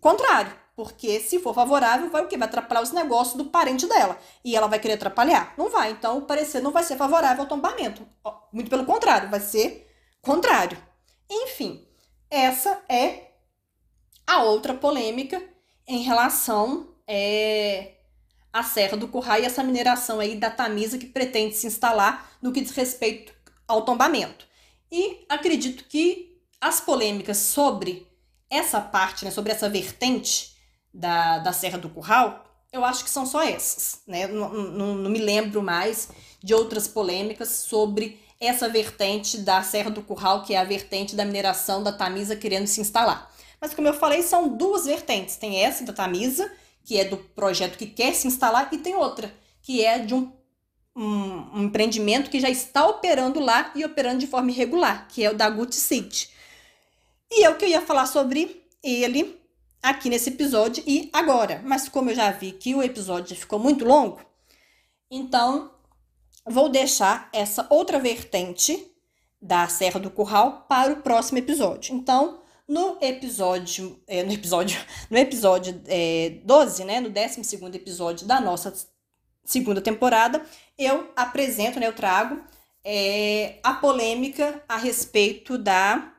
contrário. 0.00 0.52
Porque 0.74 1.20
se 1.20 1.38
for 1.38 1.54
favorável, 1.54 2.10
vai 2.10 2.24
o 2.24 2.26
quê? 2.26 2.36
Vai 2.36 2.48
atrapalhar 2.48 2.82
os 2.82 2.90
negócios 2.90 3.36
do 3.36 3.44
parente 3.44 3.86
dela. 3.86 4.18
E 4.44 4.56
ela 4.56 4.66
vai 4.66 4.78
querer 4.80 4.94
atrapalhar? 4.94 5.54
Não 5.56 5.70
vai. 5.70 5.90
Então, 5.90 6.18
o 6.18 6.22
parecer 6.22 6.60
não 6.60 6.70
vai 6.70 6.84
ser 6.84 6.96
favorável 6.96 7.42
ao 7.42 7.48
tombamento. 7.48 8.06
Muito 8.52 8.70
pelo 8.70 8.84
contrário, 8.84 9.28
vai 9.28 9.40
ser 9.40 9.88
contrário. 10.20 10.78
Enfim, 11.30 11.86
essa 12.30 12.80
é 12.88 13.32
a 14.26 14.42
outra 14.42 14.72
polêmica 14.72 15.42
em 15.86 16.02
relação 16.02 16.88
é, 17.08 17.97
a 18.52 18.62
Serra 18.62 18.96
do 18.96 19.08
Curral 19.08 19.40
e 19.40 19.44
essa 19.44 19.62
mineração 19.62 20.20
aí 20.20 20.36
da 20.36 20.50
Tamisa 20.50 20.98
que 20.98 21.06
pretende 21.06 21.54
se 21.54 21.66
instalar 21.66 22.30
no 22.40 22.52
que 22.52 22.60
diz 22.60 22.72
respeito 22.72 23.32
ao 23.66 23.82
tombamento. 23.82 24.46
E 24.90 25.24
acredito 25.28 25.84
que 25.84 26.38
as 26.60 26.80
polêmicas 26.80 27.36
sobre 27.38 28.06
essa 28.50 28.80
parte, 28.80 29.24
né, 29.24 29.30
sobre 29.30 29.52
essa 29.52 29.68
vertente 29.68 30.56
da, 30.92 31.38
da 31.38 31.52
Serra 31.52 31.78
do 31.78 31.90
Curral, 31.90 32.44
eu 32.72 32.84
acho 32.84 33.04
que 33.04 33.10
são 33.10 33.24
só 33.24 33.42
essas, 33.42 34.00
né? 34.06 34.26
Não, 34.26 34.52
não, 34.52 34.94
não 34.94 35.10
me 35.10 35.18
lembro 35.18 35.62
mais 35.62 36.08
de 36.42 36.54
outras 36.54 36.86
polêmicas 36.86 37.48
sobre 37.48 38.20
essa 38.40 38.68
vertente 38.68 39.38
da 39.38 39.62
Serra 39.62 39.90
do 39.90 40.02
Curral, 40.02 40.42
que 40.42 40.54
é 40.54 40.58
a 40.58 40.64
vertente 40.64 41.16
da 41.16 41.24
mineração 41.24 41.82
da 41.82 41.92
Tamisa 41.92 42.36
querendo 42.36 42.66
se 42.66 42.80
instalar. 42.80 43.32
Mas 43.60 43.74
como 43.74 43.88
eu 43.88 43.94
falei, 43.94 44.22
são 44.22 44.48
duas 44.48 44.86
vertentes. 44.86 45.36
Tem 45.36 45.64
essa 45.64 45.84
da 45.84 45.92
Tamisa, 45.92 46.50
que 46.88 46.98
é 46.98 47.04
do 47.04 47.18
projeto 47.18 47.76
que 47.76 47.84
quer 47.84 48.14
se 48.14 48.26
instalar, 48.26 48.70
e 48.72 48.78
tem 48.78 48.94
outra, 48.96 49.30
que 49.60 49.84
é 49.84 49.98
de 49.98 50.14
um, 50.14 50.32
um, 50.96 51.58
um 51.58 51.62
empreendimento 51.64 52.30
que 52.30 52.40
já 52.40 52.48
está 52.48 52.86
operando 52.86 53.40
lá 53.40 53.70
e 53.74 53.84
operando 53.84 54.20
de 54.20 54.26
forma 54.26 54.50
irregular, 54.50 55.06
que 55.06 55.22
é 55.22 55.30
o 55.30 55.36
da 55.36 55.50
Gut 55.50 55.74
City. 55.74 56.30
E 57.30 57.44
é 57.44 57.50
o 57.50 57.58
que 57.58 57.66
eu 57.66 57.68
ia 57.68 57.82
falar 57.82 58.06
sobre 58.06 58.64
ele 58.82 59.38
aqui 59.82 60.08
nesse 60.08 60.30
episódio 60.30 60.82
e 60.86 61.10
agora. 61.12 61.60
Mas 61.62 61.90
como 61.90 62.08
eu 62.08 62.14
já 62.14 62.30
vi 62.30 62.52
que 62.52 62.74
o 62.74 62.82
episódio 62.82 63.36
ficou 63.36 63.58
muito 63.58 63.84
longo, 63.84 64.22
então 65.10 65.70
vou 66.46 66.70
deixar 66.70 67.28
essa 67.34 67.66
outra 67.68 67.98
vertente 67.98 68.90
da 69.42 69.68
Serra 69.68 70.00
do 70.00 70.10
Curral 70.10 70.64
para 70.66 70.94
o 70.94 71.02
próximo 71.02 71.36
episódio. 71.36 71.94
Então, 71.94 72.40
no 72.68 72.98
episódio, 73.00 73.98
é, 74.06 74.22
no 74.22 74.32
episódio, 74.32 74.78
no 75.10 75.16
episódio 75.16 75.80
é, 75.86 76.40
12, 76.44 76.84
né, 76.84 77.00
no 77.00 77.08
12 77.08 77.40
episódio 77.74 78.26
da 78.26 78.40
nossa 78.40 78.74
segunda 79.44 79.80
temporada, 79.80 80.42
eu 80.78 81.10
apresento, 81.16 81.80
né, 81.80 81.86
eu 81.86 81.94
trago 81.94 82.38
é, 82.84 83.58
a 83.62 83.72
polêmica 83.74 84.62
a 84.68 84.76
respeito 84.76 85.56
da, 85.56 86.12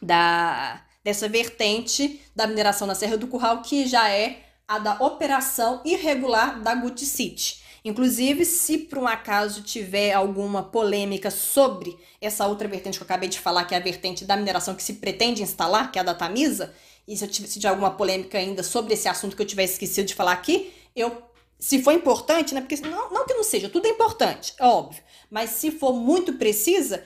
da 0.00 0.84
dessa 1.02 1.28
vertente 1.28 2.20
da 2.36 2.46
mineração 2.46 2.86
na 2.86 2.94
Serra 2.94 3.16
do 3.16 3.26
Curral, 3.26 3.62
que 3.62 3.86
já 3.86 4.10
é 4.10 4.44
a 4.68 4.78
da 4.78 4.94
operação 5.00 5.80
irregular 5.84 6.60
da 6.60 6.74
Gucci 6.74 7.06
City. 7.06 7.62
Inclusive, 7.84 8.44
se 8.44 8.78
por 8.78 8.98
um 8.98 9.06
acaso 9.06 9.62
tiver 9.62 10.12
alguma 10.12 10.62
polêmica 10.62 11.30
sobre 11.30 11.96
essa 12.20 12.46
outra 12.46 12.68
vertente 12.68 12.98
que 12.98 13.02
eu 13.02 13.06
acabei 13.06 13.28
de 13.28 13.38
falar, 13.38 13.64
que 13.64 13.74
é 13.74 13.78
a 13.78 13.80
vertente 13.80 14.24
da 14.24 14.36
mineração 14.36 14.74
que 14.74 14.82
se 14.82 14.94
pretende 14.94 15.42
instalar, 15.42 15.90
que 15.90 15.98
é 15.98 16.02
a 16.02 16.04
da 16.04 16.14
Tamisa, 16.14 16.74
e 17.08 17.16
se, 17.16 17.24
eu 17.24 17.28
tiver, 17.28 17.48
se 17.48 17.58
tiver 17.58 17.70
alguma 17.70 17.90
polêmica 17.92 18.38
ainda 18.38 18.62
sobre 18.62 18.94
esse 18.94 19.08
assunto 19.08 19.34
que 19.34 19.42
eu 19.42 19.46
tiver 19.46 19.64
esquecido 19.64 20.06
de 20.06 20.14
falar 20.14 20.32
aqui, 20.32 20.72
eu, 20.94 21.22
se 21.58 21.82
for 21.82 21.92
importante, 21.92 22.54
né? 22.54 22.60
Porque 22.60 22.76
não, 22.86 23.10
não 23.10 23.26
que 23.26 23.34
não 23.34 23.42
seja, 23.42 23.68
tudo 23.68 23.86
é 23.86 23.90
importante, 23.90 24.54
é 24.58 24.64
óbvio. 24.64 25.02
Mas 25.30 25.50
se 25.50 25.70
for 25.70 25.94
muito 25.94 26.34
precisa, 26.34 27.02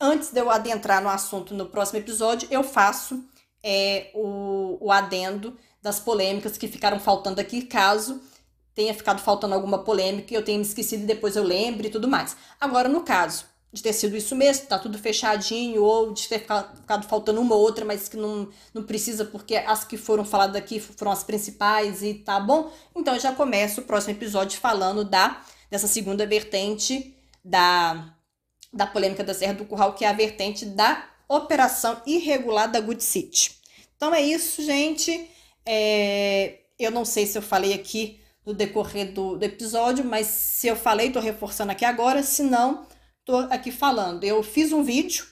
antes 0.00 0.30
de 0.30 0.40
eu 0.40 0.50
adentrar 0.50 1.02
no 1.02 1.08
assunto 1.08 1.54
no 1.54 1.66
próximo 1.66 1.98
episódio, 1.98 2.46
eu 2.50 2.62
faço 2.62 3.24
é, 3.62 4.10
o, 4.14 4.78
o 4.80 4.92
adendo 4.92 5.56
das 5.82 5.98
polêmicas 5.98 6.58
que 6.58 6.68
ficaram 6.68 7.00
faltando 7.00 7.40
aqui, 7.40 7.62
caso 7.62 8.20
tenha 8.78 8.94
ficado 8.94 9.20
faltando 9.20 9.56
alguma 9.56 9.80
polêmica 9.80 10.32
e 10.32 10.36
eu 10.36 10.44
tenha 10.44 10.56
me 10.56 10.64
esquecido 10.64 11.02
e 11.02 11.06
depois 11.06 11.34
eu 11.34 11.42
lembre 11.42 11.88
e 11.88 11.90
tudo 11.90 12.06
mais. 12.06 12.36
Agora, 12.60 12.88
no 12.88 13.00
caso 13.00 13.44
de 13.72 13.82
ter 13.82 13.92
sido 13.92 14.16
isso 14.16 14.36
mesmo, 14.36 14.68
tá 14.68 14.78
tudo 14.78 14.96
fechadinho, 14.96 15.82
ou 15.82 16.12
de 16.12 16.28
ter 16.28 16.38
ficado 16.38 17.08
faltando 17.08 17.40
uma 17.40 17.56
ou 17.56 17.60
outra, 17.60 17.84
mas 17.84 18.08
que 18.08 18.16
não, 18.16 18.48
não 18.72 18.84
precisa, 18.84 19.24
porque 19.24 19.56
as 19.56 19.82
que 19.82 19.96
foram 19.96 20.24
faladas 20.24 20.54
aqui 20.54 20.78
foram 20.78 21.10
as 21.10 21.24
principais 21.24 22.04
e 22.04 22.14
tá 22.14 22.38
bom. 22.38 22.70
Então 22.94 23.14
eu 23.14 23.20
já 23.20 23.32
começo 23.32 23.80
o 23.80 23.84
próximo 23.84 24.12
episódio 24.12 24.60
falando 24.60 25.04
da 25.04 25.42
dessa 25.68 25.88
segunda 25.88 26.24
vertente 26.24 27.16
da, 27.44 28.14
da 28.72 28.86
polêmica 28.86 29.24
da 29.24 29.34
Serra 29.34 29.54
do 29.54 29.64
Curral, 29.64 29.94
que 29.94 30.04
é 30.04 30.08
a 30.08 30.12
vertente 30.12 30.64
da 30.64 31.04
operação 31.28 32.00
irregular 32.06 32.70
da 32.70 32.78
Good 32.78 33.02
City. 33.02 33.58
Então 33.96 34.14
é 34.14 34.20
isso, 34.20 34.62
gente. 34.62 35.28
É, 35.66 36.60
eu 36.78 36.92
não 36.92 37.04
sei 37.04 37.26
se 37.26 37.36
eu 37.36 37.42
falei 37.42 37.74
aqui 37.74 38.20
no 38.48 38.54
decorrer 38.54 39.12
do, 39.12 39.36
do 39.36 39.42
episódio, 39.42 40.02
mas 40.02 40.26
se 40.26 40.68
eu 40.68 40.74
falei, 40.74 41.08
estou 41.08 41.20
reforçando 41.20 41.70
aqui 41.70 41.84
agora, 41.84 42.22
se 42.22 42.42
não, 42.42 42.86
estou 43.20 43.40
aqui 43.50 43.70
falando. 43.70 44.24
Eu 44.24 44.42
fiz 44.42 44.72
um 44.72 44.82
vídeo 44.82 45.26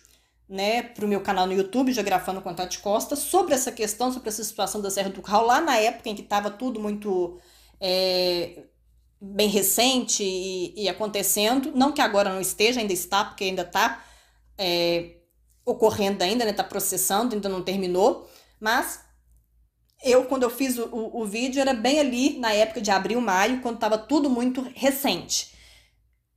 né, 0.46 0.82
para 0.82 1.02
o 1.02 1.08
meu 1.08 1.22
canal 1.22 1.46
no 1.46 1.54
YouTube, 1.54 1.94
Geografando 1.94 2.42
com 2.42 2.52
Tati 2.52 2.78
Costa, 2.78 3.16
sobre 3.16 3.54
essa 3.54 3.72
questão, 3.72 4.12
sobre 4.12 4.28
essa 4.28 4.44
situação 4.44 4.82
da 4.82 4.90
Serra 4.90 5.08
do 5.08 5.22
Curral, 5.22 5.46
lá 5.46 5.62
na 5.62 5.78
época 5.78 6.10
em 6.10 6.14
que 6.14 6.20
estava 6.20 6.50
tudo 6.50 6.78
muito 6.78 7.40
é, 7.80 8.64
bem 9.18 9.48
recente 9.48 10.22
e, 10.22 10.74
e, 10.76 10.86
acontecendo. 10.86 11.72
Não 11.74 11.92
que 11.92 12.02
agora 12.02 12.28
não 12.28 12.40
esteja, 12.42 12.80
ainda 12.80 12.92
está, 12.92 13.24
porque 13.24 13.44
ainda 13.44 13.62
está 13.62 14.04
é, 14.58 15.12
ocorrendo 15.64 16.22
ainda, 16.22 16.44
né, 16.44 16.50
está 16.50 16.62
processando, 16.62 17.34
ainda 17.34 17.48
não 17.48 17.62
terminou, 17.62 18.28
mas 18.60 19.05
eu, 20.02 20.24
quando 20.24 20.42
eu 20.42 20.50
fiz 20.50 20.78
o, 20.78 20.84
o, 20.86 21.22
o, 21.22 21.24
vídeo, 21.24 21.60
era 21.60 21.74
bem 21.74 21.98
ali 21.98 22.38
na 22.38 22.52
época 22.52 22.80
de 22.80 22.90
abril, 22.90 23.20
maio, 23.20 23.60
quando 23.60 23.76
estava 23.76 23.96
tudo 23.98 24.28
muito 24.28 24.60
recente. 24.74 25.54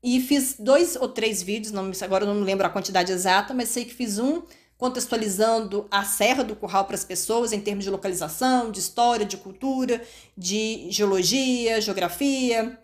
E 0.02 0.22
fiz 0.22 0.56
dois 0.58 0.96
ou 0.96 1.10
três 1.10 1.44
vídeos, 1.44 1.74
não, 1.74 1.92
agora 2.02 2.24
eu 2.24 2.34
não 2.34 2.42
lembro 2.42 2.66
a 2.66 2.70
quantidade 2.70 3.12
exata, 3.12 3.54
mas 3.54 3.70
sei 3.70 3.86
que 3.86 3.94
fiz 3.94 4.18
um 4.18 4.42
contextualizando 4.78 5.86
a 5.92 6.06
Serra 6.06 6.42
do 6.42 6.56
Curral 6.56 6.86
para 6.86 6.96
as 6.96 7.04
pessoas 7.04 7.52
em 7.52 7.60
termos 7.60 7.84
de 7.84 7.90
localização, 7.90 8.72
de 8.72 8.80
história, 8.80 9.26
de 9.26 9.36
cultura, 9.36 10.02
de 10.38 10.88
geologia, 10.90 11.82
geografia, 11.82 12.80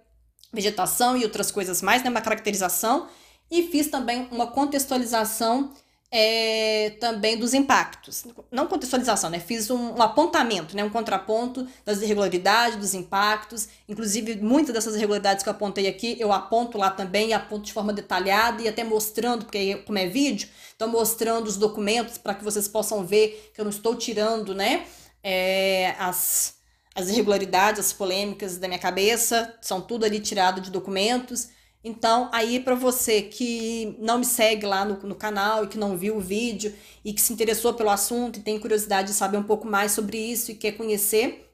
vegetação 0.51 1.15
e 1.15 1.23
outras 1.23 1.51
coisas 1.51 1.81
mais, 1.81 2.03
né, 2.03 2.09
uma 2.09 2.19
caracterização. 2.19 3.07
E 3.49 3.63
fiz 3.69 3.87
também 3.87 4.27
uma 4.29 4.47
contextualização 4.47 5.71
é, 6.17 6.91
também 6.91 7.37
dos 7.37 7.53
impactos. 7.53 8.23
Não 8.49 8.67
contextualização, 8.67 9.29
né? 9.29 9.37
Fiz 9.37 9.69
um, 9.69 9.97
um, 9.97 10.01
apontamento, 10.01 10.73
né? 10.73 10.81
um 10.81 10.89
contraponto 10.89 11.67
das 11.83 12.01
irregularidades, 12.01 12.77
dos 12.77 12.93
impactos. 12.93 13.67
Inclusive, 13.89 14.37
muitas 14.37 14.73
dessas 14.73 14.95
irregularidades 14.95 15.43
que 15.43 15.49
eu 15.49 15.51
apontei 15.51 15.89
aqui, 15.89 16.15
eu 16.17 16.31
aponto 16.31 16.77
lá 16.77 16.89
também, 16.89 17.33
aponto 17.33 17.65
de 17.65 17.73
forma 17.73 17.91
detalhada 17.91 18.61
e 18.61 18.67
até 18.69 18.81
mostrando, 18.81 19.43
porque 19.43 19.75
como 19.85 19.97
é 19.97 20.07
vídeo, 20.07 20.47
então 20.73 20.87
mostrando 20.87 21.47
os 21.47 21.57
documentos 21.57 22.17
para 22.17 22.33
que 22.33 22.45
vocês 22.45 22.65
possam 22.65 23.05
ver 23.05 23.51
que 23.53 23.59
eu 23.59 23.65
não 23.65 23.71
estou 23.71 23.93
tirando, 23.93 24.55
né? 24.55 24.85
É, 25.21 25.95
as, 25.99 26.55
as 26.95 27.09
irregularidades, 27.09 27.81
as 27.81 27.91
polêmicas 27.91 28.57
da 28.57 28.69
minha 28.69 28.79
cabeça, 28.79 29.53
são 29.61 29.81
tudo 29.81 30.05
ali 30.05 30.21
tirado 30.21 30.61
de 30.61 30.71
documentos. 30.71 31.49
Então, 31.87 32.31
aí 32.33 32.59
para 32.59 32.73
você 32.73 33.21
que 33.21 33.95
não 33.99 34.17
me 34.17 34.25
segue 34.25 34.65
lá 34.65 34.83
no, 34.83 34.95
no 35.07 35.13
canal 35.13 35.63
e 35.63 35.67
que 35.67 35.77
não 35.77 35.95
viu 35.95 36.17
o 36.17 36.19
vídeo 36.19 36.73
e 37.03 37.13
que 37.13 37.21
se 37.21 37.31
interessou 37.31 37.75
pelo 37.75 37.91
assunto 37.91 38.39
e 38.39 38.41
tem 38.41 38.59
curiosidade 38.59 39.09
de 39.09 39.13
saber 39.13 39.37
um 39.37 39.43
pouco 39.43 39.67
mais 39.67 39.91
sobre 39.91 40.17
isso 40.17 40.49
e 40.49 40.55
quer 40.55 40.71
conhecer, 40.71 41.47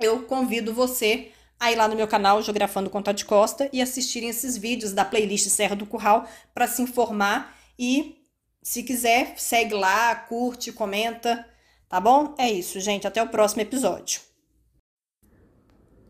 eu 0.00 0.24
convido 0.24 0.74
você 0.74 1.30
a 1.60 1.70
ir 1.70 1.76
lá 1.76 1.86
no 1.86 1.94
meu 1.94 2.08
canal 2.08 2.42
Geografando 2.42 2.90
com 2.90 3.00
de 3.00 3.24
Costa 3.24 3.70
e 3.72 3.80
assistirem 3.80 4.28
esses 4.28 4.56
vídeos 4.56 4.92
da 4.92 5.04
playlist 5.04 5.46
Serra 5.46 5.76
do 5.76 5.86
Curral 5.86 6.28
para 6.52 6.66
se 6.66 6.82
informar 6.82 7.56
e 7.78 8.16
se 8.60 8.82
quiser, 8.82 9.38
segue 9.38 9.74
lá, 9.74 10.16
curte, 10.16 10.72
comenta, 10.72 11.48
tá 11.88 12.00
bom? 12.00 12.34
É 12.36 12.50
isso, 12.50 12.80
gente, 12.80 13.06
até 13.06 13.22
o 13.22 13.28
próximo 13.28 13.62
episódio. 13.62 14.20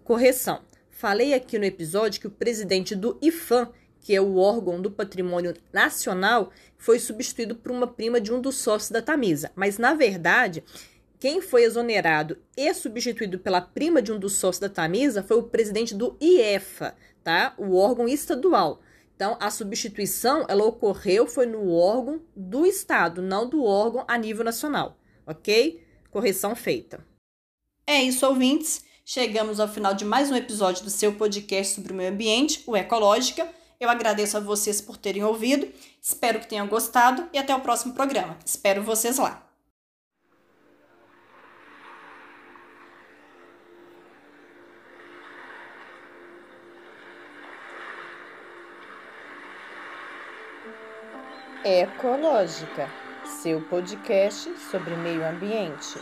Correção. 0.03 0.70
Falei 1.01 1.33
aqui 1.33 1.59
no 1.59 1.65
episódio 1.65 2.21
que 2.21 2.27
o 2.27 2.31
presidente 2.31 2.95
do 2.95 3.19
IFAM, 3.23 3.71
que 4.01 4.15
é 4.15 4.21
o 4.21 4.37
órgão 4.37 4.83
do 4.83 4.91
patrimônio 4.91 5.55
nacional, 5.73 6.53
foi 6.77 6.99
substituído 6.99 7.55
por 7.55 7.73
uma 7.73 7.87
prima 7.87 8.21
de 8.21 8.31
um 8.31 8.39
dos 8.39 8.57
sócios 8.57 8.91
da 8.91 9.01
Tamisa. 9.01 9.51
Mas, 9.57 9.79
na 9.79 9.95
verdade, 9.95 10.63
quem 11.19 11.41
foi 11.41 11.63
exonerado 11.63 12.37
e 12.55 12.75
substituído 12.75 13.39
pela 13.39 13.63
prima 13.63 14.03
de 14.03 14.13
um 14.13 14.19
dos 14.19 14.35
sócios 14.35 14.61
da 14.61 14.69
Tamisa 14.69 15.23
foi 15.23 15.39
o 15.39 15.45
presidente 15.45 15.95
do 15.95 16.19
IEFA, 16.21 16.95
tá? 17.25 17.55
O 17.57 17.77
órgão 17.77 18.07
estadual. 18.07 18.83
Então, 19.17 19.39
a 19.41 19.51
substituição, 19.51 20.45
ela 20.51 20.67
ocorreu, 20.67 21.27
foi 21.27 21.47
no 21.47 21.73
órgão 21.73 22.21
do 22.37 22.67
Estado, 22.67 23.23
não 23.23 23.49
do 23.49 23.65
órgão 23.65 24.05
a 24.07 24.19
nível 24.19 24.45
nacional, 24.45 24.99
ok? 25.27 25.83
Correção 26.11 26.55
feita. 26.55 27.03
É 27.87 28.03
isso, 28.03 28.27
ouvintes. 28.27 28.90
Chegamos 29.13 29.59
ao 29.59 29.67
final 29.67 29.93
de 29.93 30.05
mais 30.05 30.31
um 30.31 30.37
episódio 30.37 30.85
do 30.85 30.89
seu 30.89 31.13
podcast 31.13 31.75
sobre 31.75 31.93
o 31.93 31.97
meio 31.97 32.13
ambiente, 32.13 32.63
o 32.65 32.77
Ecológica. 32.77 33.45
Eu 33.81 33.91
agradeço 33.91 34.37
a 34.37 34.41
vocês 34.41 34.81
por 34.81 34.97
terem 34.97 35.25
ouvido, 35.25 35.69
espero 36.01 36.39
que 36.39 36.47
tenham 36.47 36.69
gostado 36.69 37.29
e 37.33 37.39
até 37.39 37.53
o 37.53 37.59
próximo 37.59 37.93
programa. 37.93 38.39
Espero 38.47 38.85
vocês 38.85 39.19
lá. 39.19 39.43
Ecológica, 51.65 52.89
seu 53.43 53.61
podcast 53.63 54.57
sobre 54.71 54.95
meio 54.95 55.27
ambiente. 55.29 55.99